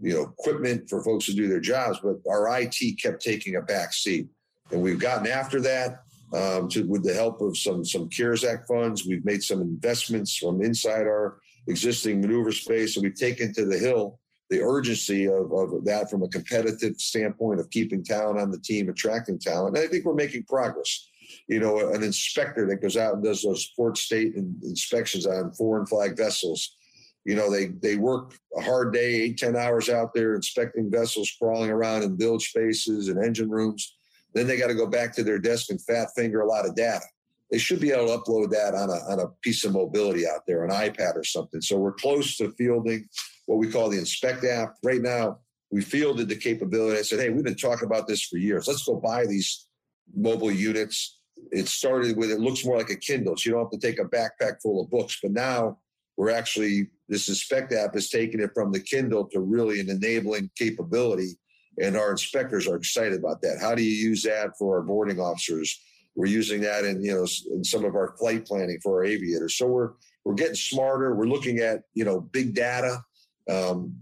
you 0.00 0.14
know, 0.14 0.22
equipment 0.38 0.88
for 0.88 1.02
folks 1.02 1.26
to 1.26 1.32
do 1.32 1.48
their 1.48 1.60
jobs. 1.60 1.98
But 2.02 2.16
our 2.30 2.60
IT 2.60 2.76
kept 3.02 3.22
taking 3.22 3.56
a 3.56 3.62
back 3.62 3.92
seat. 3.92 4.28
And 4.70 4.80
we've 4.80 4.98
gotten 4.98 5.26
after 5.26 5.60
that 5.62 6.03
um, 6.34 6.68
to, 6.68 6.84
with 6.86 7.04
the 7.04 7.14
help 7.14 7.40
of 7.40 7.56
some 7.56 7.84
some 7.84 8.08
CARES 8.08 8.44
Act 8.44 8.66
funds. 8.68 9.06
We've 9.06 9.24
made 9.24 9.42
some 9.42 9.60
investments 9.60 10.36
from 10.36 10.62
inside 10.62 11.06
our 11.06 11.38
existing 11.68 12.20
maneuver 12.20 12.52
space, 12.52 12.96
and 12.96 13.04
we've 13.04 13.14
taken 13.14 13.52
to 13.54 13.64
the 13.64 13.78
hill 13.78 14.18
the 14.50 14.60
urgency 14.60 15.26
of, 15.26 15.52
of 15.52 15.84
that 15.84 16.10
from 16.10 16.22
a 16.22 16.28
competitive 16.28 16.96
standpoint 16.98 17.60
of 17.60 17.70
keeping 17.70 18.04
talent 18.04 18.38
on 18.38 18.50
the 18.50 18.60
team, 18.60 18.88
attracting 18.88 19.38
talent. 19.38 19.76
And 19.76 19.84
I 19.84 19.88
think 19.88 20.04
we're 20.04 20.14
making 20.14 20.44
progress. 20.44 21.08
You 21.48 21.60
know, 21.60 21.92
an 21.92 22.02
inspector 22.02 22.66
that 22.66 22.82
goes 22.82 22.96
out 22.98 23.14
and 23.14 23.24
does 23.24 23.42
those 23.42 23.70
port 23.74 23.96
state 23.96 24.34
inspections 24.34 25.26
on 25.26 25.52
foreign 25.52 25.86
flag 25.86 26.16
vessels. 26.16 26.76
You 27.24 27.36
know, 27.36 27.50
they 27.50 27.68
they 27.80 27.96
work 27.96 28.34
a 28.56 28.60
hard 28.60 28.92
day, 28.92 29.32
ten 29.32 29.56
hours 29.56 29.88
out 29.88 30.12
there 30.14 30.34
inspecting 30.34 30.90
vessels, 30.90 31.34
crawling 31.40 31.70
around 31.70 32.02
in 32.02 32.16
bilge 32.16 32.50
spaces 32.50 33.08
and 33.08 33.22
engine 33.24 33.50
rooms 33.50 33.93
then 34.34 34.46
they 34.46 34.56
got 34.56 34.66
to 34.66 34.74
go 34.74 34.86
back 34.86 35.14
to 35.14 35.22
their 35.22 35.38
desk 35.38 35.70
and 35.70 35.80
fat 35.80 36.08
finger 36.14 36.40
a 36.40 36.46
lot 36.46 36.66
of 36.66 36.74
data. 36.74 37.04
They 37.50 37.58
should 37.58 37.80
be 37.80 37.92
able 37.92 38.06
to 38.06 38.18
upload 38.18 38.50
that 38.50 38.74
on 38.74 38.90
a, 38.90 38.98
on 39.12 39.20
a 39.20 39.28
piece 39.42 39.64
of 39.64 39.72
mobility 39.72 40.26
out 40.26 40.40
there, 40.46 40.64
an 40.64 40.70
iPad 40.70 41.14
or 41.14 41.24
something. 41.24 41.60
So 41.60 41.76
we're 41.76 41.92
close 41.92 42.36
to 42.38 42.50
fielding 42.52 43.08
what 43.46 43.58
we 43.58 43.70
call 43.70 43.88
the 43.88 43.98
Inspect 43.98 44.44
app. 44.44 44.74
Right 44.82 45.02
now, 45.02 45.38
we 45.70 45.80
fielded 45.82 46.28
the 46.28 46.36
capability. 46.36 46.98
I 46.98 47.02
said, 47.02 47.20
hey, 47.20 47.30
we've 47.30 47.44
been 47.44 47.54
talking 47.54 47.86
about 47.86 48.08
this 48.08 48.22
for 48.22 48.38
years. 48.38 48.66
Let's 48.66 48.84
go 48.84 48.96
buy 48.96 49.26
these 49.26 49.68
mobile 50.16 50.50
units. 50.50 51.20
It 51.52 51.68
started 51.68 52.16
with, 52.16 52.30
it 52.30 52.40
looks 52.40 52.64
more 52.64 52.78
like 52.78 52.90
a 52.90 52.96
Kindle. 52.96 53.36
So 53.36 53.48
you 53.48 53.54
don't 53.54 53.64
have 53.64 53.80
to 53.80 53.86
take 53.86 54.00
a 54.00 54.04
backpack 54.04 54.62
full 54.62 54.82
of 54.82 54.90
books. 54.90 55.18
But 55.22 55.32
now 55.32 55.78
we're 56.16 56.30
actually, 56.30 56.88
this 57.08 57.28
Inspect 57.28 57.72
app 57.72 57.94
is 57.94 58.08
taking 58.10 58.40
it 58.40 58.50
from 58.54 58.72
the 58.72 58.80
Kindle 58.80 59.26
to 59.28 59.40
really 59.40 59.80
an 59.80 59.90
enabling 59.90 60.50
capability 60.56 61.36
and 61.80 61.96
our 61.96 62.10
inspectors 62.10 62.66
are 62.66 62.76
excited 62.76 63.18
about 63.18 63.40
that. 63.42 63.58
How 63.60 63.74
do 63.74 63.82
you 63.82 63.92
use 63.92 64.22
that 64.22 64.56
for 64.58 64.76
our 64.76 64.82
boarding 64.82 65.20
officers? 65.20 65.80
We're 66.14 66.26
using 66.26 66.60
that 66.60 66.84
in 66.84 67.02
you 67.02 67.14
know 67.14 67.26
in 67.52 67.64
some 67.64 67.84
of 67.84 67.94
our 67.94 68.14
flight 68.18 68.46
planning 68.46 68.78
for 68.82 68.98
our 68.98 69.04
aviators. 69.04 69.56
So 69.56 69.66
we're 69.66 69.92
we're 70.24 70.34
getting 70.34 70.54
smarter. 70.54 71.14
We're 71.14 71.26
looking 71.26 71.58
at 71.58 71.82
you 71.94 72.04
know 72.04 72.20
big 72.20 72.54
data, 72.54 73.02
um, 73.50 73.96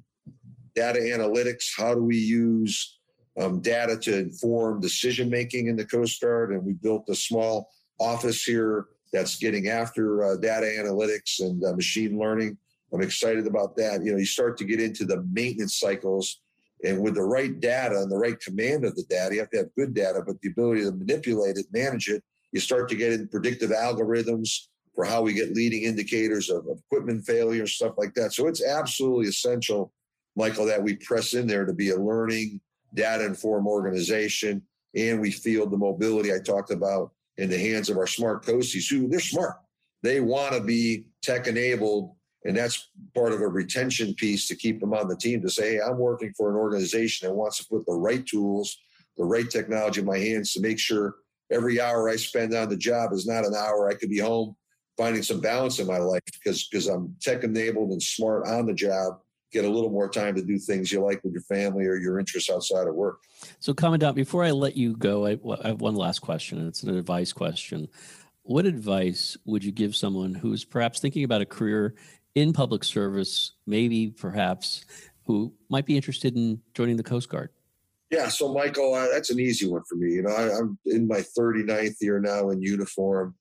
data 0.74 0.98
analytics. 0.98 1.70
How 1.76 1.94
do 1.94 2.02
we 2.02 2.18
use 2.18 2.98
um, 3.40 3.60
data 3.60 3.96
to 3.96 4.18
inform 4.18 4.80
decision 4.80 5.30
making 5.30 5.68
in 5.68 5.76
the 5.76 5.86
Coast 5.86 6.20
Guard? 6.20 6.52
And 6.52 6.64
we 6.64 6.74
built 6.74 7.08
a 7.08 7.14
small 7.14 7.70
office 7.98 8.44
here 8.44 8.86
that's 9.12 9.36
getting 9.36 9.68
after 9.68 10.24
uh, 10.24 10.36
data 10.36 10.66
analytics 10.66 11.40
and 11.40 11.64
uh, 11.64 11.72
machine 11.74 12.18
learning. 12.18 12.56
I'm 12.92 13.02
excited 13.02 13.46
about 13.46 13.74
that. 13.76 14.04
You 14.04 14.12
know, 14.12 14.18
you 14.18 14.26
start 14.26 14.58
to 14.58 14.64
get 14.64 14.80
into 14.80 15.06
the 15.06 15.22
maintenance 15.32 15.78
cycles 15.78 16.40
and 16.84 17.00
with 17.00 17.14
the 17.14 17.22
right 17.22 17.60
data 17.60 18.00
and 18.00 18.10
the 18.10 18.16
right 18.16 18.38
command 18.40 18.84
of 18.84 18.96
the 18.96 19.04
data, 19.04 19.34
you 19.34 19.40
have 19.40 19.50
to 19.50 19.58
have 19.58 19.74
good 19.76 19.94
data, 19.94 20.22
but 20.26 20.40
the 20.40 20.50
ability 20.50 20.82
to 20.82 20.92
manipulate 20.92 21.56
it, 21.56 21.66
manage 21.72 22.08
it, 22.08 22.22
you 22.52 22.60
start 22.60 22.88
to 22.88 22.96
get 22.96 23.12
in 23.12 23.28
predictive 23.28 23.70
algorithms 23.70 24.66
for 24.94 25.04
how 25.04 25.22
we 25.22 25.32
get 25.32 25.54
leading 25.54 25.84
indicators 25.84 26.50
of, 26.50 26.66
equipment 26.66 27.24
failure, 27.24 27.66
stuff 27.66 27.94
like 27.96 28.12
that. 28.14 28.32
So 28.32 28.46
it's 28.48 28.64
absolutely 28.64 29.28
essential, 29.28 29.92
Michael, 30.36 30.66
that 30.66 30.82
we 30.82 30.96
press 30.96 31.34
in 31.34 31.46
there 31.46 31.64
to 31.64 31.72
be 31.72 31.90
a 31.90 31.96
learning, 31.96 32.60
data 32.94 33.24
informed 33.24 33.66
organization. 33.66 34.62
And 34.94 35.20
we 35.20 35.30
field 35.30 35.70
the 35.70 35.78
mobility 35.78 36.34
I 36.34 36.38
talked 36.38 36.70
about 36.70 37.12
in 37.38 37.48
the 37.48 37.58
hands 37.58 37.88
of 37.88 37.96
our 37.96 38.06
smart 38.06 38.44
coasties 38.44 38.90
who 38.90 39.08
they're 39.08 39.20
smart. 39.20 39.56
They 40.02 40.20
want 40.20 40.54
to 40.54 40.60
be 40.60 41.06
tech 41.22 41.46
enabled 41.46 42.14
and 42.44 42.56
that's 42.56 42.88
part 43.14 43.32
of 43.32 43.40
a 43.40 43.48
retention 43.48 44.14
piece 44.14 44.48
to 44.48 44.56
keep 44.56 44.80
them 44.80 44.94
on 44.94 45.08
the 45.08 45.16
team 45.16 45.42
to 45.42 45.50
say, 45.50 45.74
hey, 45.74 45.80
I'm 45.80 45.98
working 45.98 46.32
for 46.36 46.50
an 46.50 46.56
organization 46.56 47.28
that 47.28 47.34
wants 47.34 47.58
to 47.58 47.66
put 47.66 47.84
the 47.86 47.94
right 47.94 48.24
tools, 48.26 48.78
the 49.16 49.24
right 49.24 49.48
technology 49.48 50.00
in 50.00 50.06
my 50.06 50.18
hands 50.18 50.52
to 50.54 50.60
make 50.60 50.78
sure 50.78 51.16
every 51.50 51.80
hour 51.80 52.08
I 52.08 52.16
spend 52.16 52.54
on 52.54 52.68
the 52.68 52.76
job 52.76 53.12
is 53.12 53.26
not 53.26 53.44
an 53.44 53.54
hour 53.54 53.90
I 53.90 53.94
could 53.94 54.10
be 54.10 54.18
home 54.18 54.56
finding 54.96 55.22
some 55.22 55.40
balance 55.40 55.78
in 55.78 55.86
my 55.86 55.98
life 55.98 56.22
because 56.32 56.68
because 56.68 56.86
I'm 56.86 57.16
tech 57.20 57.44
enabled 57.44 57.90
and 57.90 58.02
smart 58.02 58.46
on 58.46 58.66
the 58.66 58.74
job 58.74 59.18
get 59.52 59.64
a 59.64 59.68
little 59.68 59.90
more 59.90 60.08
time 60.08 60.34
to 60.34 60.42
do 60.42 60.58
things 60.58 60.90
you 60.90 61.00
like 61.04 61.22
with 61.22 61.34
your 61.34 61.42
family 61.42 61.84
or 61.84 61.96
your 61.96 62.18
interests 62.18 62.48
outside 62.48 62.86
of 62.86 62.94
work. 62.94 63.18
So, 63.60 63.74
Commandant, 63.74 64.16
before 64.16 64.42
I 64.44 64.50
let 64.50 64.76
you 64.76 64.96
go, 64.96 65.26
I, 65.26 65.38
I 65.62 65.68
have 65.68 65.82
one 65.82 65.94
last 65.94 66.20
question, 66.20 66.58
and 66.58 66.68
it's 66.68 66.82
an 66.82 66.96
advice 66.96 67.34
question. 67.34 67.88
What 68.44 68.64
advice 68.64 69.36
would 69.44 69.62
you 69.62 69.70
give 69.70 69.94
someone 69.94 70.34
who's 70.34 70.64
perhaps 70.64 71.00
thinking 71.00 71.22
about 71.22 71.42
a 71.42 71.46
career 71.46 71.94
in 72.34 72.52
public 72.52 72.84
service, 72.84 73.52
maybe 73.66 74.08
perhaps 74.08 74.84
who 75.26 75.52
might 75.68 75.86
be 75.86 75.96
interested 75.96 76.36
in 76.36 76.60
joining 76.74 76.96
the 76.96 77.02
Coast 77.02 77.28
Guard? 77.28 77.50
Yeah, 78.10 78.28
so 78.28 78.52
Michael, 78.52 78.94
uh, 78.94 79.08
that's 79.10 79.30
an 79.30 79.40
easy 79.40 79.66
one 79.66 79.82
for 79.88 79.94
me. 79.94 80.12
You 80.12 80.22
know, 80.22 80.30
I, 80.30 80.58
am 80.58 80.78
in 80.84 81.08
my 81.08 81.24
39th 81.38 81.96
year 82.00 82.20
now 82.20 82.50
in 82.50 82.60
uniform, 82.60 83.34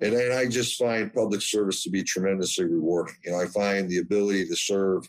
and, 0.00 0.14
and 0.14 0.32
I 0.32 0.48
just 0.48 0.78
find 0.78 1.12
public 1.14 1.42
service 1.42 1.82
to 1.84 1.90
be 1.90 2.02
tremendously 2.02 2.64
rewarding. 2.64 3.14
You 3.24 3.32
know, 3.32 3.40
I 3.40 3.46
find 3.46 3.88
the 3.88 3.98
ability 3.98 4.46
to 4.48 4.56
serve 4.56 5.08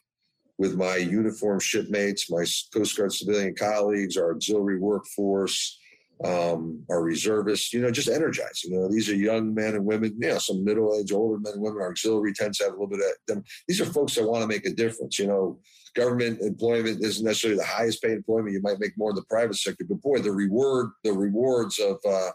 with 0.60 0.76
my 0.76 0.98
uniform 0.98 1.60
shipmates, 1.60 2.30
my 2.30 2.46
Coast 2.74 2.98
Guard 2.98 3.14
civilian 3.14 3.56
colleagues, 3.56 4.18
our 4.18 4.36
auxiliary 4.36 4.80
workforce, 4.80 5.80
um, 6.24 6.84
our 6.90 7.04
reservists, 7.04 7.72
you 7.74 7.82
know, 7.82 7.92
just 7.92 8.10
energizing. 8.10 8.72
You 8.72 8.80
know, 8.80 8.92
these 8.92 9.10
are 9.10 9.16
young 9.16 9.54
men 9.54 9.76
and 9.76 9.86
women, 9.86 10.16
you 10.20 10.30
know, 10.30 10.38
some 10.40 10.64
middle 10.64 10.98
aged, 11.00 11.14
older 11.14 11.40
men 11.40 11.54
and 11.54 11.62
women. 11.62 11.82
Our 11.82 11.92
auxiliary 11.92 12.34
tends 12.34 12.58
to 12.58 12.66
have 12.66 12.74
a 12.74 12.76
little 12.76 12.88
bit 12.88 13.00
of 13.00 13.14
them. 13.28 13.44
These 13.68 13.82
are 13.82 13.86
folks 13.86 14.16
that 14.16 14.28
want 14.28 14.42
to 14.42 14.48
make 14.48 14.66
a 14.66 14.74
difference. 14.74 15.20
You 15.20 15.28
know, 15.28 15.60
government 15.96 16.42
employment 16.42 17.04
isn't 17.04 17.24
necessarily 17.24 17.60
the 17.60 17.66
highest 17.66 18.02
paid 18.02 18.14
employment. 18.14 18.54
You 18.54 18.62
might 18.62 18.80
make 18.80 18.98
more 18.98 19.12
in 19.12 19.16
the 19.16 19.26
private 19.30 19.58
sector, 19.58 19.86
but 19.88 20.02
boy, 20.02 20.20
the 20.20 20.32
reward, 20.32 20.90
the 21.04 21.14
rewards 21.14 21.80
of 21.80 21.98
uh, 22.08 22.32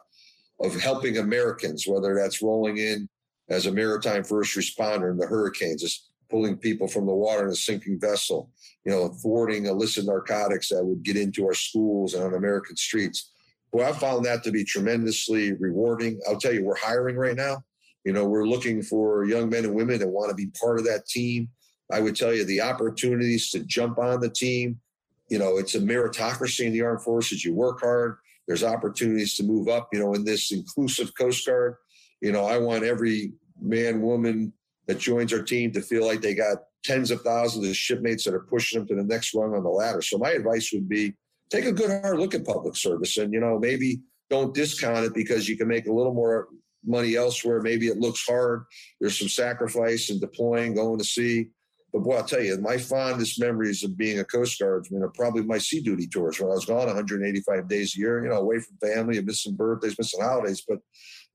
of 0.61 0.81
helping 0.81 1.19
Americans, 1.19 1.85
whether 1.87 2.15
that's 2.15 2.43
rolling 2.43 2.77
in 2.77 3.09
as 3.49 3.67
a 3.67 3.73
maritime 3.73 4.23
first 4.23 4.57
responder 4.57 5.11
in 5.11 5.17
the 5.17 5.27
hurricanes, 5.27 5.83
just 5.83 6.11
pulling 6.31 6.57
people 6.57 6.87
from 6.87 7.05
the 7.05 7.13
water 7.13 7.47
in 7.47 7.53
a 7.53 7.57
sinking 7.57 7.99
vessel, 8.01 8.51
you 8.85 8.93
know, 8.93 9.09
thwarting 9.09 9.67
illicit 9.67 10.07
narcotics 10.07 10.69
that 10.69 10.85
would 10.85 11.03
get 11.03 11.17
into 11.17 11.45
our 11.45 11.53
schools 11.53 12.15
and 12.15 12.23
on 12.23 12.35
American 12.35 12.77
streets 12.77 13.33
well, 13.73 13.89
I 13.89 13.97
found 13.97 14.25
that 14.27 14.45
to 14.45 14.53
be 14.53 14.65
tremendously 14.65 15.55
rewarding. 15.55 16.21
I'll 16.29 16.39
tell 16.39 16.53
you, 16.53 16.65
we're 16.65 16.77
hiring 16.77 17.17
right 17.17 17.37
now. 17.37 17.65
You 18.05 18.13
know, 18.13 18.27
we're 18.27 18.47
looking 18.47 18.83
for 18.83 19.25
young 19.25 19.49
men 19.49 19.65
and 19.65 19.75
women 19.75 19.99
that 20.01 20.09
want 20.09 20.31
to 20.31 20.35
be 20.37 20.51
part 20.61 20.79
of 20.79 20.85
that 20.87 21.07
team. 21.07 21.49
I 21.91 22.01
would 22.01 22.17
tell 22.17 22.35
you 22.35 22.45
the 22.45 22.61
opportunities 22.61 23.51
to 23.51 23.61
jump 23.61 23.99
on 23.99 24.21
the 24.21 24.29
team. 24.29 24.81
You 25.29 25.39
know, 25.39 25.57
it's 25.57 25.75
a 25.75 25.81
meritocracy 25.81 26.67
in 26.67 26.73
the 26.73 26.83
armed 26.83 27.03
forces. 27.03 27.45
You 27.45 27.55
work 27.55 27.81
hard. 27.81 28.19
There's 28.47 28.65
opportunities 28.65 29.37
to 29.37 29.45
move 29.45 29.69
up. 29.69 29.89
You 29.93 30.01
know, 30.01 30.15
in 30.15 30.25
this 30.25 30.53
inclusive 30.53 31.13
Coast 31.19 31.47
Guard. 31.47 31.77
You 32.21 32.33
know, 32.33 32.45
I 32.45 32.59
want 32.59 32.85
every 32.85 33.33
man, 33.61 34.03
woman 34.03 34.53
that 34.87 34.99
joins 34.99 35.33
our 35.33 35.43
team 35.43 35.73
to 35.73 35.81
feel 35.81 36.07
like 36.07 36.21
they 36.21 36.35
got 36.35 36.59
tens 36.85 37.11
of 37.11 37.23
thousands 37.23 37.69
of 37.69 37.77
shipmates 37.77 38.25
that 38.25 38.35
are 38.35 38.41
pushing 38.41 38.79
them 38.79 38.89
to 38.89 38.97
the 38.97 39.05
next 39.05 39.35
rung 39.35 39.55
on 39.55 39.63
the 39.63 39.69
ladder. 39.69 40.03
So 40.03 40.19
my 40.19 40.31
advice 40.31 40.73
would 40.73 40.89
be 40.89 41.15
take 41.53 41.67
a 41.67 41.73
good 41.73 41.91
hard 42.03 42.19
look 42.19 42.35
at 42.35 42.45
public 42.45 42.77
service 42.77 43.17
and 43.19 43.33
you 43.33 43.41
know 43.41 43.59
maybe 43.59 44.01
don't 44.31 44.55
discount 44.55 45.05
it 45.05 45.15
because 45.15 45.49
you 45.49 45.57
can 45.57 45.69
make 45.69 45.87
a 45.87 45.93
little 45.93 46.15
more 46.15 46.49
money 46.85 47.17
elsewhere. 47.17 47.61
Maybe 47.61 47.89
it 47.89 47.99
looks 47.99 48.27
hard. 48.27 48.65
There's 49.01 49.19
some 49.19 49.29
sacrifice 49.29 50.11
in 50.11 50.19
deploying 50.19 50.75
going 50.75 50.99
to 50.99 51.05
sea 51.05 51.49
but 51.93 52.01
boy 52.01 52.17
i'll 52.17 52.25
tell 52.25 52.43
you 52.43 52.57
my 52.59 52.79
fondest 52.79 53.39
memories 53.39 53.85
of 53.85 53.99
being 53.99 54.19
a 54.19 54.25
coast 54.25 54.59
guardsman 54.59 55.03
are 55.03 55.11
probably 55.11 55.43
my 55.43 55.59
sea 55.59 55.81
duty 55.81 56.07
tours 56.07 56.41
when 56.41 56.51
i 56.51 56.55
was 56.55 56.65
gone 56.65 56.87
185 56.87 57.69
days 57.69 57.95
a 57.95 57.99
year 57.99 58.25
you 58.25 58.31
know 58.31 58.37
away 58.37 58.59
from 58.59 58.77
family 58.79 59.19
and 59.19 59.27
missing 59.27 59.55
birthdays 59.55 59.99
missing 59.99 60.23
holidays. 60.23 60.65
But 60.67 60.79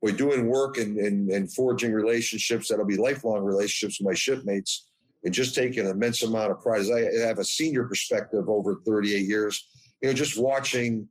we're 0.01 0.11
doing 0.11 0.47
work 0.47 0.77
and, 0.77 0.97
and, 0.97 1.29
and 1.31 1.51
forging 1.53 1.91
relationships 1.91 2.67
that'll 2.67 2.85
be 2.85 2.97
lifelong 2.97 3.43
relationships 3.43 3.99
with 3.99 4.07
my 4.07 4.13
shipmates 4.13 4.89
and 5.23 5.33
just 5.33 5.55
taking 5.55 5.85
an 5.85 5.91
immense 5.91 6.21
amount 6.21 6.51
of 6.51 6.61
pride. 6.61 6.85
I 6.93 7.25
have 7.25 7.39
a 7.39 7.43
senior 7.43 7.85
perspective 7.85 8.47
over 8.47 8.79
38 8.85 9.25
years 9.27 9.67
you 10.01 10.09
know, 10.09 10.13
just 10.13 10.39
watching, 10.39 11.07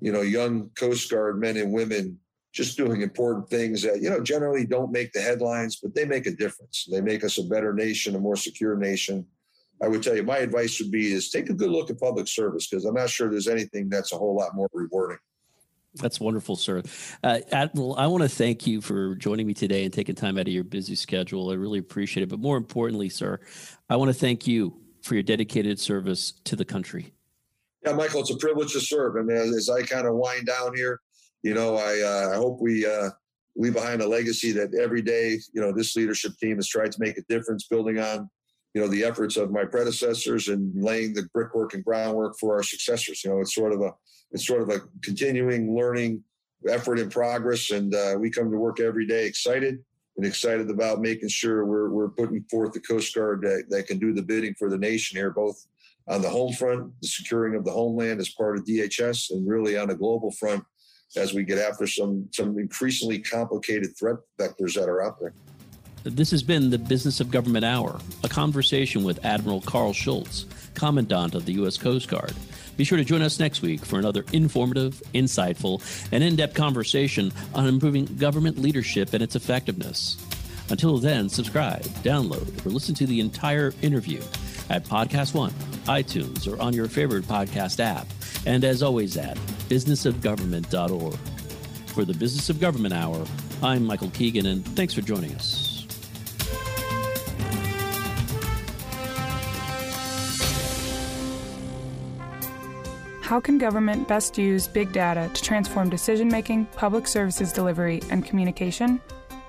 you 0.00 0.12
know, 0.12 0.22
young 0.22 0.70
Coast 0.76 1.10
Guard 1.10 1.40
men 1.40 1.56
and 1.56 1.72
women 1.72 2.18
just 2.52 2.76
doing 2.76 3.02
important 3.02 3.48
things 3.50 3.82
that, 3.82 4.00
you 4.00 4.08
know, 4.08 4.20
generally 4.20 4.64
don't 4.64 4.92
make 4.92 5.12
the 5.12 5.20
headlines, 5.20 5.76
but 5.82 5.94
they 5.94 6.04
make 6.04 6.26
a 6.26 6.30
difference. 6.30 6.86
They 6.90 7.00
make 7.00 7.24
us 7.24 7.38
a 7.38 7.42
better 7.42 7.72
nation, 7.72 8.14
a 8.14 8.20
more 8.20 8.36
secure 8.36 8.76
nation. 8.76 9.26
I 9.82 9.88
would 9.88 10.04
tell 10.04 10.14
you, 10.14 10.22
my 10.22 10.38
advice 10.38 10.80
would 10.80 10.92
be 10.92 11.12
is 11.12 11.30
take 11.30 11.50
a 11.50 11.54
good 11.54 11.70
look 11.70 11.90
at 11.90 11.98
public 11.98 12.28
service 12.28 12.68
because 12.68 12.84
I'm 12.84 12.94
not 12.94 13.10
sure 13.10 13.28
there's 13.28 13.48
anything 13.48 13.88
that's 13.88 14.12
a 14.12 14.16
whole 14.16 14.36
lot 14.36 14.54
more 14.54 14.68
rewarding. 14.72 15.18
That's 15.96 16.20
wonderful, 16.20 16.56
sir. 16.56 16.82
Uh, 17.22 17.40
Admiral, 17.52 17.96
I 17.96 18.06
want 18.06 18.22
to 18.22 18.28
thank 18.28 18.66
you 18.66 18.80
for 18.80 19.14
joining 19.14 19.46
me 19.46 19.54
today 19.54 19.84
and 19.84 19.92
taking 19.92 20.14
time 20.14 20.38
out 20.38 20.48
of 20.48 20.52
your 20.52 20.64
busy 20.64 20.96
schedule. 20.96 21.50
I 21.50 21.54
really 21.54 21.78
appreciate 21.78 22.22
it. 22.24 22.28
But 22.28 22.40
more 22.40 22.56
importantly, 22.56 23.08
sir, 23.08 23.38
I 23.88 23.96
want 23.96 24.08
to 24.08 24.14
thank 24.14 24.46
you 24.46 24.76
for 25.02 25.14
your 25.14 25.22
dedicated 25.22 25.78
service 25.78 26.32
to 26.44 26.56
the 26.56 26.64
country. 26.64 27.13
Yeah, 27.84 27.92
Michael, 27.92 28.20
it's 28.20 28.30
a 28.30 28.36
privilege 28.36 28.72
to 28.72 28.80
serve. 28.80 29.16
And 29.16 29.30
as, 29.30 29.54
as 29.54 29.68
I 29.68 29.82
kind 29.82 30.06
of 30.06 30.14
wind 30.14 30.46
down 30.46 30.74
here, 30.74 31.00
you 31.42 31.52
know, 31.52 31.76
I, 31.76 32.00
uh, 32.00 32.30
I 32.32 32.36
hope 32.36 32.58
we 32.60 32.86
uh, 32.86 33.10
leave 33.56 33.74
behind 33.74 34.00
a 34.00 34.08
legacy 34.08 34.52
that 34.52 34.74
every 34.74 35.02
day, 35.02 35.38
you 35.52 35.60
know, 35.60 35.72
this 35.72 35.94
leadership 35.94 36.32
team 36.40 36.56
has 36.56 36.68
tried 36.68 36.92
to 36.92 37.00
make 37.00 37.18
a 37.18 37.22
difference, 37.28 37.66
building 37.66 37.98
on, 37.98 38.30
you 38.72 38.80
know, 38.80 38.88
the 38.88 39.04
efforts 39.04 39.36
of 39.36 39.50
my 39.50 39.64
predecessors 39.64 40.48
and 40.48 40.72
laying 40.82 41.12
the 41.12 41.28
brickwork 41.34 41.74
and 41.74 41.84
groundwork 41.84 42.38
for 42.40 42.54
our 42.54 42.62
successors. 42.62 43.22
You 43.22 43.30
know, 43.30 43.40
it's 43.40 43.54
sort 43.54 43.72
of 43.72 43.82
a, 43.82 43.92
it's 44.32 44.46
sort 44.46 44.62
of 44.62 44.70
a 44.70 44.80
continuing 45.02 45.76
learning 45.76 46.24
effort 46.68 46.98
in 46.98 47.10
progress, 47.10 47.70
and 47.70 47.94
uh, 47.94 48.16
we 48.18 48.30
come 48.30 48.50
to 48.50 48.56
work 48.56 48.80
every 48.80 49.06
day 49.06 49.26
excited 49.26 49.78
and 50.16 50.24
excited 50.24 50.70
about 50.70 51.00
making 51.00 51.28
sure 51.28 51.66
we're 51.66 51.90
we're 51.90 52.08
putting 52.08 52.42
forth 52.50 52.72
the 52.72 52.80
Coast 52.80 53.14
Guard 53.14 53.42
that, 53.42 53.66
that 53.68 53.86
can 53.86 53.98
do 53.98 54.12
the 54.12 54.22
bidding 54.22 54.54
for 54.54 54.70
the 54.70 54.78
nation 54.78 55.18
here, 55.18 55.30
both 55.30 55.66
on 56.06 56.22
the 56.22 56.28
home 56.28 56.52
front, 56.52 56.92
the 57.00 57.08
securing 57.08 57.54
of 57.54 57.64
the 57.64 57.70
homeland 57.70 58.20
as 58.20 58.30
part 58.30 58.56
of 58.58 58.64
DHS, 58.64 59.30
and 59.30 59.48
really 59.48 59.76
on 59.76 59.90
a 59.90 59.94
global 59.94 60.30
front 60.32 60.64
as 61.16 61.32
we 61.32 61.44
get 61.44 61.58
after 61.58 61.86
some 61.86 62.28
some 62.32 62.58
increasingly 62.58 63.18
complicated 63.18 63.96
threat 63.96 64.16
vectors 64.38 64.74
that 64.74 64.88
are 64.88 65.02
out 65.02 65.18
there. 65.20 65.32
This 66.04 66.30
has 66.32 66.42
been 66.42 66.68
the 66.68 66.78
Business 66.78 67.20
of 67.20 67.30
Government 67.30 67.64
Hour, 67.64 67.98
a 68.22 68.28
conversation 68.28 69.04
with 69.04 69.24
Admiral 69.24 69.62
Karl 69.62 69.94
Schultz, 69.94 70.44
Commandant 70.74 71.34
of 71.34 71.46
the 71.46 71.54
U.S. 71.54 71.78
Coast 71.78 72.08
Guard. 72.08 72.34
Be 72.76 72.84
sure 72.84 72.98
to 72.98 73.04
join 73.04 73.22
us 73.22 73.38
next 73.38 73.62
week 73.62 73.82
for 73.82 73.98
another 73.98 74.24
informative, 74.32 75.02
insightful, 75.14 75.80
and 76.12 76.22
in 76.22 76.36
depth 76.36 76.54
conversation 76.54 77.32
on 77.54 77.66
improving 77.66 78.04
government 78.04 78.58
leadership 78.58 79.14
and 79.14 79.22
its 79.22 79.36
effectiveness. 79.36 80.18
Until 80.68 80.98
then, 80.98 81.28
subscribe, 81.30 81.84
download, 82.02 82.66
or 82.66 82.70
listen 82.70 82.94
to 82.96 83.06
the 83.06 83.20
entire 83.20 83.72
interview 83.80 84.20
at 84.70 84.84
Podcast 84.84 85.34
One, 85.34 85.52
iTunes, 85.86 86.50
or 86.50 86.60
on 86.60 86.72
your 86.72 86.88
favorite 86.88 87.24
podcast 87.24 87.80
app. 87.80 88.06
And 88.46 88.64
as 88.64 88.82
always, 88.82 89.16
at 89.16 89.36
businessofgovernment.org. 89.68 91.18
For 91.86 92.04
the 92.04 92.14
Business 92.14 92.50
of 92.50 92.60
Government 92.60 92.92
Hour, 92.92 93.24
I'm 93.62 93.84
Michael 93.84 94.10
Keegan, 94.10 94.46
and 94.46 94.66
thanks 94.76 94.94
for 94.94 95.00
joining 95.00 95.34
us. 95.34 95.74
How 103.22 103.40
can 103.40 103.56
government 103.56 104.06
best 104.06 104.36
use 104.36 104.68
big 104.68 104.92
data 104.92 105.30
to 105.32 105.42
transform 105.42 105.88
decision 105.88 106.28
making, 106.28 106.66
public 106.76 107.08
services 107.08 107.52
delivery, 107.52 108.02
and 108.10 108.22
communication? 108.22 109.00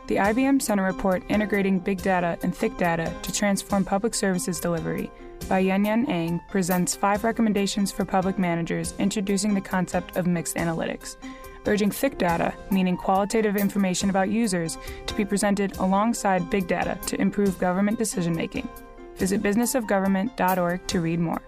The 0.08 0.18
IBM 0.18 0.62
Center 0.62 0.84
report 0.84 1.24
Integrating 1.30 1.80
Big 1.80 2.00
Data 2.00 2.38
and 2.44 2.56
Thick 2.56 2.78
Data 2.78 3.12
to 3.24 3.32
Transform 3.32 3.84
Public 3.84 4.14
Services 4.14 4.60
Delivery 4.60 5.10
by 5.50 5.60
Yuen 5.60 5.84
Yuen 5.84 6.08
Ang 6.08 6.42
presents 6.48 6.96
five 6.96 7.24
recommendations 7.24 7.92
for 7.92 8.06
public 8.06 8.38
managers 8.38 8.94
introducing 9.00 9.56
the 9.56 9.62
concept 9.62 10.16
of 10.16 10.28
mixed 10.28 10.58
analytics, 10.58 11.16
urging 11.66 11.90
thick 11.90 12.20
data, 12.20 12.54
meaning 12.70 12.96
qualitative 12.96 13.58
information 13.58 14.12
about 14.12 14.30
users, 14.30 14.78
to 15.08 15.16
be 15.16 15.26
presented 15.26 15.76
alongside 15.78 16.52
big 16.52 16.68
data 16.68 17.00
to 17.08 17.20
improve 17.20 17.58
government 17.58 17.98
decision 17.98 18.36
making. 18.36 18.70
Visit 19.16 19.42
businessofgovernment.org 19.42 20.86
to 20.86 21.02
read 21.02 21.20
more. 21.20 21.42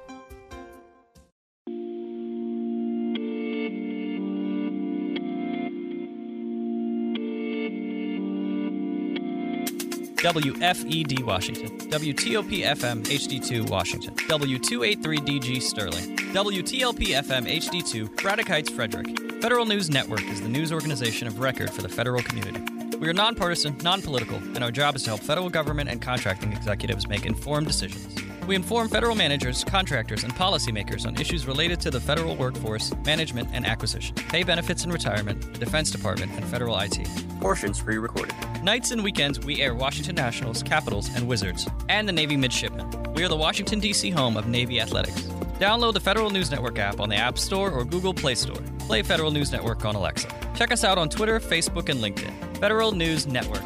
WFED 10.27 11.23
Washington, 11.23 11.69
WTOP 11.89 12.65
FM 12.65 13.01
HD2 13.05 13.69
Washington, 13.69 14.13
W283DG 14.13 15.61
Sterling, 15.61 16.17
WTLP 16.17 17.15
FM 17.15 17.47
HD2 17.47 18.21
Braddock 18.21 18.49
Heights 18.49 18.69
Frederick. 18.69 19.07
Federal 19.41 19.63
News 19.63 19.89
Network 19.89 20.23
is 20.23 20.41
the 20.41 20.49
news 20.49 20.73
organization 20.73 21.29
of 21.29 21.39
record 21.39 21.69
for 21.69 21.81
the 21.81 21.87
federal 21.87 22.21
community. 22.21 22.59
We 22.97 23.07
are 23.07 23.13
nonpartisan, 23.13 23.77
non 23.83 24.01
political, 24.01 24.35
and 24.35 24.65
our 24.65 24.71
job 24.71 24.97
is 24.97 25.03
to 25.03 25.11
help 25.11 25.21
federal 25.21 25.49
government 25.49 25.89
and 25.89 26.01
contracting 26.01 26.51
executives 26.51 27.07
make 27.07 27.25
informed 27.25 27.67
decisions. 27.67 28.16
We 28.47 28.55
inform 28.55 28.87
federal 28.87 29.13
managers, 29.13 29.65
contractors, 29.65 30.23
and 30.23 30.33
policymakers 30.33 31.05
on 31.05 31.19
issues 31.19 31.45
related 31.45 31.81
to 31.81 31.91
the 31.91 31.99
federal 31.99 32.37
workforce, 32.37 32.93
management, 33.05 33.49
and 33.51 33.65
acquisition, 33.65 34.15
pay 34.15 34.43
benefits 34.43 34.85
and 34.85 34.93
retirement, 34.93 35.41
the 35.51 35.59
Defense 35.59 35.91
Department, 35.91 36.31
and 36.31 36.45
federal 36.45 36.79
IT. 36.79 36.97
Portions 37.41 37.81
pre 37.81 37.97
recorded. 37.97 38.33
Nights 38.63 38.91
and 38.91 39.03
weekends, 39.03 39.41
we 39.41 39.61
air 39.61 39.75
Washington 39.75 40.15
Nationals, 40.15 40.63
Capitals, 40.63 41.13
and 41.13 41.27
Wizards, 41.27 41.67
and 41.89 42.07
the 42.07 42.13
Navy 42.13 42.37
Midshipmen. 42.37 43.13
We 43.15 43.25
are 43.25 43.27
the 43.27 43.35
Washington, 43.35 43.81
D.C. 43.81 44.11
home 44.11 44.37
of 44.37 44.47
Navy 44.47 44.79
Athletics. 44.79 45.23
Download 45.59 45.93
the 45.93 45.99
Federal 45.99 46.29
News 46.29 46.49
Network 46.49 46.79
app 46.79 47.01
on 47.01 47.09
the 47.09 47.17
App 47.17 47.37
Store 47.37 47.69
or 47.69 47.83
Google 47.83 48.13
Play 48.13 48.35
Store. 48.35 48.61
Play 48.79 49.03
Federal 49.03 49.31
News 49.31 49.51
Network 49.51 49.83
on 49.83 49.95
Alexa. 49.95 50.29
Check 50.55 50.71
us 50.71 50.85
out 50.85 50.97
on 50.97 51.09
Twitter, 51.09 51.41
Facebook, 51.41 51.89
and 51.89 51.99
LinkedIn. 51.99 52.57
Federal 52.59 52.93
News 52.93 53.27
Network. 53.27 53.63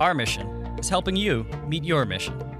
Our 0.00 0.14
mission 0.14 0.46
is 0.78 0.88
helping 0.88 1.16
you 1.16 1.44
meet 1.68 1.84
your 1.84 2.06
mission. 2.06 2.51